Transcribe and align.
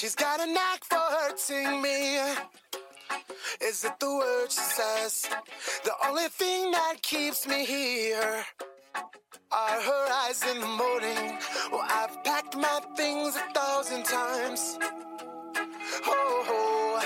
She's 0.00 0.14
got 0.14 0.40
a 0.40 0.46
knack 0.46 0.82
for 0.82 0.96
hurting 0.96 1.82
me. 1.82 2.16
Is 3.60 3.84
it 3.84 4.00
the 4.00 4.06
word 4.06 4.50
she 4.50 4.58
says? 4.58 5.28
The 5.84 5.92
only 6.08 6.28
thing 6.28 6.70
that 6.70 7.02
keeps 7.02 7.46
me 7.46 7.66
here 7.66 8.42
are 9.52 9.80
her 9.82 10.06
eyes 10.24 10.42
in 10.50 10.58
the 10.58 10.66
morning. 10.66 11.36
Well, 11.70 11.84
I've 11.84 12.24
packed 12.24 12.56
my 12.56 12.80
things 12.96 13.36
a 13.36 13.52
thousand 13.52 14.06
times. 14.06 14.78
Oh, 16.06 17.02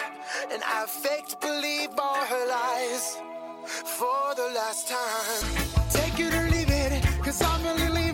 and 0.53 0.63
I've 0.65 0.89
faked 0.89 1.41
believe 1.41 1.91
all 1.99 2.25
her 2.25 2.47
lies 2.47 3.19
for 3.67 4.37
the 4.37 4.53
last 4.55 4.87
time. 4.87 5.67
Take 5.91 6.21
it 6.21 6.33
or 6.33 6.49
leave 6.49 6.71
it, 6.71 7.03
cause 7.25 7.43
I'm 7.43 7.61
really 7.65 7.89
leaving. 7.89 8.14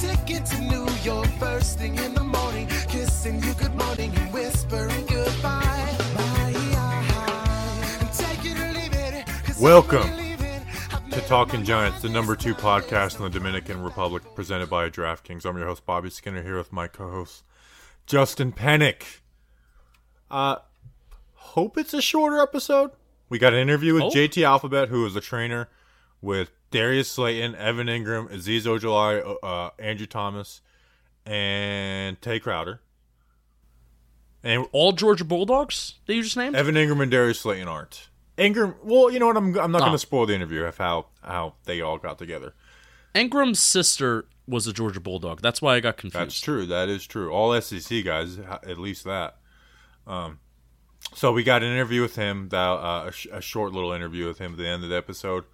I 0.00 0.14
purchased 0.14 0.28
my 0.28 0.34
ticket 0.36 0.46
to 0.46 0.60
New 0.62 0.88
York 1.02 1.26
first 1.38 1.78
thing 1.78 1.96
in 1.96 2.14
the 2.14 2.22
morning, 2.22 2.66
kissing 2.88 3.42
you 3.42 3.52
good 3.54 3.74
morning 3.74 4.12
and 4.16 4.32
whispering 4.32 5.06
goodbye. 5.06 5.96
Bye. 6.14 6.54
Take 8.16 8.44
it 8.44 8.58
or 8.58 8.72
leave 8.72 8.92
it, 8.94 9.26
'cause 9.44 9.56
I'm 9.58 9.62
Welcome 9.62 10.02
really 10.10 10.30
leaving. 10.30 10.62
I've 10.92 11.10
to 11.10 11.20
Talking 11.22 11.64
Giants, 11.64 12.02
the 12.02 12.08
number 12.08 12.36
two 12.36 12.54
podcast 12.54 13.16
in 13.16 13.24
the 13.24 13.30
Dominican 13.30 13.82
Republic, 13.82 14.22
presented 14.34 14.70
by 14.70 14.88
DraftKings. 14.88 15.44
I'm 15.44 15.56
your 15.56 15.66
host 15.66 15.84
Bobby 15.86 16.10
Skinner 16.10 16.42
here 16.42 16.56
with 16.58 16.72
my 16.72 16.86
co-host 16.88 17.42
Justin 18.06 18.52
Pennick. 18.52 19.20
Uh, 20.30 20.56
hope 21.34 21.76
it's 21.78 21.94
a 21.94 22.02
shorter 22.02 22.40
episode. 22.40 22.90
We 23.28 23.38
got 23.38 23.52
an 23.52 23.58
interview 23.58 23.94
with 23.94 24.04
Oh. 24.04 24.10
JT 24.10 24.44
Alphabet, 24.44 24.88
who 24.88 25.04
is 25.06 25.16
a 25.16 25.20
trainer 25.20 25.68
with 26.20 26.50
Darius 26.70 27.10
Slayton, 27.10 27.54
Evan 27.56 27.86
Engram, 27.86 28.30
Azeez 28.30 28.62
Ojulari, 28.62 29.36
uh, 29.42 29.70
Andrew 29.78 30.06
Thomas, 30.06 30.60
and 31.24 32.20
Tae 32.20 32.38
Crowder. 32.38 32.80
And 34.42 34.66
All 34.72 34.92
Georgia 34.92 35.24
Bulldogs 35.24 35.94
that 36.06 36.14
you 36.14 36.22
just 36.22 36.36
named? 36.36 36.54
Evan 36.54 36.74
Engram 36.76 37.02
and 37.02 37.10
Darius 37.10 37.40
Slayton 37.40 37.68
aren't. 37.68 38.08
Engram, 38.36 38.76
well, 38.84 39.10
you 39.10 39.18
know 39.18 39.26
what? 39.26 39.36
I'm, 39.36 39.58
I'm 39.58 39.72
not 39.72 39.80
going 39.80 39.90
Oh. 39.90 39.94
to 39.94 39.98
spoil 39.98 40.26
the 40.26 40.34
interview 40.34 40.62
of 40.64 40.78
how 40.78 41.06
how 41.22 41.54
they 41.64 41.80
all 41.80 41.98
got 41.98 42.18
together. 42.18 42.54
Engram's 43.14 43.58
sister 43.58 44.26
was 44.46 44.66
a 44.68 44.72
Georgia 44.72 45.00
Bulldog. 45.00 45.42
That's 45.42 45.60
why 45.60 45.74
I 45.74 45.80
got 45.80 45.96
confused. 45.96 46.20
That's 46.26 46.40
true. 46.40 46.64
That 46.66 46.88
is 46.88 47.04
true. 47.06 47.30
All 47.32 47.58
SEC 47.60 48.04
guys, 48.04 48.38
at 48.38 48.78
least 48.78 49.04
that. 49.04 49.36
Um, 50.06 50.38
so 51.14 51.32
we 51.32 51.42
got 51.42 51.62
an 51.64 51.72
interview 51.72 52.00
with 52.00 52.14
him, 52.16 52.48
that, 52.50 52.56
uh, 52.58 53.04
a, 53.08 53.12
sh- 53.12 53.26
a 53.32 53.40
short 53.40 53.72
little 53.72 53.92
interview 53.92 54.26
with 54.26 54.38
him 54.38 54.52
at 54.52 54.58
the 54.58 54.68
end 54.68 54.84
of 54.84 54.90
the 54.90 54.96
episode. 54.96 55.44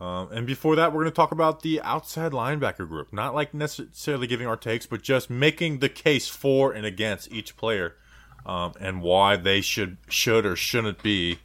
Um, 0.00 0.30
and 0.30 0.46
before 0.46 0.76
that, 0.76 0.92
we're 0.92 1.02
going 1.02 1.12
to 1.12 1.16
talk 1.16 1.32
about 1.32 1.62
the 1.62 1.80
outside 1.80 2.32
linebacker 2.32 2.86
group. 2.86 3.12
Not 3.12 3.34
like 3.34 3.54
necessarily 3.54 4.26
giving 4.26 4.46
our 4.46 4.56
takes, 4.56 4.86
but 4.86 5.02
just 5.02 5.30
making 5.30 5.78
the 5.78 5.88
case 5.88 6.28
for 6.28 6.72
and 6.72 6.84
against 6.84 7.32
each 7.32 7.56
player, 7.56 7.96
um, 8.44 8.72
and 8.78 9.00
why 9.00 9.36
they 9.36 9.60
should 9.60 9.96
should 10.08 10.44
or 10.44 10.54
shouldn't 10.54 11.02
be 11.02 11.38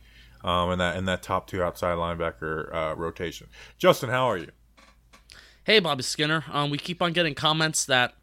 um, 0.43 0.71
in 0.71 0.79
that 0.79 0.97
in 0.97 1.05
that 1.05 1.23
top 1.23 1.47
two 1.47 1.63
outside 1.63 1.97
linebacker 1.97 2.73
uh, 2.73 2.95
rotation. 2.95 3.47
Justin, 3.77 4.09
how 4.09 4.29
are 4.29 4.37
you? 4.37 4.51
Hey, 5.63 5.79
Bobby 5.79 6.03
Skinner. 6.03 6.43
Um, 6.51 6.69
we 6.69 6.77
keep 6.77 7.01
on 7.01 7.13
getting 7.13 7.35
comments 7.35 7.85
that 7.85 8.15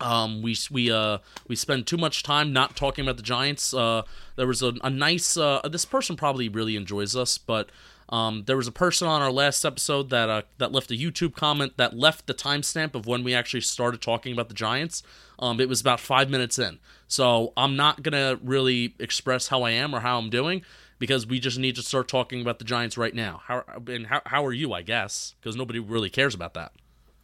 um, 0.00 0.42
we 0.42 0.56
we 0.70 0.90
uh 0.90 1.18
we 1.46 1.56
spend 1.56 1.86
too 1.86 1.96
much 1.96 2.22
time 2.22 2.52
not 2.52 2.76
talking 2.76 3.04
about 3.04 3.16
the 3.16 3.22
Giants. 3.22 3.72
Uh, 3.72 4.02
there 4.36 4.46
was 4.46 4.62
a, 4.62 4.72
a 4.82 4.90
nice 4.90 5.36
uh, 5.36 5.60
this 5.70 5.84
person 5.84 6.16
probably 6.16 6.48
really 6.48 6.76
enjoys 6.76 7.14
us, 7.14 7.38
but 7.38 7.70
um, 8.08 8.44
there 8.46 8.56
was 8.56 8.68
a 8.68 8.72
person 8.72 9.08
on 9.08 9.22
our 9.22 9.32
last 9.32 9.64
episode 9.64 10.10
that 10.10 10.28
uh, 10.28 10.42
that 10.58 10.72
left 10.72 10.90
a 10.90 10.94
YouTube 10.94 11.34
comment 11.34 11.76
that 11.76 11.96
left 11.96 12.26
the 12.26 12.34
timestamp 12.34 12.94
of 12.94 13.06
when 13.06 13.24
we 13.24 13.34
actually 13.34 13.60
started 13.62 14.00
talking 14.00 14.32
about 14.32 14.48
the 14.48 14.54
Giants. 14.54 15.02
Um, 15.38 15.60
it 15.60 15.68
was 15.68 15.80
about 15.80 16.00
five 16.00 16.30
minutes 16.30 16.58
in, 16.58 16.78
so 17.08 17.52
I'm 17.56 17.76
not 17.76 18.02
gonna 18.02 18.38
really 18.42 18.94
express 18.98 19.48
how 19.48 19.62
I 19.62 19.70
am 19.70 19.94
or 19.94 20.00
how 20.00 20.18
I'm 20.18 20.30
doing 20.30 20.62
because 20.98 21.26
we 21.26 21.40
just 21.40 21.58
need 21.58 21.74
to 21.76 21.82
start 21.82 22.08
talking 22.08 22.40
about 22.40 22.58
the 22.58 22.64
Giants 22.64 22.96
right 22.96 23.14
now. 23.14 23.42
How 23.46 23.64
and 23.88 24.06
how 24.06 24.22
how 24.24 24.46
are 24.46 24.52
you? 24.52 24.72
I 24.72 24.82
guess 24.82 25.34
because 25.40 25.56
nobody 25.56 25.78
really 25.78 26.08
cares 26.10 26.34
about 26.34 26.54
that. 26.54 26.72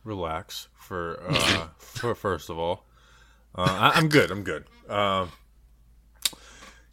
relax 0.05 0.69
for 0.75 1.23
uh 1.29 1.69
for 1.79 2.15
first 2.15 2.51
of 2.51 2.59
all 2.59 2.85
uh, 3.55 3.63
I, 3.95 3.99
i'm 3.99 4.09
good 4.09 4.33
i'm 4.33 4.43
good 4.43 4.65
um 4.89 5.31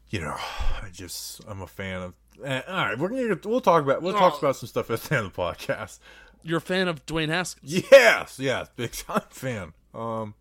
you 0.09 0.21
know 0.21 0.35
i 0.83 0.89
just 0.91 1.41
i'm 1.47 1.61
a 1.61 1.67
fan 1.67 2.01
of 2.03 2.13
eh, 2.43 2.61
all 2.67 2.75
right 2.85 2.97
we're 2.99 3.09
gonna 3.09 3.37
we'll 3.45 3.61
talk 3.61 3.83
about 3.83 4.01
we'll 4.01 4.13
talk 4.13 4.35
Oh. 4.35 4.39
about 4.39 4.55
some 4.55 4.67
stuff 4.67 4.89
at 4.91 5.01
the 5.01 5.15
end 5.17 5.25
of 5.27 5.33
the 5.33 5.41
podcast 5.41 5.99
You're 6.43 6.57
a 6.59 6.61
fan 6.61 6.87
of 6.87 7.05
Dwayne 7.05 7.29
Haskins. 7.29 7.83
yes 7.91 8.39
yes 8.39 8.69
big 8.75 8.91
time 8.91 9.21
fan 9.29 9.73
um 9.93 10.33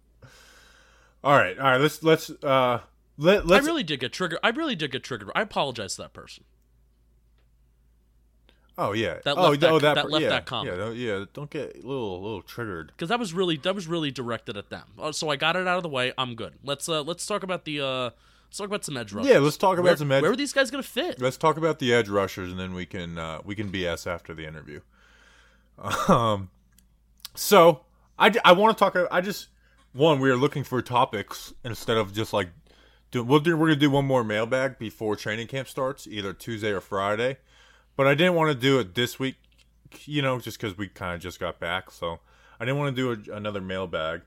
all 1.24 1.36
right 1.36 1.58
all 1.58 1.64
right 1.64 1.80
let's 1.80 2.02
let's 2.02 2.30
uh 2.42 2.80
let 3.16 3.46
let's, 3.46 3.64
I 3.64 3.66
really 3.68 3.82
did 3.82 3.98
get 3.98 4.12
triggered. 4.12 4.38
I 4.44 4.50
really 4.50 4.76
did 4.76 4.92
get 4.92 5.02
triggered. 5.02 5.30
I 5.34 5.42
apologize 5.42 5.96
to 5.96 6.02
that 6.02 6.12
person. 6.12 6.44
oh 8.76 8.92
yeah 8.92 9.18
that 9.24 9.36
oh, 9.36 9.48
left 9.50 9.60
that- 9.60 9.70
oh, 9.70 9.78
that 9.80 9.96
per- 9.96 10.08
left 10.08 10.22
yeah, 10.22 10.28
that 10.28 10.46
comment. 10.46 10.76
yeah, 10.76 10.84
don't- 10.84 10.96
yeah 10.96 11.24
don't 11.32 11.50
get 11.50 11.74
a 11.74 11.78
little 11.86 12.22
little 12.22 12.42
triggered 12.42 12.88
because 12.88 13.08
that 13.08 13.18
was 13.18 13.32
really 13.34 13.56
that 13.56 13.74
was 13.74 13.86
really 13.88 14.10
directed 14.12 14.56
at 14.56 14.70
them. 14.70 14.84
Uh, 14.98 15.10
so 15.12 15.28
I 15.30 15.36
got 15.36 15.56
it 15.56 15.66
out 15.66 15.78
of 15.78 15.82
the 15.82 15.88
way. 15.88 16.12
I'm 16.16 16.34
good. 16.36 16.54
Let's 16.62 16.88
uh 16.88 17.02
let's 17.02 17.26
talk 17.26 17.42
about 17.42 17.64
the 17.64 17.80
uh 17.84 18.10
let's 18.48 18.58
talk 18.58 18.66
about 18.66 18.84
some 18.84 18.96
edge 18.96 19.12
rushers. 19.12 19.30
yeah 19.30 19.38
let's 19.38 19.56
talk 19.56 19.74
about 19.78 19.84
where, 19.84 19.96
some 19.96 20.10
edge 20.10 20.22
where 20.22 20.32
are 20.32 20.36
these 20.36 20.52
guys 20.52 20.70
gonna 20.70 20.82
fit? 20.82 21.20
Let's 21.20 21.36
talk 21.36 21.56
about 21.56 21.78
the 21.78 21.92
edge 21.92 22.08
rushers, 22.08 22.50
and 22.50 22.58
then 22.58 22.74
we 22.74 22.86
can 22.86 23.18
uh, 23.18 23.40
we 23.44 23.54
can 23.54 23.70
BS 23.70 24.06
after 24.06 24.34
the 24.34 24.46
interview. 24.46 24.80
Um, 26.08 26.50
so 27.34 27.82
I, 28.18 28.34
I 28.44 28.52
want 28.52 28.76
to 28.76 28.84
talk. 28.84 28.96
I 29.12 29.20
just 29.20 29.48
one 29.92 30.18
we 30.20 30.30
are 30.30 30.36
looking 30.36 30.64
for 30.64 30.82
topics 30.82 31.52
instead 31.64 31.96
of 31.96 32.12
just 32.12 32.32
like 32.32 32.48
do 33.10 33.22
we'll 33.22 33.40
do 33.40 33.56
we're 33.56 33.68
gonna 33.68 33.80
do 33.80 33.90
one 33.90 34.04
more 34.04 34.24
mailbag 34.24 34.78
before 34.78 35.16
training 35.16 35.46
camp 35.46 35.68
starts, 35.68 36.06
either 36.06 36.32
Tuesday 36.32 36.70
or 36.70 36.80
Friday. 36.80 37.38
But 37.96 38.06
I 38.06 38.14
didn't 38.14 38.34
want 38.34 38.50
to 38.50 38.54
do 38.54 38.78
it 38.78 38.94
this 38.94 39.18
week, 39.18 39.36
you 40.04 40.22
know, 40.22 40.38
just 40.38 40.58
because 40.58 40.76
we 40.76 40.88
kind 40.88 41.14
of 41.14 41.20
just 41.20 41.40
got 41.40 41.58
back. 41.58 41.90
So 41.90 42.20
I 42.60 42.64
didn't 42.64 42.78
want 42.78 42.96
to 42.96 43.16
do 43.16 43.32
a, 43.32 43.36
another 43.36 43.60
mailbag. 43.60 44.22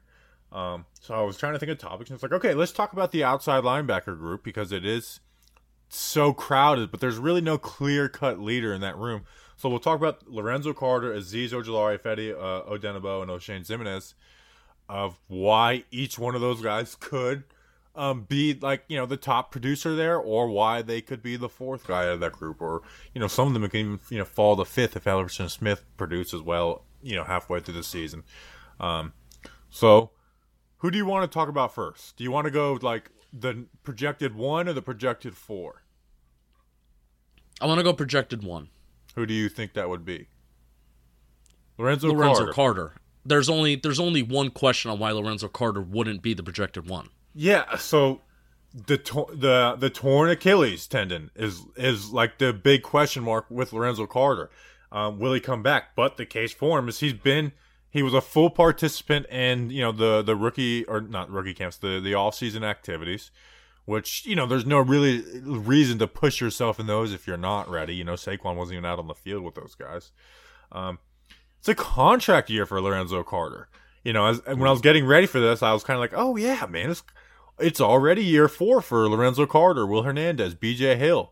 Um, 0.52 0.86
so 1.00 1.14
I 1.14 1.22
was 1.22 1.38
trying 1.38 1.54
to 1.54 1.60
think 1.60 1.72
of 1.72 1.78
topics, 1.78 2.10
and 2.10 2.16
it's 2.16 2.24
like, 2.24 2.34
okay, 2.34 2.54
let's 2.54 2.72
talk 2.72 2.94
about 2.94 3.12
the 3.12 3.24
outside 3.24 3.64
linebacker 3.64 4.18
group 4.18 4.44
because 4.44 4.72
it 4.72 4.86
is 4.86 5.22
so 5.88 6.34
crowded, 6.34 6.92
but 6.92 7.00
there's 7.00 7.18
really 7.18 7.42
no 7.42 7.58
clear 7.58 8.10
cut 8.10 8.40
leader 8.40 8.74
in 8.74 8.82
that 8.82 8.98
room. 8.98 9.24
So 9.56 9.70
we'll 9.70 9.80
talk 9.80 9.98
about 9.98 10.28
Lorenzo 10.28 10.74
Carter, 10.74 11.14
Azeez 11.14 11.52
Ojulari, 11.52 12.00
Fedi 12.00 12.34
uh, 12.34 12.70
Odenigbo, 12.70 13.22
and 13.22 13.32
Oshane 13.32 13.66
Ximines 13.66 14.14
of 14.90 15.20
why 15.28 15.86
each 15.90 16.20
one 16.20 16.36
of 16.36 16.42
those 16.42 16.62
guys 16.62 16.96
could 16.96 17.46
um, 17.96 18.24
be 18.24 18.58
like 18.62 18.84
you 18.88 18.98
know 18.98 19.06
the 19.06 19.18
top 19.18 19.52
producer 19.52 19.96
there, 19.96 20.18
or 20.18 20.48
why 20.48 20.82
they 20.82 21.02
could 21.02 21.22
be 21.22 21.36
the 21.36 21.50
fourth 21.50 21.88
guy 21.88 22.04
out 22.04 22.14
of 22.14 22.20
that 22.22 22.34
group, 22.34 22.62
or 22.62 22.82
you 23.14 23.22
know 23.22 23.28
some 23.28 23.48
of 23.48 23.54
them 23.54 23.70
can 23.70 23.80
even 23.80 24.00
you 24.10 24.18
know 24.18 24.26
fall 24.26 24.56
to 24.58 24.66
fifth 24.66 24.96
if 24.96 25.04
Elerson 25.06 25.50
Smith 25.50 25.86
produces 25.98 26.42
well, 26.42 26.86
you 27.02 27.16
know 27.16 27.24
halfway 27.24 27.60
through 27.60 27.74
the 27.74 27.84
season. 27.84 28.24
Um, 28.80 29.14
so 29.70 30.12
who 30.82 30.90
do 30.90 30.98
you 30.98 31.06
want 31.06 31.30
to 31.30 31.34
talk 31.34 31.48
about 31.48 31.74
first? 31.74 32.18
Do 32.18 32.24
you 32.24 32.32
want 32.32 32.46
to 32.46 32.52
go 32.52 32.78
like 32.82 33.12
the 33.32 33.66
projected 33.84 34.36
one 34.36 34.68
or 34.68 34.74
the 34.74 34.82
projected 34.82 35.38
four? 35.38 35.84
I 37.62 37.68
want 37.68 37.78
to 37.78 37.84
go 37.84 37.94
projected 37.94 38.44
one. 38.44 38.70
Who 39.16 39.28
do 39.28 39.34
you 39.34 39.48
think 39.48 39.74
that 39.74 39.90
would 39.90 40.04
be? 40.04 40.28
Lorenzo, 41.78 42.08
Lorenzo 42.08 42.52
Carter. 42.52 42.54
Carter. 42.54 42.94
There's 43.24 43.48
only 43.48 43.76
there's 43.76 44.00
only 44.00 44.24
one 44.24 44.50
question 44.50 44.90
on 44.90 44.98
why 44.98 45.12
Lorenzo 45.12 45.48
Carter 45.48 45.82
wouldn't 45.82 46.24
be 46.24 46.34
the 46.34 46.44
projected 46.44 46.90
one. 46.90 47.10
Yeah, 47.36 47.76
so 47.78 48.22
the 48.74 48.98
the 49.34 49.76
the 49.78 49.90
torn 49.92 50.32
Achilles 50.32 50.88
tendon 50.88 51.30
is 51.36 51.62
is 51.76 52.12
like 52.12 52.40
the 52.40 52.54
big 52.54 52.82
question 52.82 53.24
mark 53.24 53.46
with 53.52 53.72
Lorenzo 53.72 54.08
Carter. 54.08 54.50
Um, 54.92 55.20
will 55.20 55.34
he 55.34 55.40
come 55.40 55.62
back? 55.62 55.96
But 55.96 56.18
the 56.18 56.26
case 56.26 56.52
for 56.52 56.80
him 56.80 56.90
is 56.90 57.00
he's 57.00 57.14
been 57.14 57.52
he 57.92 58.02
was 58.02 58.14
a 58.14 58.22
full 58.22 58.50
participant 58.50 59.28
in 59.28 59.70
you 59.70 59.82
know 59.82 59.92
the 59.92 60.24
the 60.24 60.36
rookie 60.36 60.86
or 60.86 61.02
not 61.02 61.30
rookie 61.30 61.54
camps 61.54 61.78
the 61.78 62.00
the 62.00 62.16
off 62.16 62.34
season 62.34 62.64
activities, 62.64 63.30
which 63.86 64.26
you 64.26 64.36
know 64.36 64.48
there's 64.48 64.66
no 64.66 64.80
really 64.80 65.22
reason 65.44 66.00
to 66.00 66.08
push 66.08 66.42
yourself 66.42 66.80
in 66.80 66.88
those 66.88 67.14
if 67.14 67.28
you're 67.28 67.38
not 67.38 67.70
ready. 67.70 67.94
You 67.94 68.06
know 68.06 68.14
Saquon 68.14 68.56
wasn't 68.56 68.78
even 68.78 68.86
out 68.86 68.98
on 68.98 69.08
the 69.08 69.14
field 69.14 69.44
with 69.44 69.56
those 69.56 69.76
guys. 69.76 70.12
Um, 70.72 71.00
it's 71.60 71.68
a 71.68 71.76
contract 71.76 72.50
year 72.50 72.66
for 72.66 72.82
Lorenzo 72.82 73.24
Carter. 73.24 73.68
You 74.04 74.14
know, 74.14 74.26
as, 74.26 74.42
when 74.46 74.64
I 74.64 74.72
was 74.72 74.82
getting 74.82 75.06
ready 75.06 75.28
for 75.28 75.40
this, 75.40 75.62
I 75.62 75.74
was 75.74 75.84
kind 75.84 75.96
of 75.96 76.02
like, 76.02 76.14
oh 76.16 76.38
yeah, 76.38 76.66
man, 76.68 76.90
it's 76.90 77.04
it's 77.60 77.82
already 77.82 78.24
year 78.24 78.48
four 78.48 78.82
for 78.82 79.08
Lorenzo 79.10 79.46
Carter, 79.46 79.86
Will 79.86 80.04
Hernandez, 80.04 80.56
B.J. 80.56 80.96
Hill, 80.96 81.32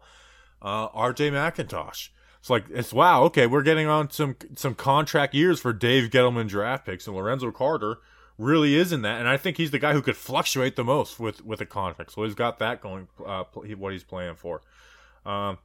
uh, 0.61 0.89
R.J. 0.93 1.31
McIntosh. 1.31 2.09
It's 2.39 2.49
like 2.49 2.65
it's 2.69 2.93
wow, 2.93 3.23
okay, 3.23 3.47
we're 3.47 3.63
getting 3.63 3.87
on 3.87 4.11
some 4.11 4.35
some 4.55 4.75
contract 4.75 5.33
years 5.33 5.59
for 5.59 5.73
Dave 5.73 6.09
Gettleman 6.09 6.47
draft 6.47 6.85
picks, 6.85 7.05
and 7.05 7.15
Lorenzo 7.15 7.51
Carter 7.51 7.97
really 8.39 8.75
is 8.75 8.93
in 8.93 9.01
that, 9.01 9.19
and 9.19 9.27
I 9.27 9.35
think 9.35 9.57
he's 9.57 9.71
the 9.71 9.79
guy 9.79 9.91
who 9.93 10.01
could 10.01 10.15
fluctuate 10.15 10.77
the 10.77 10.83
most 10.83 11.19
with 11.19 11.43
with 11.45 11.59
a 11.59 11.65
contract. 11.65 12.13
So 12.13 12.23
he's 12.23 12.35
got 12.35 12.57
that 12.59 12.81
going, 12.81 13.09
uh, 13.23 13.43
what 13.53 13.91
he's 13.91 14.05
playing 14.05 14.35
for. 14.35 14.61
Um, 15.25 15.57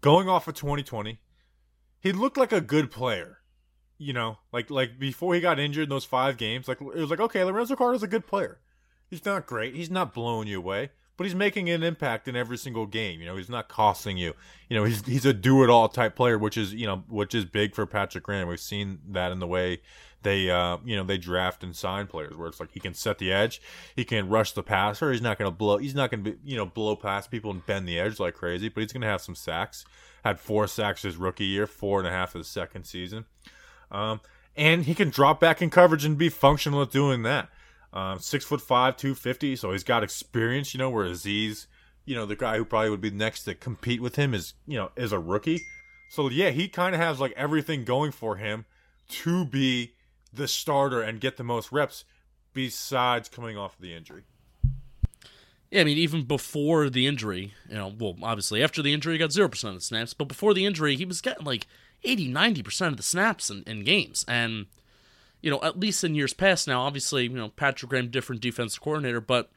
going 0.00 0.28
off 0.28 0.46
of 0.46 0.54
2020, 0.54 1.18
he 1.98 2.12
looked 2.12 2.36
like 2.36 2.52
a 2.52 2.60
good 2.60 2.90
player. 2.90 3.38
You 3.98 4.12
know, 4.12 4.38
like 4.52 4.70
like 4.70 4.98
before 4.98 5.34
he 5.34 5.40
got 5.40 5.58
injured 5.58 5.84
in 5.84 5.90
those 5.90 6.04
five 6.04 6.36
games, 6.36 6.68
like 6.68 6.80
it 6.80 6.84
was 6.84 7.10
like 7.10 7.20
okay, 7.20 7.42
Lorenzo 7.42 7.74
Carter's 7.74 8.02
a 8.02 8.08
good 8.08 8.26
player. 8.26 8.60
He's 9.08 9.24
not 9.24 9.46
great. 9.46 9.74
He's 9.74 9.90
not 9.90 10.14
blowing 10.14 10.48
you 10.48 10.58
away, 10.58 10.90
but 11.16 11.24
he's 11.24 11.34
making 11.34 11.70
an 11.70 11.82
impact 11.82 12.28
in 12.28 12.36
every 12.36 12.58
single 12.58 12.86
game. 12.86 13.20
You 13.20 13.26
know, 13.26 13.36
he's 13.36 13.48
not 13.48 13.68
costing 13.68 14.16
you. 14.16 14.34
You 14.68 14.76
know, 14.76 14.84
he's 14.84 15.04
he's 15.06 15.24
a 15.24 15.32
do 15.32 15.62
it 15.64 15.70
all 15.70 15.88
type 15.88 16.14
player, 16.14 16.38
which 16.38 16.56
is 16.56 16.74
you 16.74 16.86
know 16.86 17.04
which 17.08 17.34
is 17.34 17.44
big 17.44 17.74
for 17.74 17.86
Patrick 17.86 18.24
Graham. 18.24 18.48
We've 18.48 18.60
seen 18.60 18.98
that 19.08 19.32
in 19.32 19.38
the 19.38 19.46
way 19.46 19.80
they 20.22 20.50
uh 20.50 20.78
you 20.84 20.96
know 20.96 21.04
they 21.04 21.18
draft 21.18 21.62
and 21.62 21.76
sign 21.76 22.06
players 22.06 22.36
where 22.36 22.48
it's 22.48 22.58
like 22.58 22.72
he 22.72 22.80
can 22.80 22.94
set 22.94 23.18
the 23.18 23.32
edge, 23.32 23.60
he 23.94 24.04
can 24.04 24.28
rush 24.28 24.52
the 24.52 24.62
passer. 24.62 25.12
He's 25.12 25.22
not 25.22 25.38
going 25.38 25.50
to 25.50 25.56
blow. 25.56 25.78
He's 25.78 25.94
not 25.94 26.10
going 26.10 26.24
to 26.24 26.32
be 26.32 26.38
you 26.44 26.56
know 26.56 26.66
blow 26.66 26.96
past 26.96 27.30
people 27.30 27.50
and 27.50 27.64
bend 27.64 27.88
the 27.88 27.98
edge 27.98 28.18
like 28.18 28.34
crazy, 28.34 28.68
but 28.68 28.82
he's 28.82 28.92
going 28.92 29.02
to 29.02 29.08
have 29.08 29.22
some 29.22 29.34
sacks. 29.34 29.84
Had 30.24 30.40
four 30.40 30.66
sacks 30.66 31.02
his 31.02 31.16
rookie 31.16 31.44
year, 31.44 31.66
four 31.66 32.00
and 32.00 32.08
a 32.08 32.10
half 32.10 32.32
his 32.32 32.48
second 32.48 32.84
season. 32.84 33.26
Um, 33.92 34.20
and 34.56 34.84
he 34.84 34.94
can 34.94 35.10
drop 35.10 35.38
back 35.38 35.62
in 35.62 35.70
coverage 35.70 36.04
and 36.04 36.18
be 36.18 36.28
functional 36.28 36.82
at 36.82 36.90
doing 36.90 37.22
that. 37.22 37.48
Um, 37.92 38.18
six 38.18 38.44
foot 38.44 38.60
five, 38.60 38.96
two 38.96 39.14
fifty, 39.14 39.56
so 39.56 39.72
he's 39.72 39.84
got 39.84 40.02
experience. 40.02 40.74
You 40.74 40.78
know, 40.78 40.90
where 40.90 41.06
Azeez, 41.06 41.66
you 42.04 42.14
know, 42.14 42.26
the 42.26 42.36
guy 42.36 42.56
who 42.56 42.64
probably 42.64 42.90
would 42.90 43.00
be 43.00 43.10
next 43.10 43.44
to 43.44 43.54
compete 43.54 44.00
with 44.00 44.16
him 44.16 44.34
is 44.34 44.54
you 44.66 44.76
know 44.76 44.90
is 44.96 45.12
a 45.12 45.18
rookie. 45.18 45.60
So 46.10 46.28
yeah, 46.28 46.50
he 46.50 46.68
kind 46.68 46.94
of 46.94 47.00
has 47.00 47.20
like 47.20 47.32
everything 47.36 47.84
going 47.84 48.12
for 48.12 48.36
him 48.36 48.64
to 49.08 49.44
be 49.44 49.94
the 50.32 50.48
starter 50.48 51.00
and 51.00 51.20
get 51.20 51.36
the 51.36 51.44
most 51.44 51.72
reps, 51.72 52.04
besides 52.52 53.28
coming 53.28 53.56
off 53.56 53.76
of 53.76 53.80
the 53.80 53.94
injury. 53.94 54.24
Yeah, 55.70 55.80
I 55.80 55.84
mean, 55.84 55.98
even 55.98 56.24
before 56.24 56.88
the 56.88 57.06
injury, 57.06 57.52
you 57.68 57.74
know, 57.74 57.92
well, 57.98 58.16
obviously 58.22 58.62
after 58.62 58.82
the 58.82 58.92
injury, 58.92 59.14
he 59.14 59.18
got 59.18 59.30
0% 59.30 59.68
of 59.68 59.74
the 59.74 59.80
snaps, 59.80 60.14
but 60.14 60.28
before 60.28 60.54
the 60.54 60.64
injury, 60.64 60.96
he 60.96 61.04
was 61.04 61.20
getting 61.20 61.44
like 61.44 61.66
80, 62.04 62.32
90% 62.32 62.86
of 62.88 62.96
the 62.96 63.02
snaps 63.02 63.50
in, 63.50 63.64
in 63.66 63.82
games. 63.82 64.24
And, 64.28 64.66
you 65.46 65.52
know, 65.52 65.60
at 65.62 65.78
least 65.78 66.02
in 66.02 66.16
years 66.16 66.32
past 66.32 66.66
now, 66.66 66.82
obviously, 66.82 67.22
you 67.22 67.28
know, 67.28 67.50
Patrick 67.50 67.88
Graham, 67.88 68.10
different 68.10 68.42
defensive 68.42 68.80
coordinator, 68.80 69.20
but 69.20 69.48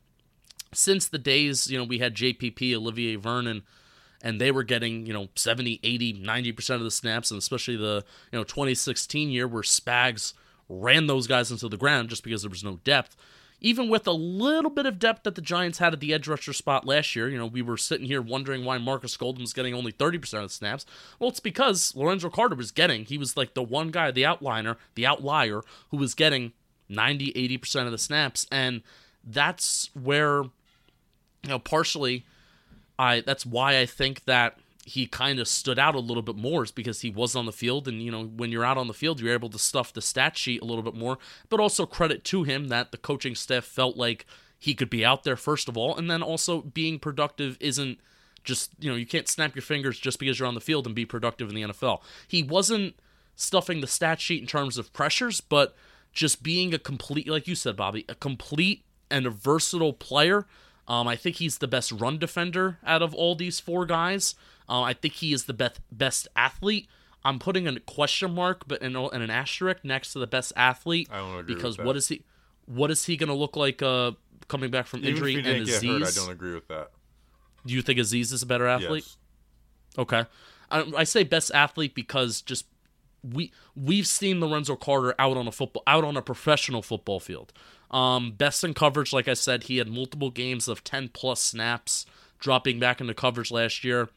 since 0.71 1.07
the 1.07 1.17
days, 1.17 1.71
you 1.71 1.79
know, 1.79 1.83
we 1.83 1.97
had 1.97 2.13
JPP, 2.13 2.75
Olivier 2.75 3.15
Vernon, 3.15 3.63
and 4.21 4.39
they 4.39 4.51
were 4.51 4.61
getting, 4.61 5.07
you 5.07 5.13
know, 5.13 5.29
70, 5.35 5.79
80, 5.81 6.21
90% 6.21 6.75
of 6.75 6.83
the 6.83 6.91
snaps, 6.91 7.31
and 7.31 7.39
especially 7.39 7.75
the, 7.75 8.05
you 8.31 8.37
know, 8.37 8.43
2016 8.43 9.31
year 9.31 9.47
where 9.47 9.63
Spags 9.63 10.33
ran 10.67 11.07
those 11.07 11.25
guys 11.25 11.49
into 11.49 11.67
the 11.67 11.75
ground 11.75 12.09
just 12.09 12.23
because 12.23 12.43
there 12.43 12.51
was 12.51 12.63
no 12.63 12.75
depth 12.83 13.15
even 13.61 13.89
with 13.89 14.07
a 14.07 14.11
little 14.11 14.71
bit 14.71 14.85
of 14.85 14.99
depth 14.99 15.23
that 15.23 15.35
the 15.35 15.41
Giants 15.41 15.79
had 15.79 15.93
at 15.93 15.99
the 15.99 16.13
edge 16.13 16.27
rusher 16.27 16.53
spot 16.53 16.85
last 16.85 17.15
year, 17.15 17.27
you 17.27 17.37
know, 17.37 17.45
we 17.45 17.61
were 17.61 17.77
sitting 17.77 18.07
here 18.07 18.21
wondering 18.21 18.63
why 18.63 18.77
Marcus 18.77 19.17
Golden 19.17 19.41
was 19.41 19.53
getting 19.53 19.73
only 19.73 19.91
30% 19.91 20.15
of 20.35 20.43
the 20.43 20.49
snaps. 20.49 20.85
Well, 21.19 21.29
it's 21.29 21.39
because 21.39 21.95
Lorenzo 21.95 22.29
Carter 22.29 22.55
was 22.55 22.71
getting, 22.71 23.05
he 23.05 23.17
was 23.17 23.35
like 23.35 23.53
the 23.53 23.63
one 23.63 23.89
guy, 23.89 24.11
the 24.11 24.23
outliner, 24.23 24.77
the 24.95 25.05
outlier, 25.05 25.61
who 25.91 25.97
was 25.97 26.13
getting 26.13 26.53
90, 26.87 27.33
80% 27.33 27.85
of 27.85 27.91
the 27.91 27.97
snaps. 27.97 28.47
And 28.51 28.81
that's 29.23 29.89
where, 29.93 30.43
you 30.43 31.49
know, 31.49 31.59
partially, 31.59 32.25
I 32.97 33.21
that's 33.21 33.45
why 33.45 33.79
I 33.79 33.85
think 33.85 34.25
that 34.25 34.57
he 34.89 35.05
kind 35.05 35.39
of 35.39 35.47
stood 35.47 35.77
out 35.77 35.93
a 35.93 35.99
little 35.99 36.23
bit 36.23 36.35
more 36.35 36.63
is 36.63 36.71
because 36.71 37.01
he 37.01 37.11
was 37.11 37.35
on 37.35 37.45
the 37.45 37.51
field 37.51 37.87
and 37.87 38.01
you 38.01 38.11
know 38.11 38.23
when 38.23 38.51
you're 38.51 38.65
out 38.65 38.77
on 38.77 38.87
the 38.87 38.93
field 38.93 39.19
you're 39.19 39.33
able 39.33 39.49
to 39.49 39.59
stuff 39.59 39.93
the 39.93 40.01
stat 40.01 40.35
sheet 40.35 40.61
a 40.61 40.65
little 40.65 40.81
bit 40.81 40.95
more 40.95 41.19
but 41.47 41.59
also 41.59 41.85
credit 41.85 42.23
to 42.23 42.43
him 42.43 42.69
that 42.69 42.91
the 42.91 42.97
coaching 42.97 43.35
staff 43.35 43.63
felt 43.63 43.95
like 43.95 44.25
he 44.57 44.73
could 44.73 44.89
be 44.89 45.05
out 45.05 45.23
there 45.23 45.35
first 45.35 45.69
of 45.69 45.77
all 45.77 45.95
and 45.95 46.09
then 46.09 46.23
also 46.23 46.61
being 46.61 46.97
productive 46.97 47.55
isn't 47.59 47.99
just 48.43 48.71
you 48.79 48.89
know 48.89 48.95
you 48.95 49.05
can't 49.05 49.27
snap 49.27 49.53
your 49.53 49.61
fingers 49.61 49.99
just 49.99 50.17
because 50.17 50.39
you're 50.39 50.47
on 50.47 50.55
the 50.55 50.61
field 50.61 50.87
and 50.87 50.95
be 50.95 51.05
productive 51.05 51.49
in 51.49 51.55
the 51.55 51.61
NFL 51.61 52.01
he 52.27 52.41
wasn't 52.41 52.95
stuffing 53.35 53.81
the 53.81 53.87
stat 53.87 54.19
sheet 54.19 54.41
in 54.41 54.47
terms 54.47 54.75
of 54.75 54.91
pressures 54.91 55.39
but 55.39 55.75
just 56.13 56.41
being 56.41 56.73
a 56.73 56.79
complete 56.79 57.29
like 57.29 57.47
you 57.47 57.53
said 57.53 57.75
Bobby 57.75 58.05
a 58.09 58.15
complete 58.15 58.83
and 59.11 59.27
a 59.27 59.29
versatile 59.29 59.93
player 59.93 60.47
um, 60.89 61.07
I 61.07 61.15
think 61.15 61.35
he's 61.37 61.59
the 61.59 61.67
best 61.67 61.91
run 61.91 62.17
defender 62.17 62.79
out 62.85 63.01
of 63.03 63.13
all 63.13 63.35
these 63.35 63.59
four 63.59 63.85
guys. 63.85 64.33
Uh, 64.67 64.81
I 64.81 64.93
think 64.93 65.13
he 65.15 65.31
is 65.31 65.45
the 65.45 65.53
best 65.53 65.79
best 65.91 66.27
athlete. 66.35 66.87
I'm 67.23 67.37
putting 67.37 67.67
a 67.67 67.79
question 67.79 68.33
mark, 68.33 68.67
but 68.67 68.81
in, 68.81 68.95
in 68.95 69.21
an 69.21 69.29
asterisk 69.29 69.83
next 69.83 70.13
to 70.13 70.19
the 70.19 70.27
best 70.27 70.51
athlete 70.55 71.07
I 71.11 71.17
don't 71.17 71.39
agree 71.39 71.55
because 71.55 71.77
with 71.77 71.85
what 71.85 71.95
is 71.95 72.07
he? 72.07 72.23
What 72.65 72.91
is 72.91 73.05
he 73.05 73.17
going 73.17 73.29
to 73.29 73.35
look 73.35 73.55
like 73.55 73.81
uh, 73.81 74.11
coming 74.47 74.71
back 74.71 74.87
from 74.87 74.99
Even 75.01 75.11
injury? 75.11 75.35
if 75.35 75.45
he 75.45 75.51
and 75.51 75.67
Azeez, 75.67 75.99
hurt, 75.99 76.17
I 76.17 76.25
don't 76.25 76.31
agree 76.31 76.53
with 76.53 76.67
that. 76.67 76.91
do 77.65 77.73
you 77.73 77.81
think 77.81 77.99
Azeez 77.99 78.33
is 78.33 78.41
a 78.41 78.45
better 78.45 78.67
athlete? 78.67 79.05
Yes. 79.05 79.17
Okay, 79.97 80.25
I, 80.71 80.91
I 80.97 81.03
say 81.03 81.23
best 81.23 81.51
athlete 81.53 81.93
because 81.93 82.41
just 82.41 82.65
we 83.23 83.51
we've 83.75 84.07
seen 84.07 84.39
Lorenzo 84.39 84.75
Carter 84.75 85.13
out 85.19 85.37
on 85.37 85.47
a 85.47 85.51
football 85.51 85.83
out 85.87 86.03
on 86.03 86.17
a 86.17 86.21
professional 86.21 86.81
football 86.81 87.19
field. 87.19 87.53
Um, 87.91 88.33
best 88.33 88.63
in 88.63 88.73
coverage, 88.73 89.11
like 89.11 89.27
I 89.27 89.33
said, 89.33 89.63
he 89.63 89.77
had 89.77 89.87
multiple 89.87 90.29
games 90.29 90.67
of 90.67 90.83
ten 90.83 91.09
plus 91.09 91.41
snaps, 91.41 92.05
dropping 92.39 92.79
back 92.79 93.01
into 93.01 93.13
coverage 93.13 93.51
last 93.51 93.83
year, 93.83 94.09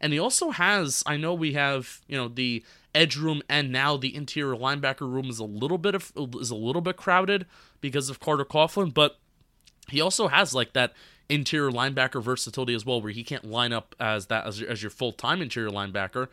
and 0.00 0.12
he 0.12 0.18
also 0.18 0.50
has. 0.50 1.02
I 1.06 1.16
know 1.16 1.34
we 1.34 1.52
have 1.52 2.00
you 2.08 2.16
know 2.16 2.28
the 2.28 2.64
edge 2.94 3.16
room 3.16 3.42
and 3.48 3.70
now 3.70 3.96
the 3.96 4.14
interior 4.14 4.56
linebacker 4.56 5.00
room 5.02 5.28
is 5.28 5.38
a 5.38 5.44
little 5.44 5.78
bit 5.78 5.94
of 5.94 6.12
is 6.40 6.50
a 6.50 6.56
little 6.56 6.82
bit 6.82 6.96
crowded 6.96 7.46
because 7.80 8.08
of 8.08 8.20
Carter 8.20 8.44
Coughlin, 8.44 8.92
but 8.92 9.18
he 9.88 10.00
also 10.00 10.28
has 10.28 10.54
like 10.54 10.72
that 10.72 10.92
interior 11.28 11.70
linebacker 11.70 12.22
versatility 12.22 12.74
as 12.74 12.86
well, 12.86 13.00
where 13.00 13.12
he 13.12 13.22
can't 13.22 13.44
line 13.44 13.72
up 13.72 13.94
as 14.00 14.26
that 14.26 14.46
as 14.46 14.62
as 14.62 14.82
your 14.82 14.90
full 14.90 15.12
time 15.12 15.42
interior 15.42 15.70
linebacker, 15.70 16.28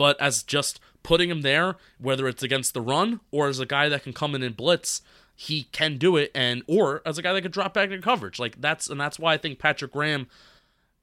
but 0.00 0.18
as 0.18 0.42
just 0.42 0.80
putting 1.02 1.28
him 1.28 1.42
there, 1.42 1.76
whether 1.98 2.26
it's 2.26 2.42
against 2.42 2.72
the 2.72 2.80
run 2.80 3.20
or 3.30 3.48
as 3.48 3.60
a 3.60 3.66
guy 3.66 3.86
that 3.90 4.02
can 4.02 4.14
come 4.14 4.34
in 4.34 4.42
and 4.42 4.56
blitz, 4.56 5.02
he 5.36 5.64
can 5.72 5.98
do 5.98 6.16
it, 6.16 6.30
and 6.34 6.62
or 6.66 7.02
as 7.04 7.18
a 7.18 7.22
guy 7.22 7.34
that 7.34 7.42
could 7.42 7.52
drop 7.52 7.74
back 7.74 7.90
in 7.90 8.00
coverage. 8.00 8.38
Like 8.38 8.62
that's 8.62 8.88
and 8.88 8.98
that's 8.98 9.18
why 9.18 9.34
I 9.34 9.36
think 9.36 9.58
Patrick 9.58 9.92
Graham. 9.92 10.26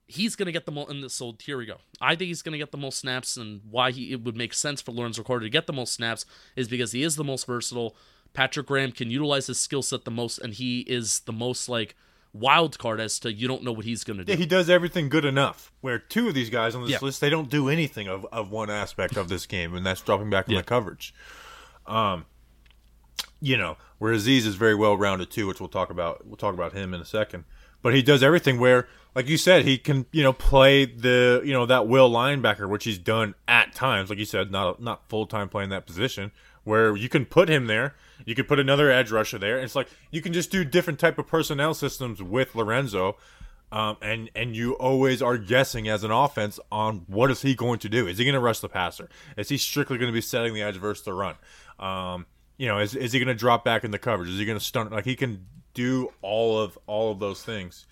He's 0.08 0.36
gonna 0.36 0.52
get 0.52 0.66
the 0.66 0.72
most. 0.72 0.90
In 0.90 1.02
this, 1.02 1.14
so 1.14 1.36
here 1.40 1.60
we 1.60 1.68
go. 1.68 1.78
I 2.02 2.16
think 2.16 2.30
he's 2.30 2.42
gonna 2.42 2.58
get 2.58 2.72
the 2.72 2.78
most 2.80 2.98
snaps, 2.98 3.38
and 3.38 3.62
why 3.70 3.92
he 3.92 4.14
it 4.14 4.24
would 4.24 4.36
make 4.36 4.56
sense 4.56 4.82
for 4.82 4.94
Lorenzo 4.94 5.22
Carter 5.22 5.44
to 5.44 5.50
get 5.52 5.68
the 5.68 5.74
most 5.74 5.94
snaps 5.94 6.26
is 6.56 6.68
because 6.68 6.92
he 6.92 7.04
is 7.04 7.18
the 7.18 7.24
most 7.24 7.46
versatile. 7.46 7.96
Patrick 8.34 8.66
Graham 8.66 8.92
can 8.92 9.12
utilize 9.12 9.46
his 9.46 9.60
skill 9.60 9.84
set 9.84 10.06
the 10.06 10.12
most, 10.12 10.40
and 10.40 10.56
he 10.56 10.80
is 10.80 11.20
the 11.20 11.34
most 11.34 11.70
like 11.70 11.96
wild 12.34 12.78
card 12.80 13.00
as 13.00 13.20
to 13.20 13.32
you 13.34 13.48
don't 13.48 13.64
know 13.64 13.72
what 13.72 13.86
he's 13.86 14.04
going 14.04 14.18
to 14.18 14.26
do. 14.26 14.32
Yeah, 14.32 14.38
he 14.38 14.46
does 14.46 14.70
everything 14.70 15.10
good 15.10 15.26
enough. 15.26 15.72
Where 15.82 15.98
two 16.00 16.28
of 16.28 16.34
these 16.34 16.50
guys 16.50 16.76
on 16.76 16.82
this 16.84 16.92
Yeah. 16.92 16.98
list, 17.02 17.22
they 17.22 17.30
don't 17.30 17.50
do 17.50 17.70
anything 17.70 18.08
of, 18.08 18.26
of 18.32 18.52
one 18.52 18.70
aspect 18.70 19.18
of 19.18 19.30
this 19.30 19.46
game, 19.46 19.74
and 19.76 19.86
that's 19.86 20.02
dropping 20.02 20.30
back 20.30 20.48
in 20.48 20.54
Yeah. 20.56 20.62
the 20.62 20.66
coverage. 20.66 21.14
Um, 21.86 22.26
you 23.40 23.58
know, 23.58 23.78
where 23.98 24.14
Azeez 24.14 24.46
is 24.46 24.56
very 24.56 24.76
well 24.76 24.98
rounded 24.98 25.30
too, 25.32 25.48
which 25.48 25.60
we'll 25.60 25.70
talk 25.70 25.90
about. 25.90 26.26
We'll 26.26 26.38
talk 26.38 26.54
about 26.54 26.74
him 26.74 26.94
in 26.94 27.02
a 27.02 27.06
second. 27.06 27.46
But 27.82 27.94
he 27.94 28.02
does 28.02 28.24
everything 28.24 28.60
where, 28.60 28.88
like 29.16 29.28
you 29.30 29.38
said, 29.38 29.64
he 29.66 29.78
can 29.78 30.06
you 30.12 30.24
know 30.24 30.34
play 30.34 30.86
the 30.86 31.42
you 31.46 31.54
know 31.54 31.66
that 31.68 31.88
will 31.88 32.10
linebacker, 32.10 32.68
which 32.68 32.84
he's 32.86 32.98
done 32.98 33.36
at 33.48 33.74
times. 33.74 34.10
Like 34.10 34.20
you 34.20 34.26
said, 34.26 34.52
not 34.52 34.82
not 34.82 35.08
full 35.10 35.26
time 35.28 35.48
playing 35.50 35.70
that 35.70 35.86
position. 35.86 36.32
Where 36.68 36.98
you 36.98 37.08
can 37.08 37.26
put 37.26 37.48
him 37.48 37.68
there, 37.68 37.96
you 38.26 38.36
could 38.36 38.46
put 38.46 38.60
another 38.60 38.92
edge 38.92 39.10
rusher 39.10 39.38
there. 39.38 39.58
It's 39.58 39.74
like 39.74 39.88
you 40.12 40.22
can 40.22 40.34
just 40.34 40.52
do 40.52 40.66
different 40.66 41.00
type 41.00 41.18
of 41.18 41.26
personnel 41.26 41.74
systems 41.74 42.22
with 42.22 42.56
Lorenzo, 42.56 43.16
um, 43.72 43.96
and 44.02 44.30
and 44.36 44.54
you 44.54 44.74
always 44.74 45.22
are 45.22 45.38
guessing 45.38 45.88
as 45.88 46.04
an 46.04 46.12
offense 46.12 46.60
on 46.70 47.06
what 47.08 47.32
is 47.32 47.42
he 47.42 47.56
going 47.56 47.80
to 47.80 47.88
do? 47.88 48.06
Is 48.06 48.18
he 48.18 48.26
going 48.26 48.34
to 48.34 48.42
rush 48.42 48.60
the 48.60 48.68
passer? 48.68 49.08
Is 49.38 49.48
he 49.48 49.58
strictly 49.58 49.98
going 49.98 50.12
to 50.12 50.14
be 50.14 50.20
setting 50.20 50.54
the 50.54 50.62
edge 50.62 50.76
versus 50.76 51.06
the 51.06 51.14
run? 51.14 51.36
Um, 51.80 52.26
you 52.58 52.68
know, 52.68 52.80
is 52.80 52.96
is 52.96 53.14
he 53.14 53.20
going 53.20 53.30
to 53.30 53.34
drop 53.34 53.64
back 53.64 53.86
in 53.86 53.92
the 53.92 54.00
coverage? 54.00 54.28
Is 54.28 54.38
he 54.38 54.46
going 54.46 54.60
to 54.60 54.64
stunt? 54.64 54.92
Like 54.92 55.06
he 55.06 55.16
can 55.16 55.46
do 55.74 56.12
all 56.22 56.60
of 56.60 56.78
all 56.86 57.14
of 57.14 57.20
those 57.20 57.44
things. 57.44 57.86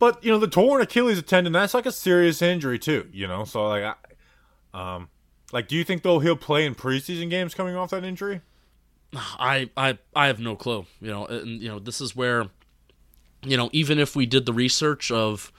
But 0.00 0.24
you 0.24 0.32
know, 0.32 0.38
the 0.38 0.48
torn 0.48 0.82
Achilles 0.82 1.22
tendon 1.22 1.52
that's 1.52 1.72
like 1.72 1.86
a 1.86 1.92
serious 1.92 2.42
injury 2.42 2.80
too. 2.80 3.08
You 3.12 3.28
know, 3.28 3.44
so 3.44 3.68
like, 3.68 3.84
I, 4.74 4.96
um, 4.96 5.08
like, 5.52 5.68
do 5.68 5.76
you 5.76 5.84
think 5.84 6.02
though 6.02 6.18
he'll 6.18 6.36
play 6.36 6.66
in 6.66 6.74
preseason 6.74 7.30
games 7.30 7.54
coming 7.54 7.76
off 7.76 7.90
that 7.90 8.04
injury? 8.04 8.40
I 9.14 9.70
I 9.76 9.98
I 10.14 10.26
have 10.26 10.40
no 10.40 10.56
clue. 10.56 10.86
You 11.00 11.10
know, 11.10 11.26
and 11.26 11.60
you 11.60 11.68
know 11.68 11.78
this 11.78 12.00
is 12.00 12.16
where, 12.16 12.46
you 13.42 13.56
know, 13.56 13.70
even 13.72 13.98
if 13.98 14.16
we 14.16 14.26
did 14.26 14.46
the 14.46 14.52
research 14.52 15.10
of 15.10 15.52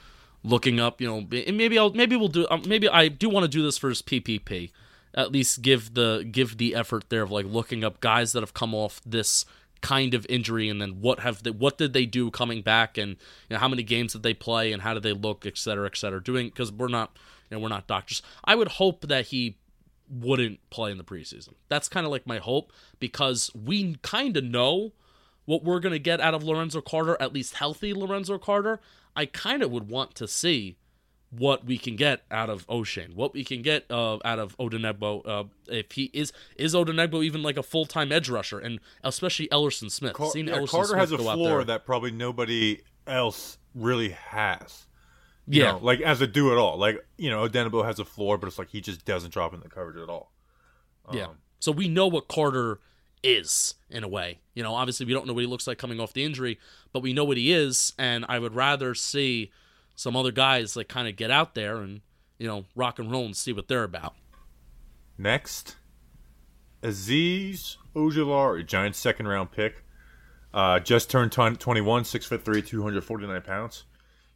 looking 0.43 0.79
up, 0.79 1.01
you 1.01 1.07
know, 1.07 1.27
maybe 1.51 1.77
I'll 1.77 1.91
maybe 1.91 2.15
we'll 2.15 2.27
do 2.27 2.47
um, 2.49 2.63
maybe 2.67 2.89
I 2.89 3.07
do 3.07 3.29
want 3.29 3.43
to 3.43 3.47
do 3.47 3.63
this 3.63 3.77
for 3.77 3.89
his 3.89 4.01
PPP. 4.01 4.71
At 5.13 5.31
least 5.31 5.61
give 5.61 5.93
the 5.93 6.27
give 6.29 6.57
the 6.57 6.75
effort 6.75 7.05
there 7.09 7.23
of 7.23 7.31
like 7.31 7.45
looking 7.45 7.83
up 7.83 8.01
guys 8.01 8.33
that 8.33 8.41
have 8.41 8.53
come 8.53 8.75
off 8.75 9.01
this 9.05 9.45
kind 9.81 10.13
of 10.13 10.25
injury 10.27 10.69
and 10.69 10.81
then 10.81 11.01
what 11.01 11.19
have 11.19 11.43
they 11.43 11.51
what 11.51 11.77
did 11.77 11.93
they 11.93 12.05
do 12.05 12.31
coming 12.31 12.61
back 12.61 12.97
and 12.97 13.11
you 13.11 13.51
know 13.51 13.57
how 13.57 13.67
many 13.67 13.83
games 13.83 14.13
did 14.13 14.23
they 14.23 14.33
play 14.33 14.73
and 14.73 14.81
how 14.81 14.93
did 14.93 15.03
they 15.03 15.13
look 15.13 15.45
et 15.45 15.55
cetera 15.55 15.85
et 15.85 15.95
cetera 15.95 16.21
doing 16.21 16.47
because 16.47 16.71
we're 16.71 16.87
not 16.87 17.15
you 17.49 17.55
know 17.55 17.61
we're 17.61 17.69
not 17.69 17.85
doctors 17.85 18.23
i 18.43 18.55
would 18.55 18.67
hope 18.67 19.01
that 19.07 19.27
he 19.27 19.55
wouldn't 20.09 20.59
play 20.69 20.91
in 20.91 20.97
the 20.97 21.03
preseason. 21.03 21.53
That's 21.69 21.89
kind 21.89 22.05
of 22.05 22.11
like 22.11 22.25
my 22.25 22.37
hope 22.37 22.71
because 22.99 23.51
we 23.53 23.95
kind 24.01 24.37
of 24.37 24.43
know 24.43 24.93
what 25.45 25.63
we're 25.63 25.79
going 25.79 25.93
to 25.93 25.99
get 25.99 26.19
out 26.19 26.33
of 26.33 26.43
Lorenzo 26.43 26.81
Carter, 26.81 27.17
at 27.19 27.33
least 27.33 27.55
healthy 27.55 27.93
Lorenzo 27.93 28.37
Carter. 28.37 28.79
I 29.15 29.25
kind 29.25 29.63
of 29.63 29.71
would 29.71 29.89
want 29.89 30.15
to 30.15 30.27
see 30.27 30.77
what 31.29 31.65
we 31.65 31.77
can 31.77 31.95
get 31.95 32.23
out 32.31 32.49
of 32.49 32.65
Oshane, 32.67 33.15
what 33.15 33.33
we 33.33 33.43
can 33.43 33.61
get 33.61 33.85
uh, 33.89 34.17
out 34.23 34.39
of 34.39 34.57
Odenigbo. 34.57 35.27
Uh, 35.27 35.43
if 35.67 35.91
he 35.91 36.09
is 36.13 36.31
is 36.55 36.73
Odenigbo 36.73 37.23
even 37.23 37.43
like 37.43 37.57
a 37.57 37.63
full 37.63 37.85
time 37.85 38.11
edge 38.11 38.29
rusher, 38.29 38.59
and 38.59 38.79
especially 39.03 39.47
Elerson 39.49 39.91
Smith. 39.91 40.13
Car- 40.13 40.31
Seen 40.31 40.47
yeah, 40.47 40.57
Elerson 40.57 40.69
Carter 40.69 40.87
Smith 40.87 40.99
has 40.99 41.11
a 41.11 41.17
floor 41.17 41.63
that 41.63 41.85
probably 41.85 42.11
nobody 42.11 42.81
else 43.05 43.57
really 43.75 44.09
has. 44.09 44.86
Yeah, 45.47 45.71
know, 45.73 45.79
like 45.81 46.01
as 46.01 46.21
a 46.21 46.27
do 46.27 46.51
it 46.51 46.57
all. 46.57 46.77
Like 46.77 47.05
you 47.17 47.29
know, 47.29 47.47
Odenigbo 47.47 47.85
has 47.85 47.99
a 47.99 48.05
floor, 48.05 48.37
but 48.37 48.47
it's 48.47 48.59
like 48.59 48.69
he 48.69 48.81
just 48.81 49.05
doesn't 49.05 49.31
drop 49.31 49.53
in 49.53 49.61
the 49.61 49.69
coverage 49.69 49.97
at 49.97 50.09
all. 50.09 50.31
yeah. 51.11 51.25
Um, 51.25 51.37
So 51.59 51.71
we 51.71 51.87
know 51.87 52.07
what 52.07 52.27
Carter 52.27 52.79
is 53.23 53.75
in 53.89 54.03
a 54.03 54.07
way. 54.07 54.39
You 54.53 54.63
know, 54.63 54.75
obviously 54.75 55.05
we 55.05 55.13
don't 55.13 55.25
know 55.25 55.33
what 55.33 55.41
he 55.41 55.47
looks 55.47 55.67
like 55.67 55.77
coming 55.77 55.99
off 55.99 56.13
the 56.13 56.23
injury, 56.23 56.59
but 56.93 57.01
we 57.01 57.13
know 57.13 57.23
what 57.23 57.37
he 57.37 57.51
is, 57.51 57.93
and 57.97 58.25
I 58.27 58.39
would 58.39 58.55
rather 58.55 58.93
see 58.93 59.51
some 59.95 60.15
other 60.15 60.31
guys 60.31 60.75
like 60.75 60.87
kind 60.87 61.07
of 61.07 61.15
get 61.15 61.31
out 61.31 61.55
there 61.55 61.77
and 61.77 62.01
you 62.37 62.47
know 62.47 62.65
rock 62.75 62.99
and 62.99 63.11
roll 63.11 63.25
and 63.25 63.35
see 63.35 63.53
what 63.53 63.67
they're 63.67 63.83
about. 63.83 64.15
Next, 65.17 65.77
Azeez 66.83 67.77
Ojulari, 67.95 68.65
Giants 68.65 68.99
second 68.99 69.27
round 69.27 69.51
pick. 69.51 69.83
Uh, 70.53 70.79
just 70.79 71.09
turned 71.09 71.31
20 71.31 71.57
21, 71.57 72.05
six 72.05 72.25
foot 72.25 72.45
three, 72.45 72.61
249 72.61 73.41
pounds. 73.41 73.83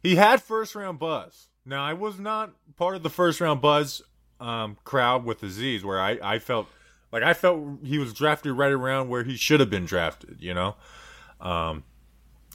He 0.02 0.16
had 0.16 0.42
first 0.42 0.74
round 0.74 0.98
buzz. 0.98 1.48
Now, 1.64 1.84
I 1.84 1.92
was 1.92 2.18
not 2.18 2.52
part 2.76 2.96
of 2.96 3.02
the 3.02 3.10
first 3.10 3.40
round 3.40 3.60
buzz 3.60 4.02
um, 4.40 4.76
crowd 4.84 5.24
with 5.24 5.42
Azeez, 5.42 5.84
where 5.84 6.00
I, 6.00 6.18
I 6.22 6.38
felt 6.38 6.66
like 7.12 7.22
I 7.22 7.34
felt 7.34 7.78
he 7.84 7.98
was 7.98 8.12
drafted 8.12 8.52
right 8.52 8.72
around 8.72 9.08
where 9.08 9.22
he 9.22 9.36
should 9.36 9.60
have 9.60 9.70
been 9.70 9.84
drafted, 9.84 10.38
you 10.40 10.54
know? 10.54 10.74
Um, 11.40 11.84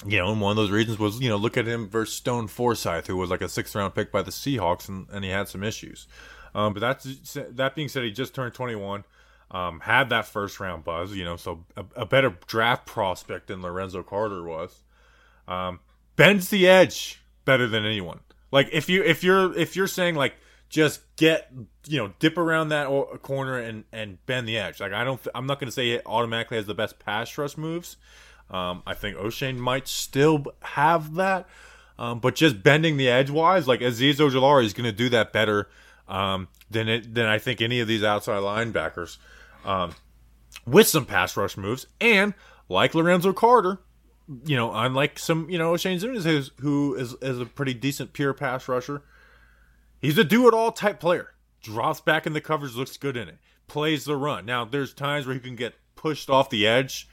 you 0.06 0.18
know, 0.18 0.32
and 0.32 0.42
one 0.42 0.52
of 0.52 0.58
those 0.58 0.72
reasons 0.72 1.00
was, 1.00 1.20
you 1.20 1.30
know, 1.30 1.38
look 1.38 1.58
at 1.58 1.66
him 1.66 1.88
versus 1.88 2.16
Stone 2.16 2.48
Forsythe, 2.48 3.08
who 3.08 3.16
was 3.16 3.30
like 3.30 3.42
a 3.42 3.50
sixth 3.50 3.74
round 3.76 3.96
pick 3.96 4.12
by 4.12 4.22
the 4.22 4.32
Seahawks, 4.32 4.90
and, 4.90 5.08
and 5.12 5.24
he 5.24 5.32
had 5.32 5.48
some 5.48 5.64
issues. 5.64 6.08
Um, 6.54 6.74
but 6.74 6.82
that's 6.82 7.38
that 7.52 7.76
being 7.76 7.88
said, 7.88 8.04
he 8.04 8.12
just 8.12 8.36
turned 8.36 8.54
21, 8.54 9.06
um, 9.52 9.80
had 9.82 10.10
that 10.10 10.26
first 10.26 10.60
round 10.60 10.84
buzz, 10.84 11.14
you 11.14 11.24
know, 11.24 11.36
so 11.36 11.66
a, 11.76 11.86
a 11.96 12.06
better 12.06 12.38
draft 12.48 12.86
prospect 12.86 13.48
than 13.48 13.62
Lorenzo 13.62 14.04
Carter 14.04 14.44
was. 14.44 14.84
Um, 15.48 15.80
bends 16.16 16.50
the 16.50 16.68
edge 16.68 17.22
better 17.48 17.68
than 17.68 17.86
anyone. 17.86 18.20
Like 18.52 18.70
if 18.72 18.88
you 18.90 19.04
if 19.04 19.24
you're 19.24 19.58
if 19.58 19.76
you're 19.76 19.88
saying 19.88 20.14
like 20.14 20.36
just 20.70 21.02
get 21.16 21.52
you 21.88 21.98
know 21.98 22.14
dip 22.20 22.38
around 22.38 22.70
that 22.70 22.88
corner 23.22 23.58
and 23.58 23.86
and 23.92 24.24
bend 24.26 24.48
the 24.48 24.58
edge. 24.58 24.80
Like 24.80 24.94
I 24.94 25.04
don't 25.04 25.18
th- 25.22 25.32
I'm 25.34 25.48
not 25.48 25.60
going 25.60 25.68
to 25.68 25.72
say 25.72 25.92
it 25.92 26.04
automatically 26.06 26.58
has 26.58 26.66
the 26.66 26.76
best 26.76 27.00
pass 27.00 27.36
rush 27.38 27.58
moves. 27.58 27.98
Um, 28.50 28.84
I 28.86 28.94
think 28.94 29.18
Oshane 29.18 29.58
might 29.58 29.88
still 29.88 30.46
have 30.62 31.16
that, 31.16 31.48
um, 32.00 32.20
but 32.20 32.36
just 32.36 32.64
bending 32.64 32.96
the 32.98 33.10
edge 33.10 33.30
wise, 33.30 33.68
like 33.68 33.82
Azeez 33.82 34.16
Ojulari 34.16 34.64
is 34.64 34.74
going 34.74 34.90
to 34.90 34.96
do 34.96 35.10
that 35.10 35.34
better 35.34 35.68
um, 36.08 36.48
than 36.70 36.88
it 36.88 37.14
than 37.14 37.26
I 37.26 37.40
think 37.40 37.62
any 37.62 37.80
of 37.80 37.88
these 37.88 38.04
outside 38.04 38.42
linebackers 38.42 39.18
um, 39.66 39.96
with 40.66 40.88
some 40.88 41.06
pass 41.06 41.36
rush 41.36 41.58
moves. 41.58 41.88
And 42.00 42.34
like 42.70 42.94
Lorenzo 42.94 43.34
Carter, 43.34 43.80
you 44.46 44.56
know, 44.56 44.74
unlike 44.74 45.20
some 45.20 45.50
you 45.50 45.58
know 45.58 45.76
Shane 45.78 46.00
Ximines 46.00 46.24
who's, 46.24 46.52
who 46.60 46.96
is 46.96 47.16
is 47.22 47.40
a 47.40 47.46
pretty 47.46 47.74
decent 47.74 48.14
pure 48.14 48.34
pass 48.34 48.68
rusher, 48.68 49.02
he's 50.02 50.18
a 50.18 50.24
do 50.24 50.48
it 50.48 50.54
all 50.54 50.72
type 50.72 51.00
player. 51.00 51.34
Drops 51.62 52.02
back 52.02 52.28
in 52.28 52.34
the 52.34 52.42
coverage, 52.42 52.76
looks 52.76 52.98
good 52.98 53.18
in 53.18 53.28
it, 53.28 53.38
plays 53.68 54.06
the 54.06 54.16
run. 54.16 54.46
Now 54.46 54.66
there's 54.66 54.94
times 54.94 55.26
where 55.26 55.34
he 55.34 55.40
can 55.42 55.56
get 55.56 55.76
pushed 55.96 56.30
off 56.30 56.50
the 56.50 56.68
edge 56.68 57.10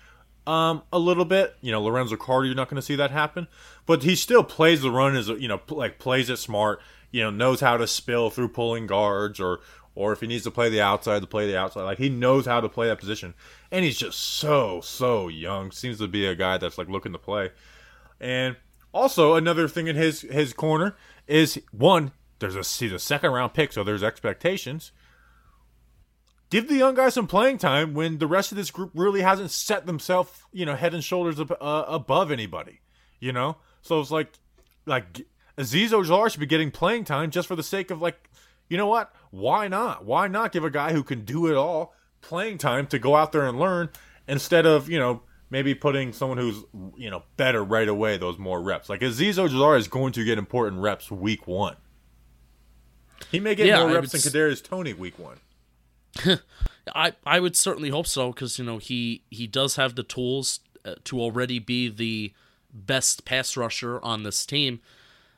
um, 0.47 0.83
a 0.92 0.99
little 0.99 1.25
bit. 1.25 1.56
You 1.61 1.73
know, 1.73 1.83
Lorenzo 1.83 2.16
Carter, 2.16 2.47
you're 2.47 2.54
not 2.54 2.68
going 2.68 2.76
to 2.76 2.83
see 2.83 2.97
that 2.97 3.11
happen, 3.11 3.49
but 3.87 4.02
he 4.02 4.14
still 4.14 4.44
plays 4.44 4.83
the 4.83 4.90
run 4.90 5.16
as 5.16 5.28
you 5.28 5.49
know, 5.49 5.61
like 5.68 5.99
plays 5.99 6.30
it 6.30 6.38
smart. 6.38 6.80
You 7.11 7.23
know, 7.23 7.30
knows 7.30 7.61
how 7.61 7.76
to 7.76 7.87
spill 7.87 8.30
through 8.30 8.49
pulling 8.49 8.87
guards, 8.88 9.38
or 9.38 9.61
or 9.94 10.12
if 10.12 10.20
he 10.20 10.26
needs 10.26 10.44
to 10.44 10.50
play 10.50 10.68
the 10.68 10.80
outside, 10.80 11.20
to 11.20 11.26
play 11.26 11.46
the 11.46 11.58
outside. 11.58 11.82
Like 11.82 11.98
he 11.98 12.08
knows 12.08 12.46
how 12.46 12.60
to 12.60 12.68
play 12.68 12.88
that 12.88 12.98
position, 12.98 13.34
and 13.70 13.84
he's 13.84 13.98
just 13.98 14.18
so 14.18 14.80
so 14.82 15.28
young. 15.28 15.70
Seems 15.70 15.98
to 15.98 16.08
be 16.08 16.26
a 16.26 16.34
guy 16.34 16.58
that's 16.58 16.78
like 16.78 16.88
looking 16.88 17.12
to 17.12 17.18
play. 17.18 17.50
And 18.20 18.56
also 18.92 19.34
another 19.34 19.68
thing 19.68 19.86
in 19.86 19.96
his 19.96 20.22
his 20.22 20.52
corner 20.52 20.96
is 21.26 21.60
one. 21.70 22.12
There's 22.38 22.56
a 22.56 22.58
he's 22.58 22.92
a 22.92 22.98
second 22.98 23.32
round 23.32 23.54
pick, 23.54 23.72
so 23.72 23.84
there's 23.84 24.02
expectations 24.02 24.92
give 26.54 26.68
the 26.68 26.76
young 26.76 26.94
guy 26.94 27.08
some 27.08 27.26
playing 27.26 27.58
time 27.58 27.94
when 27.94 28.18
the 28.18 28.28
rest 28.28 28.52
of 28.52 28.56
this 28.56 28.70
group 28.70 28.92
really 28.94 29.22
hasn't 29.22 29.50
set 29.50 29.86
themselves, 29.86 30.30
you 30.52 30.64
know, 30.64 30.76
head 30.76 30.94
and 30.94 31.02
shoulders 31.02 31.40
ab- 31.40 31.56
uh, 31.60 31.84
above 31.88 32.30
anybody, 32.30 32.80
you 33.18 33.32
know? 33.32 33.56
So 33.82 34.00
it's 34.00 34.12
like, 34.12 34.32
like 34.86 35.22
Azeez 35.58 35.88
Ojulari 35.88 36.30
should 36.30 36.38
be 36.38 36.46
getting 36.46 36.70
playing 36.70 37.06
time 37.06 37.32
just 37.32 37.48
for 37.48 37.56
the 37.56 37.64
sake 37.64 37.90
of 37.90 38.00
like, 38.00 38.30
you 38.68 38.76
know 38.76 38.86
what? 38.86 39.12
Why 39.35 39.67
not? 39.67 40.05
Why 40.05 40.29
not 40.29 40.53
give 40.53 40.62
a 40.62 40.71
guy 40.71 40.93
who 40.93 41.03
can 41.03 41.25
do 41.25 41.49
it 41.49 41.57
all 41.57 41.93
playing 42.21 42.59
time 42.59 42.87
to 42.87 43.00
go 43.00 43.17
out 43.17 43.33
there 43.33 43.47
and 43.47 43.59
learn 43.59 43.88
instead 44.29 44.64
of, 44.64 44.88
you 44.88 44.97
know, 44.97 45.23
maybe 45.50 45.75
putting 45.75 46.12
someone 46.12 46.38
who's, 46.38 46.62
you 46.97 47.11
know, 47.11 47.25
better 47.37 47.64
right 47.64 47.88
away 47.88 48.17
those 48.17 48.38
more 48.38 48.62
reps. 48.62 48.88
Like 48.88 49.00
Azeez 49.00 49.35
Ojulari 49.35 49.79
is 49.79 49.88
going 49.88 50.12
to 50.12 50.25
get 50.25 50.38
important 50.38 50.81
reps 50.81 51.11
week 51.11 51.49
one. 51.49 51.75
He 53.33 53.41
may 53.41 53.57
get 53.57 53.67
Yeah, 53.67 53.81
more 53.81 53.91
I 53.91 53.95
reps 53.95 54.12
would 54.12 54.23
than 54.23 54.33
Kadarius 54.33 54.62
Toney 54.62 54.93
week 54.93 55.19
one. 55.19 55.38
I 56.95 57.14
I 57.26 57.41
would 57.41 57.57
certainly 57.57 57.88
hope 57.91 58.07
so 58.07 58.31
because 58.31 58.57
you 58.59 58.64
know 58.64 58.79
he 58.79 59.25
he 59.31 59.49
does 59.49 59.75
have 59.75 59.97
the 59.97 60.05
tools 60.05 60.61
uh, 60.85 60.95
to 61.05 61.21
already 61.21 61.59
be 61.59 61.88
the 61.88 62.33
best 62.73 63.25
pass 63.25 63.57
rusher 63.57 64.00
on 64.00 64.23
this 64.23 64.47
team. 64.47 64.81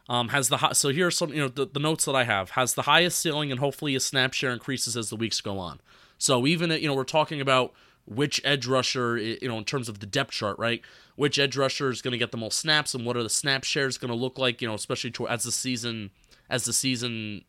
Um, 0.08 0.28
has 0.28 0.48
the 0.48 0.72
so 0.72 0.90
here 0.90 1.08
are 1.08 1.10
some 1.10 1.32
you 1.32 1.40
know 1.40 1.48
the, 1.48 1.66
the 1.66 1.80
notes 1.80 2.04
that 2.04 2.14
I 2.14 2.24
have 2.24 2.50
has 2.50 2.74
the 2.74 2.82
highest 2.82 3.18
ceiling 3.18 3.50
and 3.50 3.58
hopefully 3.58 3.94
his 3.94 4.06
snap 4.06 4.34
share 4.34 4.52
increases 4.52 4.96
as 4.96 5.10
the 5.10 5.16
weeks 5.16 5.40
go 5.40 5.58
on. 5.58 5.80
So 6.18 6.46
even 6.46 6.70
you 6.70 6.86
know 6.86 6.94
we're 6.94 7.04
talking 7.04 7.40
about 7.40 7.72
which 8.04 8.40
edge 8.44 8.66
rusher 8.66 9.18
you 9.18 9.48
know 9.48 9.58
in 9.58 9.64
terms 9.64 9.88
of 9.88 9.98
the 9.98 10.06
depth 10.06 10.30
chart 10.30 10.56
right 10.60 10.80
which 11.16 11.40
edge 11.40 11.56
rusher 11.56 11.90
is 11.90 12.00
going 12.02 12.12
to 12.12 12.18
get 12.18 12.30
the 12.30 12.36
most 12.38 12.56
snaps 12.56 12.94
and 12.94 13.04
what 13.04 13.16
are 13.16 13.22
the 13.24 13.28
snap 13.28 13.64
shares 13.64 13.98
going 13.98 14.10
to 14.10 14.16
look 14.16 14.38
like 14.38 14.62
you 14.62 14.68
know 14.68 14.74
especially 14.74 15.10
to, 15.10 15.26
as 15.26 15.42
the 15.42 15.50
season 15.50 16.10
as 16.48 16.64
the 16.64 16.72
season 16.72 17.42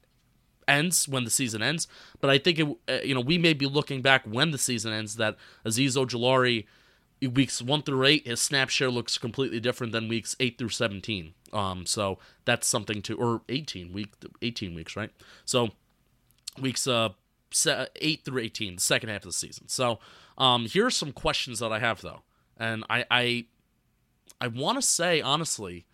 ends 0.68 1.08
when 1.08 1.24
the 1.24 1.30
season 1.30 1.62
ends. 1.62 1.88
But 2.20 2.30
I 2.30 2.38
think 2.38 2.60
it, 2.60 2.68
uh, 2.90 3.04
you 3.04 3.14
know 3.14 3.22
we 3.22 3.38
may 3.38 3.54
be 3.54 3.66
looking 3.66 4.02
back 4.02 4.24
when 4.26 4.52
the 4.52 4.58
season 4.58 4.92
ends 4.94 5.16
that 5.16 5.38
Azeez 5.66 5.96
Ojulari 5.96 6.66
weeks 7.22 7.62
one 7.62 7.82
through 7.82 8.06
eight 8.06 8.28
his 8.28 8.42
snap 8.42 8.70
share 8.70 8.92
looks 8.92 9.18
completely 9.18 9.60
different 9.60 9.92
than 9.92 10.08
weeks 10.08 10.36
eight 10.40 10.58
through 10.58 10.70
seventeen. 10.70 11.34
Um, 11.54 11.86
so 11.86 12.20
that's 12.46 12.68
something 12.68 13.02
to 13.04 13.16
or 13.18 13.42
eighteen 13.50 13.94
week 13.94 14.14
eighteen 14.42 14.76
weeks 14.76 14.96
right. 14.96 15.12
So 15.46 15.70
weeks 16.60 16.88
uh 16.88 17.10
eight 18.02 18.24
through 18.26 18.42
eighteen, 18.42 18.76
the 18.76 18.82
second 18.82 19.10
half 19.10 19.22
of 19.22 19.30
the 19.30 19.34
season. 19.34 19.68
So 19.68 20.00
um, 20.38 20.66
here 20.66 20.86
are 20.86 20.92
some 20.92 21.12
questions 21.12 21.60
that 21.60 21.72
I 21.72 21.80
have 21.80 22.02
though, 22.02 22.22
and 22.58 22.84
I 22.90 23.06
I 23.10 23.46
I 24.40 24.48
want 24.48 24.78
to 24.78 24.82
say 24.82 25.22
honestly 25.22 25.86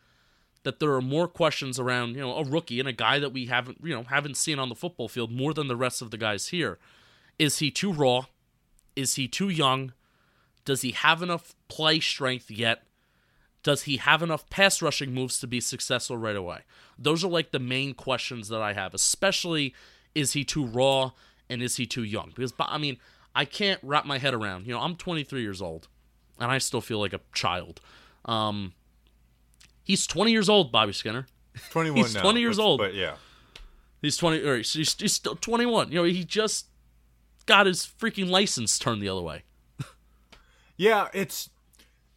that 0.64 0.80
there 0.80 0.94
are 0.94 1.02
more 1.02 1.28
questions 1.28 1.80
around, 1.80 2.16
you 2.16 2.22
know, 2.22 2.38
a 2.38 2.44
rookie 2.44 2.80
and 2.80 2.88
a 2.88 2.94
guy 2.94 3.20
that 3.20 3.34
we 3.34 3.48
haven't, 3.48 3.80
you 3.84 3.94
know, 3.94 4.04
haven't 4.04 4.38
seen 4.38 4.60
on 4.60 4.70
the 4.70 4.76
football 4.76 5.10
field 5.10 5.32
more 5.32 5.54
than 5.54 5.68
the 5.68 5.76
rest 5.76 6.02
of 6.02 6.10
the 6.10 6.18
guys 6.18 6.48
here. 6.48 6.80
Is 7.38 7.60
he 7.60 7.70
too 7.70 7.92
raw? 7.92 8.28
Is 8.96 9.16
he 9.16 9.28
too 9.28 9.50
young? 9.50 9.94
Does 10.66 10.82
he 10.82 10.92
have 10.92 11.22
enough 11.22 11.56
play 11.68 12.00
strength 12.00 12.50
yet? 12.50 12.84
Does 13.64 13.84
he 13.84 13.98
have 13.98 14.22
enough 14.22 14.50
pass 14.50 14.82
rushing 14.82 15.14
moves 15.14 15.40
to 15.40 15.48
be 15.48 15.60
successful 15.60 16.18
right 16.18 16.36
away? 16.36 16.60
Those 16.98 17.24
are 17.24 17.30
like 17.30 17.52
the 17.52 17.60
main 17.60 17.94
questions 17.94 18.50
that 18.50 18.62
I 18.62 18.74
have, 18.74 18.94
especially 18.94 19.74
is 20.14 20.34
he 20.34 20.44
too 20.44 20.66
raw 20.66 21.12
and 21.50 21.62
is 21.62 21.78
he 21.78 21.86
too 21.86 22.04
young? 22.04 22.32
Because 22.36 22.54
I 22.60 22.78
mean, 22.78 22.98
I 23.36 23.46
can't 23.46 23.80
wrap 23.82 24.06
my 24.06 24.18
head 24.18 24.34
around. 24.34 24.68
You 24.68 24.74
know, 24.74 24.80
I'm 24.80 24.96
23 24.96 25.42
years 25.42 25.62
old 25.62 25.88
and 26.40 26.52
I 26.52 26.58
still 26.58 26.82
feel 26.82 27.00
like 27.00 27.14
a 27.14 27.22
child. 27.34 27.80
Um 28.26 28.74
He's 29.86 30.08
20 30.08 30.32
years 30.32 30.48
old, 30.48 30.72
Bobby 30.72 30.94
Skinner. 30.94 31.28
21 31.72 31.98
He's 31.98 32.16
now, 32.16 32.22
20 32.22 32.40
years 32.40 32.58
but- 32.58 32.64
old. 32.64 32.80
But 32.80 32.94
yeah. 32.94 33.16
He's 34.02 34.18
20 34.18 34.44
or 34.46 34.58
he's, 34.58 34.74
he's 34.74 34.94
he's 35.00 35.14
still 35.14 35.36
21. 35.36 35.90
You 35.90 35.96
know, 36.00 36.04
he 36.04 36.26
just 36.26 36.68
got 37.46 37.66
his 37.66 37.86
freaking 37.86 38.30
license 38.30 38.78
turned 38.78 39.02
the 39.02 39.08
other 39.10 39.22
way. 39.22 39.44
Yeah, 40.84 41.08
it's 41.14 41.50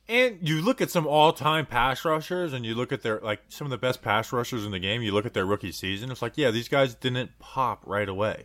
and 0.08 0.38
you 0.40 0.60
look 0.60 0.80
at 0.80 0.90
some 0.90 1.06
all-time 1.06 1.66
pass 1.66 2.04
rushers 2.04 2.52
and 2.52 2.64
you 2.64 2.74
look 2.74 2.90
at 2.90 3.02
their 3.02 3.20
like 3.20 3.40
some 3.48 3.64
of 3.64 3.70
the 3.70 3.78
best 3.78 4.02
pass 4.02 4.32
rushers 4.32 4.64
in 4.64 4.72
the 4.72 4.80
game, 4.80 5.02
you 5.02 5.12
look 5.12 5.24
at 5.24 5.34
their 5.34 5.46
rookie 5.46 5.70
season, 5.70 6.10
it's 6.10 6.20
like, 6.20 6.32
yeah, 6.36 6.50
these 6.50 6.68
guys 6.68 6.94
didn't 6.96 7.30
pop 7.38 7.82
right 7.86 8.08
away. 8.08 8.42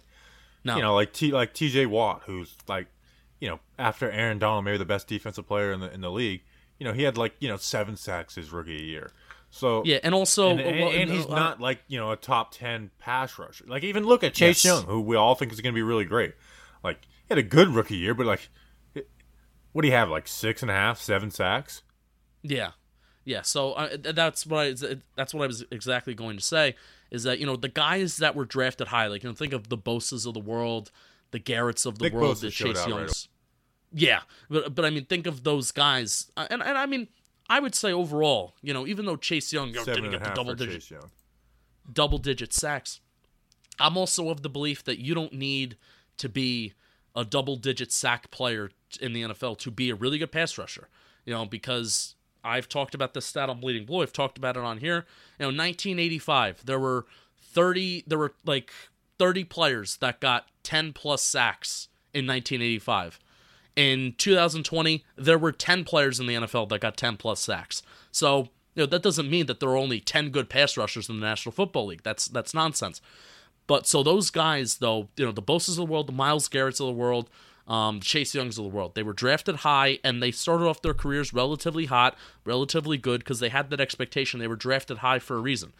No. 0.63 0.75
You 0.75 0.81
know, 0.83 0.93
like 0.93 1.11
T 1.11 1.31
like 1.31 1.55
TJ 1.55 1.87
Watt, 1.87 2.21
who's 2.27 2.55
like, 2.67 2.85
you 3.39 3.49
know, 3.49 3.59
after 3.79 4.11
Aaron 4.11 4.37
Donald, 4.37 4.63
maybe 4.63 4.77
the 4.77 4.85
best 4.85 5.07
defensive 5.07 5.47
player 5.47 5.71
in 5.71 5.79
the 5.79 5.91
in 5.91 6.01
the 6.01 6.11
league, 6.11 6.41
you 6.77 6.85
know, 6.85 6.93
he 6.93 7.01
had 7.01 7.17
like, 7.17 7.33
you 7.39 7.47
know, 7.49 7.57
seven 7.57 7.95
sacks 7.95 8.35
his 8.35 8.51
rookie 8.51 8.73
year. 8.73 9.11
So 9.49 9.81
yeah, 9.85 9.99
and 10.03 10.13
also 10.13 10.51
and, 10.51 10.59
and- 10.61 10.79
well, 10.79 10.91
and 10.91 11.09
he's 11.09 11.25
uh, 11.25 11.35
not 11.35 11.59
like 11.59 11.79
you 11.87 11.99
know 11.99 12.11
a 12.11 12.15
top 12.15 12.51
ten 12.51 12.91
pass 12.99 13.39
rusher. 13.39 13.65
Like 13.67 13.83
even 13.83 14.03
look 14.03 14.23
at 14.23 14.35
Chase 14.35 14.63
Yes. 14.63 14.65
Young, 14.65 14.83
who 14.85 15.01
we 15.01 15.15
all 15.15 15.33
think 15.33 15.51
is 15.51 15.61
going 15.61 15.73
to 15.73 15.77
be 15.77 15.81
really 15.83 16.05
great. 16.05 16.35
Like 16.83 16.99
he 17.03 17.25
had 17.29 17.37
a 17.39 17.43
good 17.43 17.69
rookie 17.69 17.97
year, 17.97 18.13
but 18.13 18.25
like, 18.27 18.49
what 19.71 19.83
do 19.83 19.87
you 19.87 19.93
have? 19.93 20.09
Like 20.09 20.27
six 20.27 20.61
and 20.61 20.71
a 20.71 20.73
half, 20.73 20.99
seven 20.99 21.31
sacks. 21.31 21.83
Yeah, 22.43 22.71
yeah. 23.23 23.41
So 23.41 23.73
uh, 23.73 23.97
that's 23.99 24.45
what 24.45 24.59
I 24.59 24.95
that's 25.15 25.33
what 25.33 25.43
I 25.43 25.47
was 25.47 25.63
exactly 25.71 26.13
going 26.13 26.37
to 26.37 26.43
say. 26.43 26.75
is 27.09 27.23
that 27.23 27.39
you 27.39 27.45
know 27.45 27.55
the 27.55 27.69
guys 27.69 28.17
that 28.17 28.35
were 28.35 28.45
drafted 28.45 28.87
high, 28.87 29.07
like 29.07 29.23
you 29.23 29.29
know, 29.29 29.35
think 29.35 29.53
of 29.53 29.69
the 29.69 29.77
Bosas 29.77 30.25
of 30.25 30.33
the 30.33 30.39
world, 30.39 30.91
the 31.31 31.39
Garretts 31.39 31.85
of 31.85 31.99
the 31.99 32.05
Nick 32.05 32.13
world, 32.13 32.37
Bosa 32.37 32.41
the 32.41 32.51
Chase 32.51 32.77
out 32.77 32.89
right 32.89 32.99
Youngs. 32.99 33.27
yeah, 33.93 34.21
but 34.49 34.73
but 34.75 34.85
I 34.85 34.89
mean, 34.89 35.05
think 35.05 35.27
of 35.27 35.43
those 35.43 35.71
guys, 35.71 36.31
uh, 36.35 36.47
and 36.49 36.61
and 36.61 36.77
I 36.77 36.85
mean, 36.85 37.07
I 37.49 37.59
would 37.59 37.75
say 37.75 37.91
overall, 37.91 38.55
you 38.61 38.73
know, 38.73 38.87
even 38.87 39.05
though 39.05 39.17
Chase 39.17 39.51
Young 39.53 39.69
you 39.69 39.75
know, 39.75 39.85
didn't 39.85 40.11
get 40.11 40.23
the 40.23 40.31
double 40.31 40.55
digit 40.55 40.91
double 41.91 42.17
digit 42.17 42.53
sacks. 42.53 42.99
I'm 43.79 43.97
also 43.97 44.29
of 44.29 44.43
the 44.43 44.49
belief 44.49 44.83
that 44.83 44.99
you 44.99 45.15
don't 45.15 45.33
need 45.33 45.77
to 46.17 46.29
be 46.29 46.73
a 47.15 47.25
double 47.25 47.55
digit 47.55 47.91
sack 47.91 48.31
player 48.31 48.71
in 48.99 49.13
the 49.13 49.23
NFL 49.23 49.57
to 49.59 49.71
be 49.71 49.89
a 49.89 49.95
really 49.95 50.17
good 50.17 50.31
pass 50.31 50.57
rusher. 50.57 50.87
You 51.25 51.33
know, 51.33 51.45
because 51.45 52.15
I've 52.43 52.67
talked 52.67 52.95
about 52.95 53.13
this 53.13 53.25
stat 53.25 53.49
on 53.49 53.59
Bleeding 53.59 53.85
Blue. 53.85 54.01
I've 54.01 54.13
talked 54.13 54.37
about 54.37 54.57
it 54.57 54.63
on 54.63 54.79
here. 54.79 55.05
You 55.39 55.43
know, 55.43 55.47
1985, 55.47 56.65
there 56.65 56.79
were 56.79 57.05
30 57.41 58.05
there 58.07 58.17
were 58.17 58.33
like 58.45 58.71
30 59.19 59.43
players 59.43 59.97
that 59.97 60.19
got 60.19 60.47
10 60.63 60.93
plus 60.93 61.21
sacks 61.21 61.89
in 62.13 62.25
1985. 62.25 63.19
In 63.75 64.15
2020, 64.17 65.05
there 65.15 65.37
were 65.37 65.51
10 65.51 65.85
players 65.85 66.19
in 66.19 66.27
the 66.27 66.33
NFL 66.33 66.69
that 66.69 66.81
got 66.81 66.97
10 66.97 67.17
plus 67.17 67.39
sacks. 67.39 67.83
So, 68.11 68.49
you 68.75 68.83
know, 68.83 68.85
that 68.87 69.03
doesn't 69.03 69.29
mean 69.29 69.45
that 69.45 69.59
there 69.59 69.69
are 69.69 69.77
only 69.77 69.99
10 69.99 70.29
good 70.29 70.49
pass 70.49 70.75
rushers 70.75 71.07
in 71.07 71.19
the 71.19 71.25
National 71.25 71.53
Football 71.53 71.87
League. 71.87 72.03
That's 72.03 72.27
that's 72.27 72.53
nonsense. 72.53 73.01
But 73.67 73.87
so 73.87 74.03
those 74.03 74.29
guys, 74.29 74.77
though, 74.77 75.09
you 75.15 75.25
know, 75.25 75.31
the 75.31 75.41
Bosas 75.41 75.69
of 75.69 75.75
the 75.75 75.85
world, 75.85 76.07
the 76.07 76.13
Myles 76.13 76.47
Garrett's 76.47 76.79
of 76.79 76.87
the 76.87 76.93
world, 76.93 77.29
um, 77.67 78.01
Chase 78.01 78.35
Youngs 78.35 78.57
of 78.57 78.63
the 78.63 78.69
world, 78.69 78.95
they 78.95 79.03
were 79.03 79.13
drafted 79.13 79.57
high 79.57 79.99
and 80.03 80.21
they 80.21 80.31
started 80.31 80.65
off 80.65 80.81
their 80.81 80.93
careers 80.93 81.33
relatively 81.33 81.85
hot, 81.85 82.17
relatively 82.43 82.97
good 82.97 83.19
because 83.19 83.39
they 83.39 83.49
had 83.49 83.69
that 83.69 83.79
expectation. 83.79 84.39
They 84.39 84.47
were 84.47 84.55
drafted 84.55 84.97
high 84.99 85.19
for 85.19 85.37
a 85.37 85.39
reason. 85.39 85.71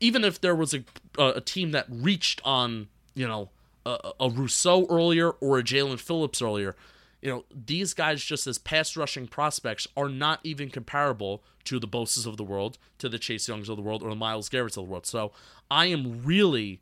Even 0.00 0.24
if 0.24 0.40
there 0.40 0.54
was 0.54 0.74
a 0.74 0.84
a, 1.16 1.28
a 1.36 1.40
team 1.40 1.70
that 1.72 1.86
reached 1.88 2.40
on, 2.44 2.88
you 3.14 3.26
know, 3.26 3.50
a, 3.86 4.12
a 4.20 4.28
Rousseau 4.28 4.86
earlier 4.88 5.30
or 5.30 5.58
a 5.58 5.62
Jaelan 5.62 5.98
Phillips 5.98 6.42
earlier, 6.42 6.76
you 7.22 7.30
know, 7.30 7.44
these 7.52 7.94
guys 7.94 8.22
just 8.22 8.46
as 8.46 8.58
pass 8.58 8.96
rushing 8.96 9.26
prospects 9.26 9.86
are 9.96 10.08
not 10.08 10.40
even 10.44 10.70
comparable 10.70 11.42
to 11.64 11.78
the 11.78 11.88
Bosas 11.88 12.26
of 12.26 12.36
the 12.36 12.44
world, 12.44 12.78
to 12.98 13.08
the 13.08 13.18
Chase 13.18 13.48
Youngs 13.48 13.68
of 13.68 13.76
the 13.76 13.82
world, 13.82 14.02
or 14.02 14.10
the 14.10 14.16
Myles 14.16 14.48
Garrett's 14.48 14.76
of 14.76 14.84
the 14.84 14.90
world. 14.90 15.06
So 15.06 15.32
I 15.70 15.86
am 15.86 16.22
really 16.24 16.80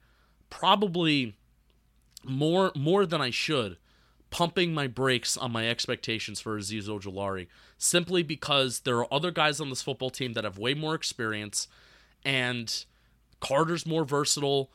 probably 0.50 1.36
more 2.24 2.72
more 2.74 3.06
than 3.06 3.20
I 3.20 3.30
should 3.30 3.78
pumping 4.30 4.74
my 4.74 4.86
brakes 4.86 5.36
on 5.36 5.52
my 5.52 5.68
expectations 5.68 6.40
for 6.40 6.58
Azeez 6.58 6.88
Ojulari 6.88 7.46
simply 7.78 8.22
because 8.22 8.80
there 8.80 8.98
are 8.98 9.12
other 9.12 9.30
guys 9.30 9.60
on 9.60 9.70
this 9.70 9.82
football 9.82 10.10
team 10.10 10.32
that 10.32 10.44
have 10.44 10.58
way 10.58 10.74
more 10.74 10.94
experience 10.94 11.68
and 12.24 12.84
Carter's 13.40 13.86
more 13.86 14.04
versatile. 14.04 14.70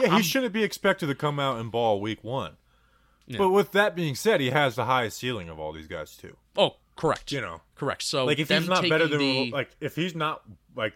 Yeah, 0.00 0.16
he 0.16 0.22
shouldn't 0.22 0.52
be 0.52 0.64
expected 0.64 1.06
to 1.06 1.14
come 1.14 1.38
out 1.38 1.58
and 1.58 1.70
ball 1.70 2.00
week 2.00 2.22
one. 2.24 2.56
But 3.28 3.50
with 3.50 3.72
that 3.72 3.96
being 3.96 4.14
said, 4.14 4.40
he 4.40 4.50
has 4.50 4.76
the 4.76 4.84
highest 4.84 5.18
ceiling 5.18 5.48
of 5.48 5.58
all 5.58 5.72
these 5.72 5.86
guys 5.86 6.16
too. 6.16 6.36
Oh, 6.56 6.76
correct. 6.96 7.32
You 7.32 7.40
know, 7.40 7.62
correct. 7.74 8.02
So 8.02 8.24
like 8.26 8.38
if 8.38 8.48
he's 8.50 8.68
not 8.68 8.88
better 8.88 9.06
than 9.08 9.18
the- 9.18 9.50
like 9.50 9.70
if 9.80 9.96
he's 9.96 10.14
not 10.14 10.42
like 10.76 10.94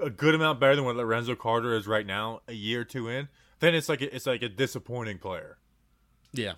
a 0.00 0.10
good 0.10 0.34
amount 0.34 0.60
better 0.60 0.76
than 0.76 0.84
what 0.84 0.96
Lorenzo 0.96 1.34
Carter 1.34 1.74
is 1.74 1.86
right 1.86 2.06
now, 2.06 2.40
a 2.48 2.52
year 2.52 2.80
or 2.82 2.84
two 2.84 3.08
in, 3.08 3.28
then 3.60 3.74
it's 3.74 3.88
like 3.88 4.02
a, 4.02 4.14
it's 4.14 4.26
like 4.26 4.42
a 4.42 4.48
disappointing 4.48 5.18
player. 5.18 5.58
Yeah. 6.32 6.54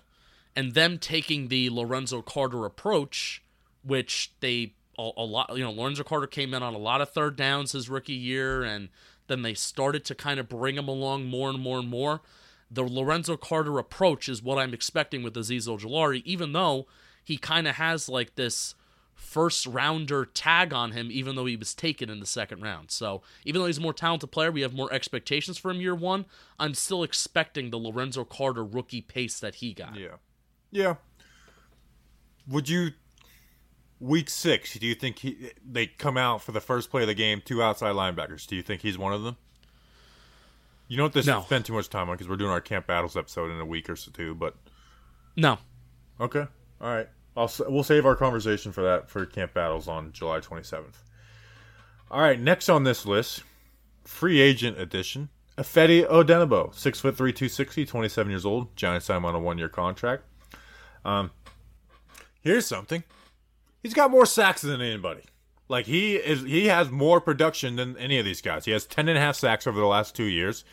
And 0.55 0.73
them 0.73 0.97
taking 0.99 1.47
the 1.47 1.69
Lorenzo 1.71 2.21
Carter 2.21 2.65
approach, 2.65 3.43
which 3.83 4.33
they 4.39 4.75
a, 4.99 5.09
a 5.17 5.23
lot, 5.23 5.51
you 5.57 5.63
know, 5.63 5.71
Lorenzo 5.71 6.03
Carter 6.03 6.27
came 6.27 6.53
in 6.53 6.61
on 6.61 6.73
a 6.75 6.77
lot 6.79 7.01
of 7.01 7.09
third 7.11 7.35
downs 7.35 7.71
his 7.71 7.89
rookie 7.89 8.13
year, 8.13 8.63
and 8.63 8.89
then 9.27 9.41
they 9.41 9.53
started 9.55 10.05
to 10.05 10.15
kind 10.15 10.39
of 10.39 10.47
bring 10.47 10.75
him 10.77 10.87
along 10.87 11.25
more 11.25 11.49
and 11.49 11.59
more 11.59 11.79
and 11.79 11.89
more. 11.89 12.21
The 12.73 12.83
Lorenzo 12.83 13.37
Carter 13.37 13.77
approach 13.77 14.27
is 14.27 14.41
what 14.41 14.57
I'm 14.57 14.73
expecting 14.73 15.21
with 15.21 15.35
Azeez 15.35 15.67
Ojulari, 15.67 16.23
even 16.25 16.53
though 16.53 16.87
he 17.23 17.37
kind 17.37 17.67
of 17.67 17.75
has 17.75 18.09
like 18.09 18.35
this 18.35 18.73
first 19.13 19.67
rounder 19.67 20.25
tag 20.25 20.73
on 20.73 20.91
him, 20.91 21.09
even 21.11 21.35
though 21.35 21.45
he 21.45 21.55
was 21.55 21.73
taken 21.73 22.09
in 22.09 22.19
the 22.19 22.25
second 22.25 22.61
round. 22.61 22.89
So 22.89 23.21
even 23.45 23.61
though 23.61 23.67
he's 23.67 23.77
a 23.77 23.81
more 23.81 23.93
talented 23.93 24.31
player, 24.31 24.51
we 24.51 24.61
have 24.61 24.73
more 24.73 24.91
expectations 24.91 25.57
for 25.57 25.69
him 25.69 25.81
year 25.81 25.93
one. 25.93 26.25
I'm 26.59 26.73
still 26.73 27.03
expecting 27.03 27.69
the 27.69 27.77
Lorenzo 27.77 28.23
Carter 28.23 28.63
rookie 28.63 29.01
pace 29.01 29.39
that 29.39 29.55
he 29.55 29.73
got. 29.73 29.95
Yeah, 29.95 30.15
yeah. 30.71 30.95
Would 32.47 32.69
you 32.69 32.91
week 33.99 34.29
six? 34.29 34.73
Do 34.73 34.87
you 34.87 34.95
think 34.95 35.19
he 35.19 35.51
they 35.63 35.87
come 35.87 36.17
out 36.17 36.41
for 36.41 36.51
the 36.51 36.61
first 36.61 36.89
play 36.89 37.03
of 37.03 37.07
the 37.07 37.13
game? 37.13 37.41
Two 37.45 37.61
outside 37.61 37.93
linebackers. 37.95 38.47
Do 38.47 38.55
you 38.55 38.63
think 38.63 38.81
he's 38.81 38.97
one 38.97 39.13
of 39.13 39.23
them? 39.23 39.37
You 40.87 40.97
don't 40.97 41.13
have 41.13 41.23
to 41.23 41.29
No. 41.29 41.41
spend 41.41 41.65
too 41.65 41.73
much 41.73 41.89
time 41.89 42.09
on 42.09 42.15
because 42.15 42.27
we're 42.27 42.35
doing 42.37 42.51
our 42.51 42.61
camp 42.61 42.87
battles 42.87 43.15
episode 43.17 43.49
in 43.51 43.59
a 43.59 43.65
week 43.65 43.89
or 43.89 43.95
so 43.95 44.11
too. 44.11 44.35
But 44.35 44.55
No, 45.35 45.57
Okay. 46.19 46.45
All 46.81 46.93
right. 46.93 47.07
I'll 47.35 47.51
we'll 47.67 47.83
save 47.83 48.05
our 48.05 48.15
conversation 48.15 48.71
for 48.71 48.83
that 48.83 49.09
for 49.09 49.25
camp 49.25 49.53
battles 49.53 49.87
on 49.87 50.11
July 50.11 50.39
27th. 50.39 50.97
All 52.11 52.21
right. 52.21 52.39
Next 52.39 52.69
on 52.69 52.83
this 52.83 53.05
list, 53.05 53.43
free 54.03 54.39
agent 54.39 54.79
edition. 54.79 55.29
Ifeadi 55.57 56.07
Odenigbo, 56.07 56.73
six 56.75 56.99
foot 56.99 57.15
three, 57.17 57.31
two 57.33 57.47
sixty, 57.49 57.85
27 57.85 58.29
years 58.29 58.45
old. 58.45 58.75
Giants 58.75 59.05
signed 59.07 59.17
him 59.17 59.25
on 59.25 59.35
a 59.35 59.39
one 59.39 59.57
year 59.57 59.69
contract. 59.69 60.23
Um, 61.05 61.31
here's 62.41 62.65
something. 62.67 63.03
He's 63.81 63.93
got 63.93 64.11
more 64.11 64.25
sacks 64.25 64.61
than 64.61 64.81
anybody. 64.81 65.21
Like 65.69 65.85
he 65.85 66.15
is, 66.15 66.43
he 66.43 66.67
has 66.67 66.91
more 66.91 67.21
production 67.21 67.77
than 67.77 67.97
any 67.97 68.19
of 68.19 68.25
these 68.25 68.41
guys. 68.41 68.65
He 68.65 68.71
has 68.71 68.85
10 68.85 69.07
and 69.09 69.17
a 69.17 69.21
half 69.21 69.35
sacks 69.35 69.65
over 69.65 69.79
the 69.79 69.85
last 69.85 70.15
two 70.15 70.25
years. 70.25 70.65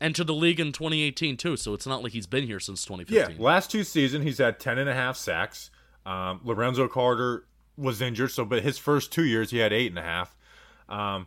entered 0.00 0.26
the 0.26 0.34
league 0.34 0.60
in 0.60 0.72
2018 0.72 1.36
too, 1.36 1.56
so 1.56 1.74
it's 1.74 1.86
not 1.86 2.02
like 2.02 2.12
he's 2.12 2.26
been 2.26 2.44
here 2.46 2.60
since 2.60 2.84
2015. 2.84 3.14
Yeah, 3.14 3.20
2015. 3.22 3.44
last 3.44 3.70
two 3.70 3.84
seasons 3.84 4.24
he's 4.24 4.38
had 4.38 4.58
10 4.58 4.78
and 4.78 4.90
a 4.90 4.94
half 4.94 5.16
sacks. 5.16 5.70
Um, 6.04 6.40
Lorenzo 6.42 6.88
Carter 6.88 7.46
was 7.76 8.02
injured, 8.02 8.32
so 8.32 8.44
but 8.44 8.62
his 8.62 8.78
first 8.78 9.12
two 9.12 9.24
years 9.24 9.50
he 9.50 9.58
had 9.58 9.72
eight 9.72 9.90
and 9.90 9.98
a 9.98 10.02
half. 10.02 10.36
Um, 10.88 11.26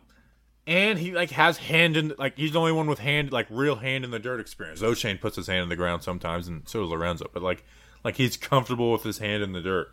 and 0.66 0.98
he 0.98 1.12
like 1.12 1.30
has 1.30 1.56
hand 1.58 1.96
in 1.96 2.12
like 2.18 2.36
he's 2.36 2.52
the 2.52 2.58
only 2.60 2.72
one 2.72 2.86
with 2.86 2.98
hand 2.98 3.32
like 3.32 3.46
real 3.50 3.76
hand 3.76 4.04
in 4.04 4.10
the 4.10 4.18
dirt 4.18 4.40
experience. 4.40 4.82
Oshane 4.82 5.20
puts 5.20 5.36
his 5.36 5.46
hand 5.46 5.62
in 5.62 5.68
the 5.68 5.76
ground 5.76 6.02
sometimes, 6.02 6.48
and 6.48 6.68
so 6.68 6.80
does 6.82 6.90
Lorenzo. 6.90 7.30
But 7.32 7.42
like 7.42 7.64
like 8.04 8.16
he's 8.16 8.36
comfortable 8.36 8.92
with 8.92 9.02
his 9.02 9.18
hand 9.18 9.42
in 9.42 9.52
the 9.52 9.60
dirt. 9.60 9.88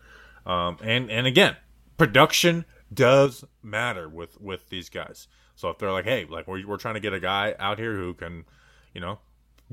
Um, 0.46 0.78
and 0.84 1.10
and 1.10 1.26
again, 1.28 1.56
production 1.98 2.66
does 2.94 3.44
matter 3.62 4.08
with 4.08 4.40
with 4.40 4.70
these 4.70 4.90
guys. 4.90 5.28
So 5.56 5.70
if 5.70 5.78
they're 5.78 5.92
like, 5.92 6.06
hey, 6.06 6.26
like 6.26 6.48
we're 6.48 6.66
we're 6.68 6.78
trying 6.78 6.96
to 6.96 7.00
get 7.00 7.14
a 7.14 7.20
guy 7.20 7.56
out 7.60 7.80
here 7.80 7.96
who 7.96 8.14
can, 8.14 8.46
you 8.94 9.02
know, 9.02 9.20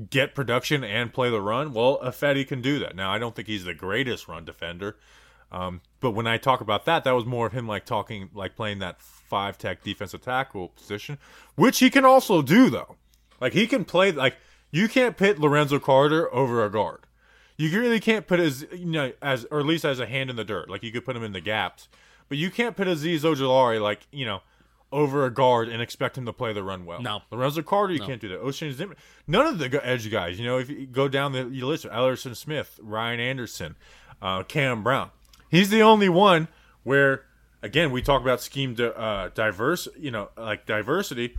get 0.09 0.35
production 0.35 0.83
and 0.83 1.13
play 1.13 1.29
the 1.29 1.41
run, 1.41 1.73
well, 1.73 1.99
Ifeadi 1.99 2.47
can 2.47 2.61
do 2.61 2.79
that. 2.79 2.95
Now, 2.95 3.11
I 3.11 3.17
don't 3.17 3.35
think 3.35 3.47
he's 3.47 3.65
the 3.65 3.73
greatest 3.73 4.27
run 4.27 4.45
defender, 4.45 4.97
um, 5.51 5.81
but 5.99 6.11
when 6.11 6.27
I 6.27 6.37
talk 6.37 6.61
about 6.61 6.85
that, 6.85 7.03
that 7.03 7.11
was 7.11 7.25
more 7.25 7.47
of 7.47 7.53
him 7.53 7.67
like 7.67 7.85
talking, 7.85 8.29
like 8.33 8.55
playing 8.55 8.79
that 8.79 9.01
five 9.01 9.57
tech 9.57 9.83
defensive 9.83 10.21
tackle 10.21 10.69
position, 10.69 11.17
which 11.55 11.79
he 11.79 11.89
can 11.89 12.05
also 12.05 12.41
do 12.41 12.69
though. 12.69 12.95
Like 13.39 13.53
he 13.53 13.67
can 13.67 13.83
play 13.83 14.11
like 14.11 14.37
you 14.71 14.87
can't 14.87 15.17
pit 15.17 15.39
Lorenzo 15.39 15.79
Carter 15.79 16.33
over 16.33 16.63
a 16.63 16.71
guard. 16.71 17.05
You 17.57 17.69
really 17.79 17.99
can't 17.99 18.27
put 18.27 18.39
his 18.39 18.65
you 18.71 18.85
know 18.85 19.11
as 19.21 19.45
or 19.51 19.59
at 19.59 19.65
least 19.65 19.83
as 19.83 19.99
a 19.99 20.05
hand 20.05 20.29
in 20.29 20.37
the 20.37 20.45
dirt. 20.45 20.69
Like 20.69 20.83
you 20.83 20.91
could 20.91 21.05
put 21.05 21.17
him 21.17 21.23
in 21.23 21.33
the 21.33 21.41
gaps, 21.41 21.89
but 22.31 22.37
you 22.37 22.49
can't 22.49 22.77
put 22.77 22.87
Azeez 22.87 23.23
Ojulari 23.23 23.81
like 23.81 24.07
you 24.09 24.25
know 24.25 24.39
over 24.89 25.25
a 25.25 25.29
guard 25.29 25.67
and 25.67 25.81
expect 25.81 26.17
him 26.17 26.25
to 26.25 26.31
play 26.31 26.53
the 26.53 26.63
run 26.63 26.85
well. 26.85 27.01
No. 27.01 27.19
Lorenzo 27.29 27.61
Carter, 27.61 27.91
you 27.93 27.99
can't 27.99 28.21
do 28.21 28.29
that. 28.29 28.41
Oshane 28.41 28.71
Zimmer, 28.71 28.95
none 29.27 29.45
of 29.45 29.59
the 29.59 29.85
edge 29.85 30.09
guys. 30.09 30.39
You 30.39 30.45
know, 30.45 30.57
if 30.57 30.69
you 30.69 30.85
go 30.87 31.09
down 31.09 31.33
the 31.33 31.43
list, 31.43 31.83
Elerson 31.83 32.33
Smith, 32.33 32.79
Ryan 32.81 33.19
Anderson, 33.19 33.75
uh, 34.21 34.43
Cam 34.43 34.81
Brown. 34.81 35.11
He's 35.49 35.69
the 35.69 35.81
only 35.81 36.07
one 36.07 36.47
where, 36.83 37.25
again, 37.61 37.91
we 37.91 38.01
talk 38.01 38.21
about 38.21 38.39
scheme 38.39 38.75
di- 38.75 38.85
uh, 38.85 39.27
diverse. 39.33 39.89
You 39.97 40.11
know, 40.11 40.29
like 40.37 40.65
diversity. 40.65 41.35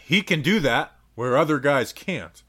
He 0.00 0.22
can 0.22 0.42
do 0.42 0.58
that 0.58 0.90
where 1.14 1.36
other 1.36 1.60
guys 1.60 1.92
can't. 1.92 2.42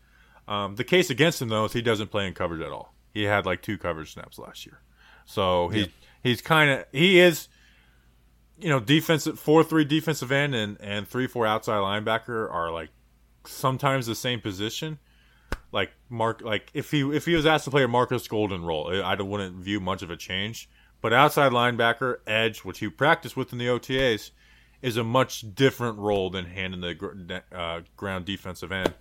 Um, 0.48 0.78
the 0.78 0.84
case 0.84 1.12
against 1.12 1.40
him 1.44 1.50
though 1.50 1.66
is 1.66 1.74
he 1.74 1.84
doesn't 1.84 2.08
play 2.08 2.26
in 2.26 2.34
coverage 2.34 2.62
at 2.62 2.72
all. 2.72 2.96
He 3.14 3.26
had 3.26 3.46
like 3.46 3.62
two 3.62 3.78
coverage 3.78 4.14
snaps 4.14 4.40
last 4.40 4.66
year, 4.66 4.80
so 5.26 5.68
he 5.68 5.92
he's 6.24 6.42
kind 6.42 6.72
of 6.72 6.86
he 6.92 7.20
is 7.20 7.48
you 8.62 8.70
know, 8.70 8.80
defensive 8.80 9.40
four 9.40 9.64
three 9.64 9.86
defensive 9.86 10.32
end 10.32 10.56
and 10.56 10.78
and 10.82 11.08
three 11.08 11.28
four 11.28 11.46
outside 11.46 11.78
linebacker 11.78 12.52
are 12.52 12.72
like 12.72 12.90
sometimes 13.46 14.06
the 14.06 14.16
same 14.16 14.40
position. 14.40 15.00
Like 15.72 15.92
Mark, 16.10 16.42
like 16.42 16.70
if 16.74 16.92
he 16.92 17.02
if 17.16 17.26
he 17.26 17.36
was 17.36 17.46
asked 17.46 17.66
to 17.66 17.72
play 17.72 17.84
a 17.84 17.88
Marcus 17.88 18.28
Golden 18.28 18.64
role, 18.64 18.90
I 19.04 19.16
wouldn't 19.16 19.56
view 19.58 19.80
much 19.80 20.02
of 20.02 20.12
a 20.12 20.18
change. 20.18 20.70
But 21.02 21.14
outside 21.14 21.52
linebacker, 21.52 22.18
edge, 22.28 22.60
which 22.60 22.80
he 22.80 22.90
practiced 22.90 23.36
with 23.36 23.52
in 23.52 23.58
the 23.58 23.66
OTAs, 23.66 24.32
is 24.82 24.98
a 24.98 25.04
much 25.04 25.56
different 25.56 25.98
role 25.98 26.30
than 26.30 26.46
handing 26.46 26.82
the 26.82 27.44
uh, 27.52 27.82
ground 27.98 28.26
defensive 28.26 28.72
end. 28.72 28.94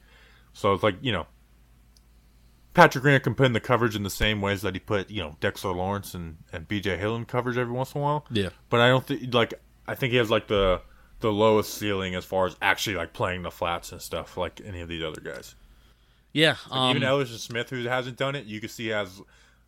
So 0.53 0.73
it's 0.73 0.83
like 0.83 0.96
you 1.03 1.12
know, 1.12 1.27
Patrick 2.74 3.02
Grant 3.02 3.24
can 3.24 3.35
put 3.35 3.46
in 3.46 3.52
the 3.52 3.61
coverage 3.61 3.96
in 3.96 4.02
the 4.04 4.11
same 4.11 4.40
ways 4.40 4.62
that 4.62 4.74
he 4.74 4.80
put 4.80 5.11
you 5.11 5.22
know 5.22 5.37
Dexter 5.40 5.68
Lawrence 5.68 6.14
and 6.14 6.37
and 6.52 6.68
B.J. 6.68 6.96
Hill 6.98 7.16
in 7.16 7.24
coverage 7.24 7.56
every 7.59 7.72
once 7.72 7.94
in 7.94 8.00
a 8.00 8.04
while. 8.04 8.24
Yeah. 8.30 8.50
But 8.68 8.80
I 8.80 8.88
don't 8.88 9.06
think 9.06 9.35
like 9.35 9.54
I 9.88 9.94
think 9.94 10.12
he 10.12 10.18
has 10.18 10.30
like 10.30 10.46
the 10.48 10.80
the 11.20 11.33
lowest 11.33 11.74
ceiling 11.74 12.14
as 12.14 12.24
far 12.24 12.46
as 12.46 12.56
actually 12.62 12.96
like 12.96 13.12
playing 13.12 13.42
the 13.42 13.50
flats 13.50 13.92
and 13.92 14.00
stuff 14.00 14.37
like 14.37 14.61
any 14.64 14.80
of 14.80 14.88
these 14.88 15.02
other 15.02 15.20
guys. 15.20 15.54
Yeah, 16.33 16.56
um, 16.70 16.96
Even 16.96 17.06
Elerson 17.09 17.38
Smith, 17.38 17.70
who 17.70 17.83
hasn't 17.88 18.16
done 18.16 18.37
it, 18.37 18.46
you 18.46 18.61
can 18.61 18.68
see 18.68 18.87
has 18.87 19.20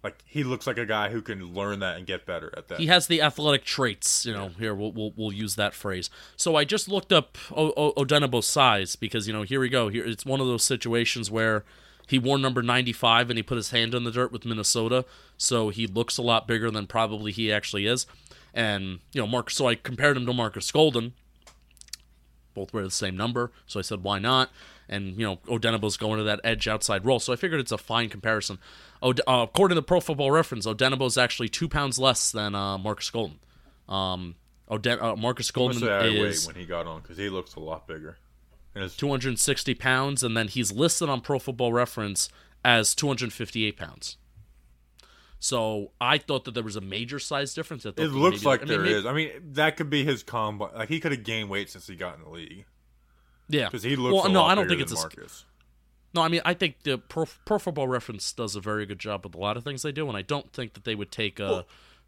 like 0.04 0.22
he 0.24 0.44
looks 0.44 0.66
like 0.66 0.78
a 0.78 0.86
guy 0.86 1.10
who 1.10 1.20
can 1.20 1.52
learn 1.54 1.80
that 1.80 1.96
and 1.96 2.06
get 2.06 2.24
better 2.24 2.52
at 2.56 2.68
that. 2.68 2.78
he 2.78 2.86
has 2.86 3.08
the 3.08 3.20
athletic 3.20 3.64
traits. 3.64 4.24
You 4.24 4.32
know, 4.32 4.48
here 4.58 4.74
we'll, 4.74 4.92
we'll 4.92 5.12
we'll 5.16 5.32
use 5.32 5.56
that 5.56 5.74
phrase. 5.74 6.08
So 6.36 6.54
I 6.54 6.64
just 6.64 6.88
looked 6.88 7.12
up 7.12 7.36
o- 7.50 7.72
o- 7.76 7.92
Odenigbo's 8.04 8.46
size 8.46 8.94
because 8.96 9.26
you 9.26 9.32
know 9.32 9.42
here 9.42 9.58
we 9.60 9.68
go. 9.68 9.88
Here 9.88 10.04
it's 10.04 10.24
one 10.24 10.40
of 10.40 10.46
those 10.46 10.62
situations 10.62 11.30
where 11.32 11.64
he 12.08 12.18
wore 12.18 12.38
number 12.38 12.62
95 12.62 13.30
and 13.30 13.38
he 13.38 13.42
put 13.42 13.56
his 13.56 13.70
hand 13.70 13.94
in 13.94 14.04
the 14.04 14.10
dirt 14.10 14.32
with 14.32 14.44
Minnesota, 14.44 15.04
so 15.36 15.68
he 15.70 15.86
looks 15.86 16.18
a 16.18 16.22
lot 16.22 16.46
bigger 16.46 16.70
than 16.70 16.86
probably 16.86 17.32
he 17.32 17.52
actually 17.52 17.86
is. 17.86 18.06
And 18.54 19.00
you 19.12 19.20
know, 19.20 19.26
Mark. 19.26 19.50
So 19.50 19.66
I 19.66 19.74
compared 19.76 20.16
him 20.16 20.26
to 20.26 20.32
Marcus 20.32 20.70
Golden. 20.70 21.14
Both 22.54 22.74
wear 22.74 22.84
the 22.84 22.90
same 22.90 23.16
number, 23.16 23.50
so 23.66 23.78
I 23.78 23.82
said 23.82 24.02
why 24.02 24.18
not? 24.18 24.50
And 24.88 25.16
you 25.18 25.24
know, 25.24 25.36
Odenigbo's 25.46 25.96
going 25.96 26.18
to 26.18 26.24
that 26.24 26.40
edge 26.44 26.68
outside 26.68 27.06
role, 27.06 27.18
so 27.18 27.32
I 27.32 27.36
figured 27.36 27.60
it's 27.60 27.72
a 27.72 27.78
fine 27.78 28.10
comparison. 28.10 28.58
Od- 29.02 29.22
uh, 29.26 29.46
according 29.48 29.76
to 29.76 29.80
the 29.80 29.86
Pro 29.86 30.00
Football 30.00 30.30
Reference, 30.30 30.66
Odenigbo's 30.66 31.16
actually 31.16 31.48
two 31.48 31.66
pounds 31.66 31.98
less 31.98 32.30
than 32.30 32.54
uh, 32.54 32.76
Marcus 32.76 33.08
Golden. 33.08 33.38
Um, 33.88 34.34
Oden- 34.70 35.02
uh, 35.02 35.16
Marcus 35.16 35.50
Golden 35.50 35.80
have 35.80 36.02
had 36.02 36.10
weight 36.12 36.18
is 36.28 36.46
when 36.46 36.56
he 36.56 36.66
got 36.66 36.86
on 36.86 37.00
because 37.00 37.16
he 37.16 37.30
looks 37.30 37.54
a 37.54 37.60
lot 37.60 37.86
bigger. 37.86 38.18
And 38.74 38.90
260 38.90 39.74
pounds, 39.74 40.22
and 40.22 40.36
then 40.36 40.48
he's 40.48 40.72
listed 40.72 41.08
on 41.08 41.20
Pro 41.20 41.38
Football 41.38 41.72
Reference 41.72 42.28
as 42.64 42.94
258 42.94 43.76
pounds. 43.76 44.16
So 45.38 45.90
I 46.00 46.18
thought 46.18 46.44
that 46.44 46.54
there 46.54 46.62
was 46.62 46.76
a 46.76 46.80
major 46.80 47.18
size 47.18 47.52
difference. 47.52 47.84
It 47.84 47.98
looks 47.98 48.36
maybe- 48.38 48.46
like 48.46 48.60
I 48.60 48.64
mean, 48.64 48.68
there 48.68 48.80
maybe- 48.80 48.94
is. 48.94 49.06
I 49.06 49.12
mean, 49.12 49.30
that 49.54 49.76
could 49.76 49.90
be 49.90 50.04
his 50.04 50.22
combo. 50.22 50.70
Like 50.74 50.88
he 50.88 51.00
could 51.00 51.12
have 51.12 51.24
gained 51.24 51.50
weight 51.50 51.68
since 51.68 51.86
he 51.86 51.96
got 51.96 52.16
in 52.16 52.22
the 52.22 52.30
league 52.30 52.64
Yeah, 53.48 53.66
because 53.66 53.82
he 53.82 53.96
looks. 53.96 54.14
Well, 54.14 54.26
a 54.26 54.28
no, 54.28 54.42
lot 54.42 54.52
I 54.52 54.54
don't 54.54 54.68
think 54.68 54.80
it's 54.80 54.94
Marcus. 54.94 55.44
No, 56.14 56.22
I 56.22 56.28
mean 56.28 56.42
I 56.44 56.54
think 56.54 56.82
the 56.84 56.96
Pro, 56.96 57.26
Pro 57.44 57.58
Football 57.58 57.88
Reference 57.88 58.32
does 58.32 58.54
a 58.54 58.60
very 58.60 58.86
good 58.86 58.98
job 59.00 59.24
with 59.24 59.34
a 59.34 59.38
lot 59.38 59.56
of 59.56 59.64
things 59.64 59.82
they 59.82 59.92
do, 59.92 60.06
and 60.08 60.16
I 60.16 60.22
don't 60.22 60.52
think 60.52 60.74
that 60.74 60.84
they 60.84 60.94
would 60.94 61.10
take 61.10 61.40
uh, 61.40 61.64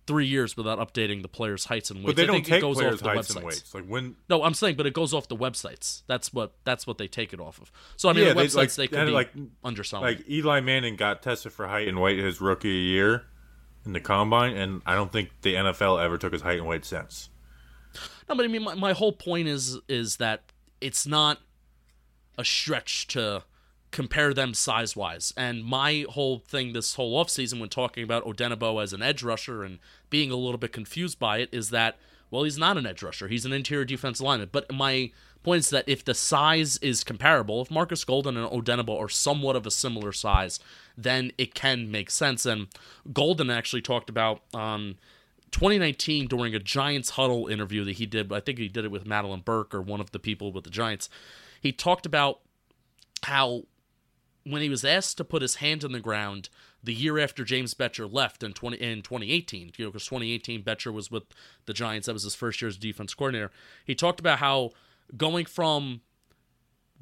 three 0.07 0.27
years 0.27 0.57
without 0.57 0.79
updating 0.79 1.23
the 1.23 1.29
players' 1.29 1.65
heights 1.65 1.91
and 1.91 2.01
weights. 2.01 2.07
But 2.09 2.17
they 2.17 2.23
I 2.25 2.27
don't 2.27 2.35
think 2.37 2.47
take 2.47 2.59
it 2.59 2.61
goes 2.61 2.77
players' 2.77 2.95
off 2.95 3.01
the 3.01 3.09
heights 3.09 3.29
websites. 3.33 3.37
and 3.37 3.45
weights. 3.47 3.75
Like 3.75 3.85
when 3.87 4.17
No, 4.29 4.43
I'm 4.43 4.55
saying, 4.55 4.77
but 4.77 4.87
it 4.87 4.93
goes 4.95 5.15
off 5.15 5.29
the 5.29 5.37
websites. 5.37 6.03
That's 6.07 6.33
what 6.33 6.53
that's 6.65 6.87
what 6.87 6.99
they 6.99 7.09
take 7.09 7.33
it 7.33 7.41
off 7.41 7.61
of. 7.61 7.73
So 7.97 8.09
I 8.09 8.13
mean, 8.13 8.25
Yeah, 8.25 8.35
the 8.35 8.41
they- 8.41 8.47
websites 8.47 8.57
like- 8.57 8.73
they 8.75 8.89
could 8.89 9.07
be 9.07 9.13
like- 9.13 9.33
underselling. 9.63 10.05
like 10.17 10.29
Eli 10.29 10.61
Manning 10.61 10.97
got 10.97 11.23
tested 11.23 11.53
for 11.53 11.67
height 11.69 11.89
and 11.89 12.01
weight 12.01 12.19
his 12.19 12.41
rookie 12.41 12.69
year 12.69 13.25
in 13.87 13.93
the 13.93 14.01
combine, 14.01 14.57
and 14.57 14.83
I 14.87 14.95
don't 14.95 15.13
think 15.13 15.31
the 15.43 15.55
NFL 15.55 15.99
ever 16.03 16.17
took 16.19 16.33
his 16.33 16.43
height 16.43 16.59
and 16.59 16.67
weight 16.67 16.85
since. 16.85 17.29
No, 18.29 18.35
but 18.35 18.45
I 18.45 18.49
mean, 18.49 18.63
my, 18.63 18.75
my 18.75 18.93
whole 18.93 19.13
point 19.13 19.49
is 19.49 19.79
is 19.89 20.17
that 20.17 20.43
it's 20.81 21.07
not 21.07 21.39
a 22.37 22.45
stretch 22.45 23.07
to 23.09 23.45
compare 23.95 24.35
them 24.35 24.53
size 24.53 24.97
wise. 24.97 25.33
And 25.37 25.65
my 25.65 26.05
whole 26.11 26.41
thing 26.41 26.73
this 26.73 26.97
whole 26.97 27.23
offseason 27.25 27.61
when 27.61 27.69
talking 27.69 28.03
about 28.03 28.25
Odenigbo 28.25 28.83
as 28.83 28.93
an 28.93 29.03
edge 29.03 29.23
rusher 29.23 29.63
and 29.63 29.79
being 30.11 30.33
a 30.33 30.37
little 30.37 30.59
bit 30.59 30.73
confused 30.73 31.21
by 31.21 31.39
it 31.39 31.49
is 31.53 31.71
that 31.71 31.97
well, 32.31 32.43
he's 32.43 32.59
not 32.59 32.77
an 32.77 32.87
edge 32.87 33.01
rusher. 33.01 33.29
He's 33.29 33.45
an 33.45 33.53
interior 33.53 33.85
defense 33.85 34.21
lineman. 34.21 34.49
But 34.51 34.73
my 34.73 35.13
point 35.45 35.61
is 35.61 35.71
that 35.71 35.89
if 35.89 36.05
the 36.05 36.15
size 36.15 36.79
is 36.79 37.05
comparable, 37.05 37.63
if 37.63 37.71
Marcus 37.71 38.03
Golden 38.03 38.37
and 38.37 38.51
Odenigbo 38.51 38.99
are 38.99 39.09
somewhat 39.09 39.55
of 39.55 39.67
a 39.67 39.71
similar 39.71 40.11
size, 40.11 40.59
then 40.99 41.31
it 41.39 41.55
can 41.55 41.93
make 41.93 42.11
sense. 42.11 42.45
And 42.45 42.67
Golden 43.13 43.51
actually 43.51 43.83
talked 43.83 44.11
about 44.11 44.41
um, 44.53 44.97
2019 45.53 46.27
during 46.27 46.57
a 46.57 46.59
Giants 46.59 47.11
huddle 47.11 47.47
interview 47.47 47.85
that 47.85 47.93
he 47.93 48.07
did. 48.07 48.33
I 48.33 48.41
think 48.41 48.59
he 48.59 48.67
did 48.67 48.85
it 48.85 48.91
with 48.91 49.05
Madelyn 49.05 49.45
Burke 49.45 49.73
or 49.73 49.81
one 49.81 50.01
of 50.01 50.11
the 50.11 50.19
people 50.19 50.51
with 50.51 50.65
the 50.65 50.71
Giants. 50.71 51.09
He 51.61 51.71
talked 51.71 52.05
about 52.05 52.41
how 53.23 53.63
when 54.45 54.63
he 54.63 54.69
was 54.69 54.85
asked 54.85 55.17
to 55.17 55.25
put 55.25 55.43
his 55.43 55.57
hand 55.57 55.85
in 55.85 55.93
the 55.93 56.01
ground 56.01 56.49
the 56.83 56.95
year 56.95 57.19
after 57.19 57.45
James 57.45 57.75
Bettcher 57.75 58.11
left 58.11 58.43
in 58.43 58.53
20 58.53 58.77
in 58.77 59.03
2018, 59.03 59.73
you 59.77 59.85
know, 59.85 59.91
because 59.91 60.05
2018 60.05 60.63
Bettcher 60.63 60.93
was 60.93 61.11
with 61.11 61.25
the 61.67 61.73
Giants. 61.73 62.07
That 62.07 62.13
was 62.13 62.25
his 62.25 62.35
first 62.35 62.61
year 62.61 62.69
as 62.69 62.77
defense 62.77 63.15
coordinator. 63.15 63.51
He 63.85 63.95
talked 63.95 64.21
about 64.21 64.39
how 64.39 64.73
going 65.17 65.47
from 65.47 66.03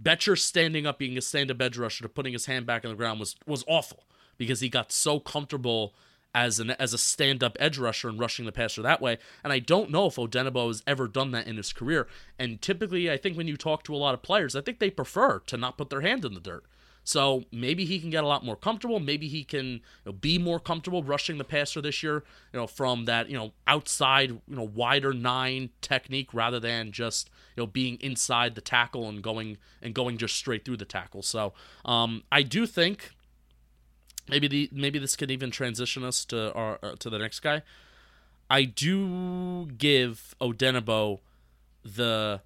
Bettcher 0.00 0.38
standing 0.38 0.86
up, 0.86 0.98
being 0.98 1.18
a 1.18 1.20
stand-up 1.20 1.60
edge 1.60 1.78
rusher, 1.78 2.02
to 2.02 2.08
putting 2.08 2.32
his 2.32 2.46
hand 2.46 2.66
back 2.66 2.84
in 2.84 2.90
the 2.90 2.96
ground 2.96 3.20
was 3.20 3.36
was 3.46 3.64
awful 3.66 4.04
because 4.38 4.60
he 4.60 4.68
got 4.68 4.90
so 4.92 5.20
comfortable 5.20 5.94
as 6.34 6.58
an 6.58 6.70
as 6.72 6.94
a 6.94 6.98
stand-up 6.98 7.56
edge 7.60 7.78
rusher 7.78 8.08
and 8.08 8.18
rushing 8.18 8.46
the 8.46 8.52
passer 8.52 8.82
that 8.82 9.00
way. 9.00 9.18
And 9.44 9.52
I 9.52 9.58
don't 9.58 9.90
know 9.90 10.06
if 10.06 10.16
Odenigbo 10.16 10.68
has 10.68 10.82
ever 10.86 11.06
done 11.06 11.30
that 11.32 11.46
in 11.46 11.56
his 11.56 11.72
career. 11.72 12.06
And 12.38 12.60
typically, 12.62 13.10
I 13.10 13.16
think 13.16 13.36
when 13.36 13.48
you 13.48 13.56
talk 13.56 13.84
to 13.84 13.94
a 13.94 13.98
lot 13.98 14.14
of 14.14 14.22
players, 14.22 14.56
I 14.56 14.60
think 14.60 14.78
they 14.78 14.90
prefer 14.90 15.40
to 15.40 15.56
not 15.56 15.76
put 15.76 15.90
their 15.90 16.00
hand 16.00 16.24
in 16.24 16.34
the 16.34 16.40
dirt. 16.40 16.64
So 17.04 17.44
maybe 17.50 17.84
he 17.84 17.98
can 17.98 18.10
get 18.10 18.22
a 18.22 18.26
lot 18.26 18.44
more 18.44 18.56
comfortable. 18.56 19.00
Maybe 19.00 19.26
he 19.28 19.42
can 19.42 19.66
you 19.66 19.80
know, 20.06 20.12
be 20.12 20.38
more 20.38 20.60
comfortable 20.60 21.02
rushing 21.02 21.38
the 21.38 21.44
passer 21.44 21.80
this 21.80 22.02
year. 22.02 22.22
You 22.52 22.60
know, 22.60 22.66
from 22.66 23.06
that 23.06 23.28
you 23.28 23.36
know 23.36 23.52
outside 23.66 24.30
you 24.30 24.56
know 24.56 24.62
wider 24.62 25.12
nine 25.12 25.70
technique 25.80 26.32
rather 26.32 26.60
than 26.60 26.92
just 26.92 27.28
you 27.56 27.62
know 27.62 27.66
being 27.66 27.98
inside 28.00 28.54
the 28.54 28.60
tackle 28.60 29.08
and 29.08 29.22
going 29.22 29.58
and 29.80 29.94
going 29.94 30.16
just 30.16 30.36
straight 30.36 30.64
through 30.64 30.76
the 30.76 30.84
tackle. 30.84 31.22
So 31.22 31.52
um, 31.84 32.22
I 32.30 32.42
do 32.42 32.66
think 32.66 33.10
maybe 34.28 34.46
the 34.46 34.68
maybe 34.72 34.98
this 34.98 35.16
could 35.16 35.30
even 35.30 35.50
transition 35.50 36.04
us 36.04 36.24
to 36.26 36.52
our 36.54 36.78
uh, 36.82 36.94
to 37.00 37.10
the 37.10 37.18
next 37.18 37.40
guy. 37.40 37.62
I 38.48 38.64
do 38.64 39.66
give 39.78 40.34
Odenigbo 40.40 41.20
the 41.84 42.42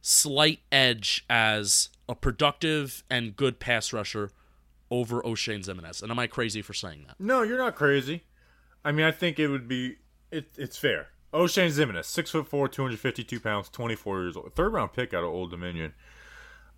slight 0.00 0.60
edge 0.70 1.24
as 1.28 1.90
a 2.08 2.14
productive 2.14 3.04
and 3.10 3.36
good 3.36 3.60
pass 3.60 3.92
rusher 3.92 4.30
over 4.90 5.22
Oshane 5.22 5.64
Ximines. 5.64 6.02
And 6.02 6.10
am 6.10 6.18
I 6.18 6.26
crazy 6.26 6.62
for 6.62 6.74
saying 6.74 7.04
that? 7.06 7.20
No, 7.20 7.42
you're 7.42 7.58
not 7.58 7.76
crazy. 7.76 8.24
I 8.84 8.92
mean, 8.92 9.06
I 9.06 9.12
think 9.12 9.38
it 9.38 9.48
would 9.48 9.68
be 9.68 9.96
it, 10.30 10.52
it's 10.56 10.76
fair. 10.76 11.08
Oshane 11.32 11.68
Ximines, 11.68 12.06
six 12.06 12.30
foot 12.30 12.48
four, 12.48 12.68
two 12.68 12.82
hundred 12.82 12.98
fifty 12.98 13.22
two 13.22 13.38
pounds, 13.38 13.68
twenty 13.68 13.94
four 13.94 14.20
years 14.22 14.36
old, 14.36 14.52
third 14.54 14.72
round 14.72 14.92
pick 14.92 15.14
out 15.14 15.22
of 15.22 15.30
Old 15.30 15.50
Dominion. 15.50 15.94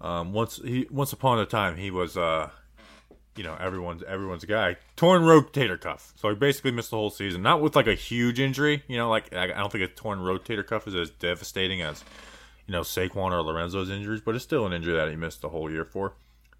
Um, 0.00 0.32
once 0.32 0.56
he 0.56 0.87
once 0.90 1.12
upon 1.12 1.38
a 1.38 1.46
time 1.46 1.76
he 1.76 1.90
was 1.90 2.16
uh, 2.16 2.50
you 3.37 3.44
know 3.44 3.56
everyone's 3.58 4.02
everyone's 4.02 4.44
guy. 4.44 4.76
Torn 4.96 5.22
rotator 5.22 5.80
cuff, 5.80 6.12
so 6.16 6.28
he 6.28 6.35
basically 6.35 6.72
missed 6.72 6.90
the 6.90 6.96
whole 6.96 7.08
season. 7.08 7.40
Not 7.40 7.62
with 7.62 7.76
like 7.76 7.87
a 7.87 7.94
huge 7.94 8.40
injury, 8.40 8.82
you 8.88 8.98
know, 8.98 9.08
like 9.08 9.32
I 9.32 9.44
I 9.44 9.46
don't 9.46 9.72
think 9.72 9.85
a 9.85 9.88
torn 9.88 10.18
rotator 10.18 10.66
cuff 10.66 10.87
is 10.87 10.94
as 10.94 11.11
devastating 11.11 11.80
as 11.80 12.04
you 12.72 12.78
know 12.78 12.85
Saquon 12.85 13.32
or 13.32 13.42
Lorenzo's 13.42 13.90
injuries, 13.90 14.22
but 14.22 14.35
it's 14.35 14.42
still 14.42 14.64
an 14.64 14.72
injury 14.72 14.94
that 14.94 15.11
he 15.11 15.14
missed 15.14 15.42
the 15.42 15.50
whole 15.50 15.70
year 15.70 15.85
for. 15.85 16.14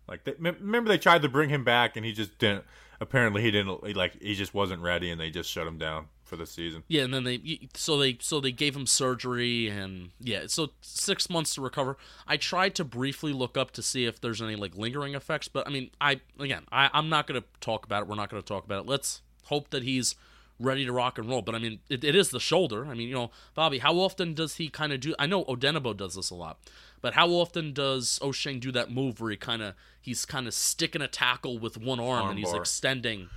Like 0.07 0.25
they, 0.25 0.35
remember 0.39 0.91
they 0.91 0.99
tried 0.99 1.23
to 1.23 1.29
bring 1.31 1.49
him 1.49 1.65
back 1.65 1.97
and 1.97 2.05
he 2.05 2.13
just 2.13 2.37
didn't. 2.39 2.65
Apparently 3.01 3.41
he 3.41 3.51
didn't 3.51 3.87
he, 3.87 3.95
like 3.95 4.21
he 4.21 4.35
just 4.35 4.53
wasn't 4.53 4.83
ready 4.83 5.11
and 5.11 5.19
they 5.19 5.31
just 5.31 5.51
shut 5.51 5.67
him 5.67 5.79
down 5.79 6.09
for 6.23 6.37
the 6.37 6.45
season. 6.45 6.83
Yeah, 6.87 7.05
and 7.05 7.15
then 7.15 7.25
they 7.25 7.61
so 7.73 7.97
they 7.97 8.19
so 8.21 8.41
they 8.41 8.53
gave 8.53 8.77
him 8.77 8.85
surgery 8.87 9.69
and 9.69 10.11
yeah, 10.21 10.43
so 10.49 10.73
six 10.83 11.31
months 11.31 11.55
to 11.55 11.63
recover. 11.63 11.97
I 12.27 12.37
tried 12.37 12.75
to 12.75 12.85
briefly 12.85 13.33
look 13.33 13.57
up 13.57 13.71
to 13.71 13.83
see 13.83 14.05
if 14.05 14.21
there's 14.21 14.43
any 14.43 14.55
like 14.55 14.77
lingering 14.77 15.15
effects, 15.15 15.49
but 15.49 15.67
I 15.67 15.71
mean, 15.71 15.93
I 15.99 16.21
again, 16.39 16.65
I, 16.71 16.91
I'm 16.93 17.09
not 17.09 17.27
gonna 17.27 17.45
talk 17.63 17.87
about 17.87 18.03
it. 18.03 18.09
We're 18.09 18.17
not 18.17 18.29
gonna 18.29 18.43
talk 18.43 18.67
about 18.67 18.81
it. 18.81 18.87
Let's 18.87 19.23
hope 19.45 19.71
that 19.71 19.83
he's 19.83 20.15
ready 20.63 20.85
to 20.85 20.93
rock 20.93 21.19
and 21.19 21.29
roll. 21.29 21.43
But 21.43 21.55
I 21.55 21.59
mean, 21.59 21.81
it, 21.89 22.05
it 22.05 22.15
is 22.15 22.31
the 22.31 22.41
shoulder. 22.41 22.87
I 22.87 22.95
mean, 22.95 23.09
you 23.09 23.15
know, 23.15 23.31
Bobby, 23.55 23.79
how 23.79 23.95
often 23.95 24.35
does 24.35 24.57
he 24.57 24.69
kind 24.69 24.93
of 24.93 25.01
do? 25.01 25.15
I 25.19 25.27
know 25.27 25.45
Odenigbo 25.45 25.97
does 25.97 26.15
this 26.15 26.31
a 26.31 26.35
lot, 26.35 26.59
but 27.01 27.15
how 27.15 27.29
often 27.29 27.73
does 27.73 28.19
Oshane 28.23 28.61
do 28.61 28.73
that 28.73 28.91
move 28.91 29.21
where 29.21 29.31
he 29.31 29.37
kind 29.37 29.63
of 29.63 29.75
he's 30.01 30.25
kind 30.25 30.47
of 30.47 30.55
sticking 30.55 31.03
a 31.03 31.09
tackle 31.09 31.59
with 31.59 31.77
one 31.77 32.01
arm, 32.01 32.23
Arm 32.23 32.31
and 32.31 32.39
he's 32.39 32.51
bar. 32.51 32.61
extending? 32.61 33.29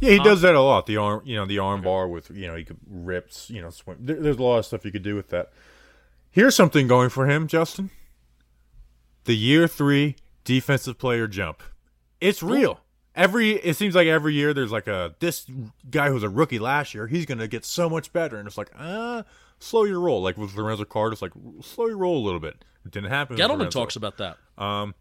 Yeah, 0.00 0.10
he 0.10 0.18
does 0.18 0.40
that 0.42 0.56
a 0.56 0.60
lot. 0.60 0.86
The 0.86 0.96
arm, 0.96 1.22
you 1.24 1.36
know, 1.36 1.46
the 1.46 1.60
arm 1.60 1.82
bar 1.82 2.08
with 2.08 2.30
you 2.30 2.48
know 2.48 2.56
he 2.56 2.64
could 2.64 2.78
rips, 2.88 3.48
you 3.48 3.62
know, 3.62 3.70
swim. 3.70 3.98
There, 4.00 4.16
there's 4.16 4.38
a 4.38 4.42
lot 4.42 4.58
of 4.58 4.66
stuff 4.66 4.84
you 4.84 4.90
could 4.90 5.04
do 5.04 5.14
with 5.14 5.28
that. 5.28 5.52
Here's 6.30 6.56
something 6.56 6.88
going 6.88 7.10
for 7.10 7.26
him, 7.26 7.46
Justin. 7.46 7.90
The 9.24 9.36
year 9.36 9.68
three 9.68 10.16
defensive 10.44 10.98
player 10.98 11.28
jump. 11.28 11.62
It's 12.20 12.42
real. 12.42 12.80
Every 13.14 13.52
it 13.52 13.76
seems 13.76 13.94
like 13.94 14.06
every 14.06 14.34
year 14.34 14.54
there's 14.54 14.72
like 14.72 14.86
a 14.86 15.14
this 15.18 15.46
guy 15.90 16.08
who's 16.08 16.22
a 16.22 16.28
rookie 16.28 16.58
last 16.58 16.94
year, 16.94 17.06
he's 17.06 17.26
gonna 17.26 17.48
get 17.48 17.64
so 17.64 17.90
much 17.90 18.12
better, 18.12 18.38
and 18.38 18.48
it's 18.48 18.56
like 18.56 18.70
ah, 18.78 19.24
slow 19.58 19.84
your 19.84 20.00
roll. 20.00 20.22
Like 20.22 20.38
with 20.38 20.54
Lorenzo 20.54 20.84
Carter, 20.84 21.12
it's 21.12 21.22
like 21.22 21.32
slow 21.60 21.86
your 21.86 21.98
roll 21.98 22.16
a 22.16 22.24
little 22.24 22.40
bit. 22.40 22.64
It 22.84 22.90
didn't 22.90 23.10
happen. 23.10 23.36
Gettleman 23.36 23.70
talks 23.70 23.96
about 23.96 24.18
that. 24.18 24.38
Um 24.56 24.94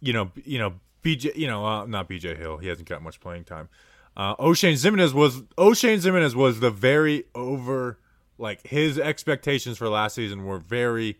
you 0.00 0.12
know, 0.12 0.30
you 0.44 0.58
know, 0.58 0.74
BJ, 1.02 1.34
you 1.36 1.46
know, 1.46 1.64
uh, 1.64 1.86
not 1.86 2.08
BJ 2.08 2.36
Hill. 2.36 2.58
He 2.58 2.68
hasn't 2.68 2.88
got 2.88 3.02
much 3.02 3.20
playing 3.20 3.44
time. 3.44 3.68
Uh, 4.16 4.34
Oshane 4.36 4.72
Ximines 4.72 5.12
was 5.12 5.42
Oshane 5.56 5.98
Ximines 5.98 6.34
was 6.34 6.60
the 6.60 6.70
very 6.70 7.24
over, 7.34 7.98
like 8.36 8.66
his 8.66 8.98
expectations 8.98 9.78
for 9.78 9.88
last 9.88 10.14
season 10.14 10.44
were 10.44 10.58
very 10.58 11.18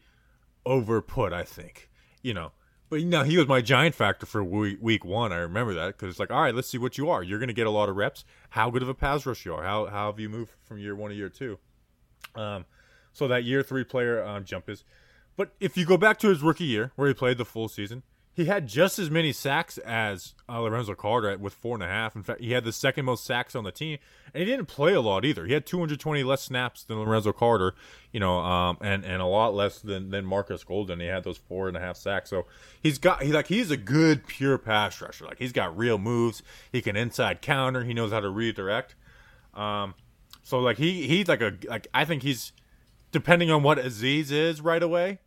overput. 0.67 1.33
I 1.33 1.45
think, 1.45 1.89
you 2.23 2.35
know, 2.35 2.53
but 2.91 3.01
you 3.01 3.07
know, 3.07 3.23
he 3.23 3.37
was 3.37 3.47
my 3.47 3.61
giant 3.61 3.95
factor 3.95 4.27
for 4.27 4.43
week, 4.43 4.79
week 4.81 5.05
one. 5.05 5.33
I 5.33 5.37
remember 5.37 5.75
that 5.75 5.89
because 5.89 6.11
it's 6.11 6.19
like, 6.19 6.31
all 6.31 6.43
right, 6.43 6.55
let's 6.55 6.69
see 6.69 6.79
what 6.79 6.99
you 6.99 7.11
are. 7.11 7.23
You're 7.23 7.39
going 7.39 7.49
to 7.49 7.55
get 7.55 7.67
a 7.67 7.71
lot 7.71 7.89
of 7.89 7.97
reps. 7.97 8.25
How 8.51 8.71
good 8.71 8.83
of 8.83 8.89
a 8.89 8.95
pass 8.95 9.27
rush 9.27 9.45
you 9.45 9.55
are. 9.55 9.63
How 9.63 9.87
how 9.87 10.11
have 10.11 10.21
you 10.21 10.29
moved 10.29 10.53
from 10.65 10.79
year 10.79 10.95
one 10.95 11.11
to 11.11 11.17
year 11.17 11.29
two? 11.29 11.59
Um, 12.35 12.65
so 13.13 13.29
that 13.29 13.45
year 13.45 13.63
three 13.63 13.85
player 13.85 14.25
um, 14.25 14.45
jump 14.45 14.69
is 14.69 14.85
But 15.37 15.51
if 15.61 15.77
you 15.77 15.85
go 15.85 15.97
back 15.97 16.19
to 16.21 16.29
his 16.29 16.43
rookie 16.43 16.65
year, 16.65 16.93
where 16.97 17.09
he 17.09 17.15
played 17.15 17.39
the 17.39 17.45
full 17.45 17.69
season, 17.69 18.03
he 18.39 18.45
had 18.45 18.69
just 18.69 19.01
as 19.01 19.11
many 19.11 19.33
sacks 19.33 19.79
as 19.79 20.33
uh, 20.49 20.61
Lorenzo 20.61 20.95
Carter 20.95 21.37
with 21.39 21.53
four 21.53 21.75
and 21.75 21.83
a 21.83 21.89
half. 21.89 22.15
In 22.15 22.23
fact, 22.23 22.41
he 22.41 22.53
had 22.53 22.63
the 22.63 22.73
second 22.73 23.05
most 23.05 23.25
sacks 23.25 23.57
on 23.57 23.65
the 23.65 23.73
team, 23.73 23.99
and 24.33 24.41
he 24.41 24.49
didn't 24.49 24.67
play 24.67 24.95
a 24.95 25.01
lot 25.01 25.25
either. 25.25 25.45
He 25.45 25.55
had 25.55 25.67
220 25.67 26.23
less 26.23 26.43
snaps 26.43 26.85
than 26.85 27.01
Lorenzo 27.01 27.33
Carter, 27.33 27.75
you 28.13 28.21
know, 28.21 28.39
um, 28.39 28.79
and 28.81 29.05
and 29.05 29.21
a 29.21 29.27
lot 29.27 29.55
less 29.55 29.81
than 29.81 30.11
than 30.11 30.25
Marcus 30.25 30.63
Golden. 30.63 31.01
He 31.01 31.07
had 31.07 31.25
those 31.25 31.37
four 31.37 31.67
and 31.67 31.77
a 31.77 31.81
half 31.81 31.97
sacks. 31.97 32.31
So 32.31 32.47
he's 32.81 32.99
got 32.99 33.25
he 33.25 33.33
like 33.33 33.49
he's 33.49 33.73
a 33.73 33.77
good 33.77 34.25
pure 34.29 34.57
pass 34.57 35.01
rusher. 35.01 35.25
Like 35.25 35.41
he's 35.41 35.53
got 35.53 35.77
real 35.77 35.99
moves. 35.99 36.45
He 36.71 36.81
can 36.81 36.95
inside 36.95 37.43
counter. 37.43 37.83
He 37.83 37.93
knows 37.93 38.13
how 38.13 38.21
to 38.21 38.31
redirect. 38.31 38.95
Um, 39.53 39.95
so 40.45 40.61
like 40.61 40.79
he 40.79 41.09
he's 41.09 41.27
like 41.27 41.43
a 41.43 41.55
like 41.69 41.89
I 41.93 42.05
think 42.05 42.23
he's 42.23 42.53
depending 43.11 43.51
on 43.51 43.65
what 43.65 43.79
Azeez 43.79 44.31
is 44.31 44.61
right 44.61 44.83
away. 44.83 45.19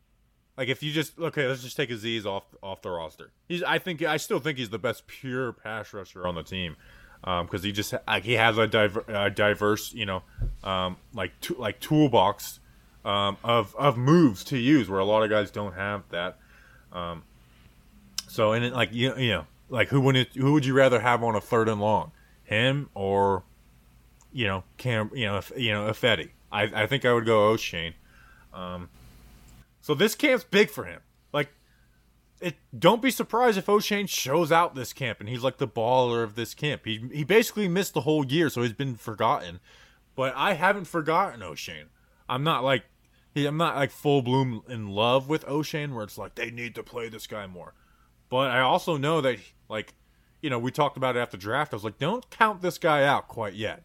Like 0.57 0.67
if 0.67 0.83
you 0.83 0.91
just 0.91 1.17
okay, 1.17 1.47
let's 1.47 1.63
just 1.63 1.77
take 1.77 1.89
Azeez 1.89 2.25
off 2.25 2.43
off 2.61 2.81
the 2.81 2.91
roster. 2.91 3.31
He's 3.47 3.63
I 3.63 3.79
think 3.79 4.01
I 4.01 4.17
still 4.17 4.39
think 4.39 4.57
he's 4.57 4.69
the 4.69 4.79
best 4.79 5.07
pure 5.07 5.53
pass 5.53 5.93
rusher 5.93 6.27
on 6.27 6.35
the 6.35 6.43
team 6.43 6.75
because 7.21 7.61
um, 7.61 7.61
he 7.61 7.71
just 7.71 7.93
like 8.07 8.23
he 8.23 8.33
has 8.33 8.57
a, 8.57 8.67
diver, 8.67 9.03
a 9.07 9.29
diverse 9.29 9.93
you 9.93 10.05
know 10.05 10.23
um, 10.63 10.97
like 11.13 11.39
to, 11.41 11.55
like 11.55 11.79
toolbox 11.79 12.59
um, 13.05 13.37
of 13.43 13.75
of 13.75 13.97
moves 13.97 14.43
to 14.45 14.57
use 14.57 14.89
where 14.89 14.99
a 14.99 15.05
lot 15.05 15.23
of 15.23 15.29
guys 15.29 15.51
don't 15.51 15.73
have 15.73 16.03
that. 16.09 16.37
Um, 16.91 17.23
so 18.27 18.51
and 18.53 18.65
it, 18.65 18.73
like 18.73 18.93
you 18.93 19.15
you 19.17 19.31
know 19.31 19.45
like 19.69 19.87
who 19.87 20.01
would 20.01 20.15
who 20.35 20.53
would 20.53 20.65
you 20.65 20.73
rather 20.73 20.99
have 20.99 21.23
on 21.23 21.35
a 21.35 21.41
third 21.41 21.69
and 21.69 21.79
long, 21.79 22.11
him 22.43 22.89
or 22.93 23.43
you 24.33 24.47
know 24.47 24.63
Cam 24.77 25.11
you 25.13 25.25
know 25.25 25.37
if, 25.37 25.51
you 25.55 25.71
know 25.71 25.89
Ifeadi. 25.89 26.29
I 26.51 26.63
I 26.83 26.87
think 26.87 27.05
I 27.05 27.13
would 27.13 27.25
go 27.25 27.53
Oshane. 27.53 27.93
Um, 28.53 28.89
so 29.81 29.93
this 29.95 30.15
camp's 30.15 30.43
big 30.43 30.69
for 30.69 30.85
him. 30.85 31.01
Like, 31.33 31.49
it. 32.39 32.55
Don't 32.77 33.01
be 33.01 33.11
surprised 33.11 33.57
if 33.57 33.65
Oshane 33.65 34.07
shows 34.07 34.51
out 34.51 34.75
this 34.75 34.93
camp 34.93 35.19
and 35.19 35.27
he's 35.27 35.43
like 35.43 35.57
the 35.57 35.67
baller 35.67 36.23
of 36.23 36.35
this 36.35 36.53
camp. 36.53 36.83
He 36.85 37.09
he 37.11 37.23
basically 37.23 37.67
missed 37.67 37.93
the 37.93 38.01
whole 38.01 38.25
year, 38.25 38.49
so 38.49 38.61
he's 38.61 38.73
been 38.73 38.95
forgotten. 38.95 39.59
But 40.15 40.33
I 40.35 40.53
haven't 40.53 40.85
forgotten 40.85 41.41
Oshane. 41.41 41.87
I'm 42.29 42.43
not 42.43 42.63
like 42.63 42.83
I'm 43.35 43.57
not 43.57 43.75
like 43.75 43.91
full 43.91 44.21
bloom 44.21 44.63
in 44.67 44.89
love 44.89 45.29
with 45.29 45.45
Oshane, 45.45 45.93
where 45.93 46.03
it's 46.03 46.17
like 46.17 46.35
they 46.35 46.51
need 46.51 46.75
to 46.75 46.83
play 46.83 47.09
this 47.09 47.27
guy 47.27 47.47
more. 47.47 47.73
But 48.29 48.51
I 48.51 48.61
also 48.61 48.97
know 48.97 49.21
that 49.21 49.39
like 49.69 49.93
you 50.41 50.49
know 50.49 50.59
we 50.59 50.71
talked 50.71 50.97
about 50.97 51.15
it 51.15 51.19
after 51.19 51.37
draft. 51.37 51.73
I 51.73 51.75
was 51.75 51.83
like, 51.83 51.97
don't 51.97 52.29
count 52.29 52.61
this 52.61 52.77
guy 52.77 53.03
out 53.03 53.27
quite 53.27 53.53
yet. 53.53 53.83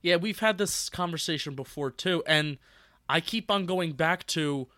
Yeah, 0.00 0.16
we've 0.16 0.40
had 0.40 0.58
this 0.58 0.88
conversation 0.88 1.54
before 1.54 1.90
too, 1.90 2.24
and 2.26 2.58
I 3.12 3.20
keep 3.20 3.50
on 3.50 3.66
going 3.66 3.92
back 3.92 4.26
to 4.28 4.68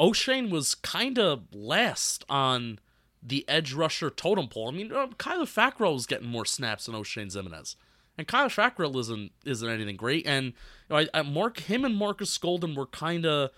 Oshane 0.00 0.48
was 0.48 0.74
kind 0.74 1.18
of 1.18 1.54
last 1.54 2.24
on 2.30 2.78
the 3.22 3.46
edge 3.46 3.74
rusher 3.74 4.08
totem 4.08 4.48
pole. 4.48 4.68
I 4.68 4.70
mean, 4.70 4.90
uh, 4.90 5.08
Kyler 5.18 5.42
Fackrell 5.42 5.92
was 5.92 6.06
getting 6.06 6.28
more 6.28 6.46
snaps 6.46 6.86
than 6.86 6.94
Oshane 6.94 7.26
Ximines. 7.26 7.76
And 8.16 8.26
Kyler 8.26 8.46
Fackrell 8.46 8.96
isn't 8.96 9.32
isn't 9.44 9.68
anything 9.68 9.96
great. 9.96 10.26
And 10.26 10.46
you 10.46 10.52
know, 10.88 10.96
I, 10.96 11.08
I, 11.12 11.22
Mark 11.22 11.60
him 11.60 11.84
and 11.84 11.94
Marcus 11.94 12.36
Golden 12.38 12.74
were 12.74 12.86
kind 12.86 13.26
of. 13.26 13.50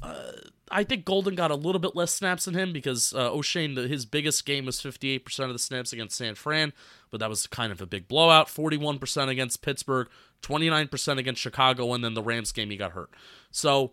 Uh, 0.00 0.32
I 0.70 0.84
think 0.84 1.04
Golden 1.04 1.34
got 1.34 1.50
a 1.50 1.54
little 1.54 1.80
bit 1.80 1.94
less 1.94 2.14
snaps 2.14 2.46
than 2.46 2.54
him 2.54 2.72
because 2.72 3.12
uh, 3.12 3.30
Oshane, 3.30 3.74
the, 3.74 3.86
his 3.86 4.06
biggest 4.06 4.46
game 4.46 4.64
was 4.64 4.80
58% 4.80 5.40
of 5.44 5.52
the 5.52 5.58
snaps 5.58 5.92
against 5.92 6.16
San 6.16 6.34
Fran, 6.34 6.72
but 7.10 7.20
that 7.20 7.28
was 7.28 7.46
kind 7.46 7.72
of 7.72 7.82
a 7.82 7.86
big 7.86 8.08
blowout. 8.08 8.46
41% 8.46 9.28
against 9.28 9.60
Pittsburgh, 9.60 10.08
29% 10.42 11.18
against 11.18 11.42
Chicago, 11.42 11.92
and 11.92 12.02
then 12.02 12.14
the 12.14 12.22
Rams 12.22 12.52
game 12.52 12.70
he 12.70 12.76
got 12.76 12.92
hurt. 12.92 13.10
So 13.50 13.92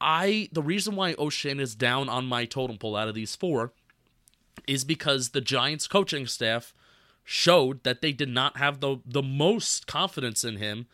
I 0.00 0.48
the 0.52 0.62
reason 0.62 0.94
why 0.94 1.14
Oshane 1.14 1.60
is 1.60 1.74
down 1.74 2.08
on 2.08 2.26
my 2.26 2.44
totem 2.44 2.78
pole 2.78 2.96
out 2.96 3.08
of 3.08 3.14
these 3.14 3.34
four 3.34 3.72
is 4.66 4.84
because 4.84 5.30
the 5.30 5.40
Giants 5.40 5.86
coaching 5.86 6.26
staff 6.26 6.74
showed 7.24 7.82
that 7.82 8.02
they 8.02 8.12
did 8.12 8.28
not 8.28 8.58
have 8.58 8.80
the 8.80 8.98
the 9.04 9.22
most 9.22 9.86
confidence 9.86 10.44
in 10.44 10.56
him 10.58 10.86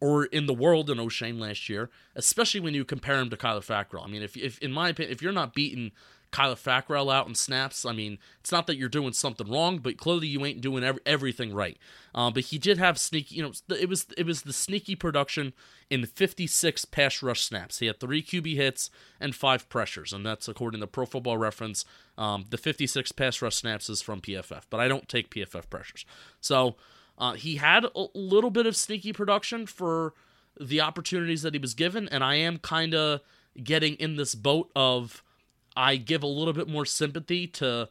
or 0.00 0.24
in 0.26 0.46
the 0.46 0.54
world 0.54 0.90
in 0.90 0.98
Oshane 0.98 1.38
last 1.38 1.68
year, 1.68 1.90
especially 2.14 2.60
when 2.60 2.74
you 2.74 2.84
compare 2.84 3.18
him 3.18 3.30
to 3.30 3.36
Kyler 3.36 3.64
Fackrell. 3.64 4.04
I 4.04 4.08
mean, 4.08 4.22
if, 4.22 4.36
if 4.36 4.58
in 4.58 4.72
my 4.72 4.90
opinion, 4.90 5.12
if 5.12 5.22
you're 5.22 5.32
not 5.32 5.54
beating 5.54 5.92
Kyler 6.32 6.56
Fackrell 6.56 7.12
out 7.12 7.28
in 7.28 7.34
snaps, 7.34 7.86
I 7.86 7.92
mean, 7.92 8.18
it's 8.40 8.52
not 8.52 8.66
that 8.66 8.76
you're 8.76 8.90
doing 8.90 9.14
something 9.14 9.50
wrong, 9.50 9.78
but 9.78 9.96
clearly 9.96 10.26
you 10.26 10.44
ain't 10.44 10.60
doing 10.60 10.84
every, 10.84 11.00
everything 11.06 11.54
right. 11.54 11.78
Uh, 12.14 12.30
but 12.30 12.44
he 12.44 12.58
did 12.58 12.76
have 12.76 12.98
sneaky, 12.98 13.36
you 13.36 13.42
know, 13.42 13.52
it 13.70 13.88
was 13.88 14.06
it 14.18 14.26
was 14.26 14.42
the 14.42 14.52
sneaky 14.52 14.96
production 14.96 15.54
in 15.88 16.04
56 16.04 16.84
pass 16.86 17.22
rush 17.22 17.42
snaps. 17.42 17.78
He 17.78 17.86
had 17.86 18.00
three 18.00 18.22
QB 18.22 18.54
hits 18.54 18.90
and 19.18 19.34
five 19.34 19.68
pressures, 19.68 20.12
and 20.12 20.26
that's 20.26 20.48
according 20.48 20.80
to 20.80 20.86
Pro 20.86 21.06
Football 21.06 21.38
Reference. 21.38 21.84
Um, 22.18 22.46
the 22.50 22.58
56 22.58 23.12
pass 23.12 23.40
rush 23.40 23.56
snaps 23.56 23.88
is 23.88 24.02
from 24.02 24.20
PFF, 24.20 24.64
but 24.68 24.80
I 24.80 24.88
don't 24.88 25.08
take 25.08 25.30
PFF 25.30 25.70
pressures. 25.70 26.04
So 26.40 26.76
uh, 27.18 27.32
he 27.32 27.56
had 27.56 27.84
a 27.84 28.06
little 28.14 28.50
bit 28.50 28.66
of 28.66 28.76
sneaky 28.76 29.12
production 29.12 29.66
for 29.66 30.14
the 30.60 30.80
opportunities 30.80 31.42
that 31.42 31.54
he 31.54 31.58
was 31.58 31.74
given, 31.74 32.08
and 32.08 32.22
I 32.22 32.36
am 32.36 32.58
kind 32.58 32.94
of 32.94 33.20
getting 33.62 33.94
in 33.94 34.16
this 34.16 34.34
boat 34.34 34.70
of 34.76 35.22
I 35.76 35.96
give 35.96 36.22
a 36.22 36.26
little 36.28 36.52
bit 36.52 36.68
more 36.68 36.86
sympathy 36.86 37.46
to 37.48 37.88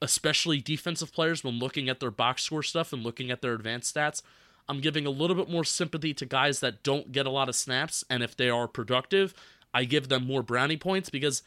especially 0.00 0.60
defensive 0.60 1.12
players 1.12 1.44
when 1.44 1.58
looking 1.58 1.88
at 1.88 2.00
their 2.00 2.10
box 2.10 2.42
score 2.42 2.62
stuff 2.62 2.92
and 2.92 3.04
looking 3.04 3.30
at 3.30 3.40
their 3.40 3.54
advanced 3.54 3.94
stats. 3.94 4.22
I'm 4.68 4.80
giving 4.80 5.06
a 5.06 5.10
little 5.10 5.36
bit 5.36 5.48
more 5.48 5.64
sympathy 5.64 6.14
to 6.14 6.26
guys 6.26 6.60
that 6.60 6.82
don't 6.82 7.12
get 7.12 7.26
a 7.26 7.30
lot 7.30 7.48
of 7.48 7.54
snaps, 7.54 8.04
and 8.10 8.22
if 8.22 8.36
they 8.36 8.48
are 8.48 8.66
productive, 8.68 9.34
I 9.74 9.84
give 9.84 10.08
them 10.08 10.26
more 10.26 10.42
brownie 10.42 10.76
points 10.76 11.10
because 11.10 11.42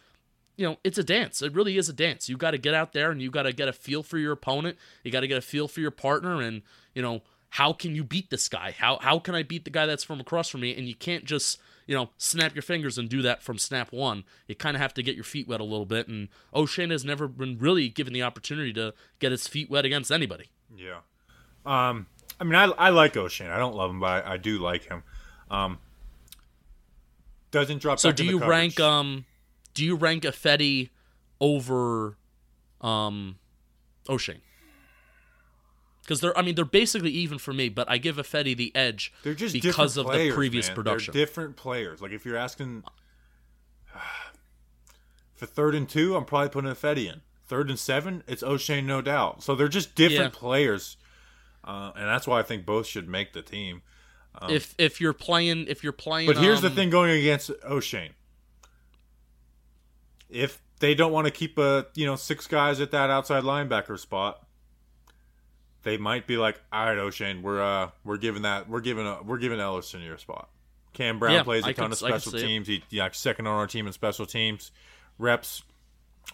you 0.57 0.65
know, 0.65 0.77
it's 0.83 0.97
a 0.97 1.03
dance. 1.03 1.41
It 1.41 1.53
really 1.53 1.77
is 1.77 1.89
a 1.89 1.93
dance. 1.93 2.29
You 2.29 2.37
got 2.37 2.51
to 2.51 2.57
get 2.57 2.73
out 2.73 2.93
there 2.93 3.11
and 3.11 3.21
you 3.21 3.29
got 3.29 3.43
to 3.43 3.53
get 3.53 3.67
a 3.67 3.73
feel 3.73 4.03
for 4.03 4.17
your 4.17 4.31
opponent. 4.31 4.77
You 5.03 5.11
got 5.11 5.21
to 5.21 5.27
get 5.27 5.37
a 5.37 5.41
feel 5.41 5.67
for 5.67 5.81
your 5.81 5.91
partner 5.91 6.41
and, 6.41 6.61
you 6.93 7.01
know, 7.01 7.21
how 7.49 7.73
can 7.73 7.95
you 7.95 8.03
beat 8.03 8.29
this 8.29 8.49
guy? 8.49 8.75
How 8.77 8.97
how 8.97 9.19
can 9.19 9.35
I 9.35 9.43
beat 9.43 9.63
the 9.63 9.69
guy 9.69 9.85
that's 9.85 10.03
from 10.03 10.19
across 10.19 10.49
from 10.49 10.61
me? 10.61 10.75
And 10.75 10.87
you 10.87 10.95
can't 10.95 11.25
just, 11.25 11.59
you 11.87 11.95
know, 11.95 12.09
snap 12.17 12.53
your 12.53 12.61
fingers 12.61 12.97
and 12.97 13.07
do 13.07 13.21
that 13.21 13.41
from 13.41 13.57
snap 13.57 13.91
1. 13.91 14.23
You 14.47 14.55
kind 14.55 14.75
of 14.75 14.81
have 14.81 14.93
to 14.95 15.03
get 15.03 15.15
your 15.15 15.23
feet 15.23 15.47
wet 15.47 15.61
a 15.61 15.63
little 15.63 15.85
bit 15.85 16.07
and 16.07 16.27
Oshane 16.53 16.91
has 16.91 17.05
never 17.05 17.27
been 17.27 17.57
really 17.57 17.87
given 17.87 18.13
the 18.13 18.23
opportunity 18.23 18.73
to 18.73 18.93
get 19.19 19.31
his 19.31 19.47
feet 19.47 19.69
wet 19.69 19.85
against 19.85 20.11
anybody. 20.11 20.49
Yeah. 20.75 20.99
Um 21.65 22.07
I 22.39 22.43
mean, 22.43 22.55
I, 22.55 22.65
I 22.65 22.89
like 22.89 23.13
Oshane. 23.13 23.49
I 23.49 23.57
don't 23.57 23.75
love 23.75 23.89
him, 23.89 23.99
but 23.99 24.25
I, 24.25 24.33
I 24.33 24.37
do 24.37 24.57
like 24.59 24.83
him. 24.83 25.03
Um, 25.49 25.79
doesn't 27.51 27.81
drop. 27.81 27.99
So, 27.99 28.11
do 28.11 28.25
you 28.25 28.39
rank 28.39 28.79
um 28.79 29.25
do 29.75 29.85
you 29.85 29.95
rank 29.95 30.23
Ifeadi 30.23 30.89
over 31.39 32.17
um 32.81 33.37
Oshane? 34.07 34.41
Because 36.01 36.21
they're, 36.21 36.37
I 36.37 36.43
mean, 36.43 36.53
they're 36.53 36.65
basically 36.65 37.09
even 37.09 37.39
for 37.39 37.51
me, 37.51 37.67
but 37.67 37.89
I 37.89 37.97
give 37.97 38.17
Ifeadi 38.17 38.55
the 38.55 38.75
edge 38.75 39.11
they're 39.23 39.33
just 39.33 39.53
because 39.53 39.97
of 39.97 40.05
players, 40.05 40.33
the 40.33 40.35
previous 40.35 40.67
man. 40.67 40.75
production. 40.75 41.13
They're 41.13 41.25
different 41.25 41.55
players. 41.55 42.01
Like 42.01 42.11
if 42.11 42.25
you're 42.25 42.37
asking 42.37 42.83
for 45.35 45.45
third 45.45 45.75
and 45.75 45.87
two, 45.87 46.15
I'm 46.15 46.25
probably 46.25 46.49
putting 46.49 46.71
Ifeadi 46.71 47.11
in. 47.11 47.21
Third 47.47 47.69
and 47.69 47.77
seven, 47.77 48.23
it's 48.27 48.41
Oshane, 48.41 48.85
no 48.85 49.01
doubt. 49.01 49.43
So 49.43 49.53
they're 49.55 49.67
just 49.67 49.93
different 49.93 50.33
Yeah. 50.33 50.39
players, 50.39 50.97
uh, 51.63 51.91
and 51.95 52.07
that's 52.07 52.25
why 52.25 52.39
I 52.39 52.43
think 52.43 52.65
both 52.65 52.87
should 52.87 53.07
make 53.07 53.33
the 53.33 53.43
team. 53.43 53.83
if 54.49 54.73
if 54.77 54.99
you're 54.99 55.13
playing, 55.13 55.67
if 55.67 55.83
you're 55.83 55.93
playing, 55.93 56.27
But 56.27 56.37
here's 56.37 56.61
the 56.61 56.67
um, 56.69 56.75
thing 56.75 56.89
going 56.89 57.11
against 57.11 57.51
Oshane. 57.61 58.11
If 60.29 60.61
they 60.79 60.95
don't 60.95 61.11
want 61.11 61.25
to 61.25 61.31
keep 61.31 61.57
a 61.57 61.87
you 61.95 62.05
know 62.05 62.15
six 62.15 62.47
guys 62.47 62.79
at 62.81 62.91
that 62.91 63.09
outside 63.09 63.43
linebacker 63.43 63.97
spot, 63.99 64.45
they 65.83 65.97
might 65.97 66.27
be 66.27 66.37
like, 66.37 66.59
"All 66.71 66.85
right, 66.85 66.97
Oshane, 66.97 67.41
we're 67.41 67.61
uh 67.61 67.89
we're 68.03 68.17
giving 68.17 68.41
that 68.43 68.67
we're 68.69 68.81
giving 68.81 69.05
a, 69.05 69.21
we're 69.23 69.37
giving 69.37 69.59
Elerson 69.59 70.03
your 70.03 70.17
spot." 70.17 70.49
Cam 70.93 71.19
Brown 71.19 71.33
Yeah, 71.33 71.43
plays 71.43 71.63
a 71.65 71.67
I 71.69 71.73
ton 71.73 71.85
could- 71.85 71.91
of 71.93 71.97
special 71.97 72.31
teams. 72.31 72.67
He 72.67 72.83
yeah, 72.89 73.09
second 73.11 73.47
on 73.47 73.53
our 73.59 73.67
team 73.67 73.85
in 73.87 73.93
special 73.93 74.25
teams 74.25 74.71
reps. 75.17 75.63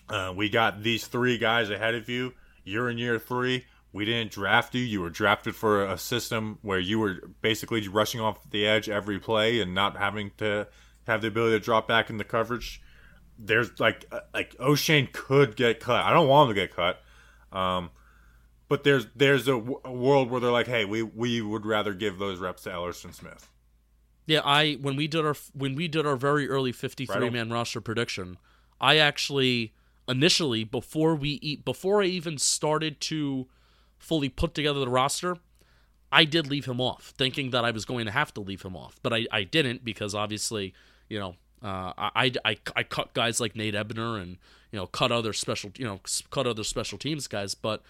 Uh, 0.10 0.34
we 0.36 0.49
got 0.49 0.84
these 0.84 1.06
three 1.08 1.38
guys 1.38 1.69
ahead 1.69 1.95
of 1.95 2.08
you. 2.08 2.34
You're 2.63 2.89
in 2.89 2.97
year 2.97 3.19
three. 3.19 3.65
We 3.93 4.06
didn't 4.06 4.32
draft 4.32 4.73
you. 4.73 4.82
You 4.82 5.01
were 5.01 5.10
drafted 5.10 5.54
for 5.56 5.84
a 5.84 5.97
system 5.97 6.60
where 6.62 6.80
you 6.80 6.97
were 6.99 7.15
basically 7.41 7.86
rushing 7.89 8.21
off 8.21 8.49
the 8.49 8.65
edge 8.65 8.88
every 8.88 9.19
play 9.19 9.60
and 9.60 9.73
not 9.75 9.97
having 9.97 10.32
to 10.38 10.67
have 11.08 11.21
the 11.21 11.27
ability 11.27 11.60
to 11.60 11.65
drop 11.65 11.89
back 11.89 12.10
in 12.10 12.15
the 12.17 12.23
coverage. 12.23 12.82
There's 13.43 13.80
like 13.80 14.06
uh, 14.12 14.21
like 14.34 14.56
Oshane 14.58 15.12
could 15.12 15.56
get 15.56 15.80
cut. 15.80 16.06
I 16.06 16.13
don't 16.13 16.27
want 16.27 16.49
him 16.49 16.56
to 16.56 16.62
get 16.62 16.75
cut. 16.75 17.01
Um, 17.51 17.89
but 18.69 18.84
there's 18.84 19.08
there's 19.15 19.47
a, 19.47 19.54
w- 19.54 19.82
a 19.84 19.91
world 19.91 20.30
where 20.30 20.39
they're 20.39 20.51
like, 20.51 20.67
hey, 20.67 20.86
we 20.86 21.04
we 21.04 21.41
would 21.41 21.65
rather 21.65 21.93
give 21.93 22.19
those 22.19 22.39
reps 22.39 22.63
to 22.63 22.69
Elerson 22.69 23.13
Smith. 23.13 23.49
Yeah, 24.27 24.41
I 24.45 24.73
when 24.75 24.95
we 24.95 25.08
did 25.08 25.25
our 25.25 25.36
when 25.54 25.75
we 25.75 25.88
did 25.88 26.06
our 26.06 26.15
very 26.15 26.47
early 26.47 26.71
53 26.71 27.30
man 27.32 27.49
roster 27.49 27.82
prediction, 27.82 28.38
I 28.80 28.97
actually 28.97 29.73
initially 30.08 30.63
before 30.63 31.15
we 31.15 31.32
eat 31.41 31.65
before 31.65 32.01
I 32.01 32.06
even 32.06 32.38
started 32.38 33.01
to 33.01 33.47
fully 33.97 34.30
put 34.30 34.54
together 34.54 34.80
the 34.80 34.89
roster, 34.89 35.38
I 36.12 36.23
did 36.25 36.47
leave 36.47 36.65
him 36.65 36.80
off, 36.80 37.13
thinking 37.17 37.49
that 37.51 37.65
I 37.65 37.71
was 37.71 37.86
going 37.86 38.06
to 38.06 38.12
have 38.12 38.34
to 38.36 38.41
leave 38.41 38.62
him 38.62 38.75
off, 38.77 38.99
but 39.04 39.12
I 39.12 39.25
I 39.32 39.43
didn't 39.43 39.84
because 39.84 40.15
obviously, 40.15 40.73
you 41.10 41.19
know, 41.19 41.36
uh, 41.63 41.93
I, 41.97 42.32
I, 42.45 42.58
I 42.76 42.84
cut 42.84 43.13
guys 43.13 43.39
like 43.39 43.56
Nate 43.56 43.76
Ebner 43.76 44.17
and 44.17 44.38
you 44.71 44.80
know 44.80 44.88
cut 44.88 45.12
other 45.12 45.34
special 45.34 45.71
you 45.78 45.86
know 45.86 46.00
cut 46.30 46.47
other 46.47 46.63
special 46.63 46.97
teams 46.97 47.28
guys, 47.28 47.54
but 47.56 47.82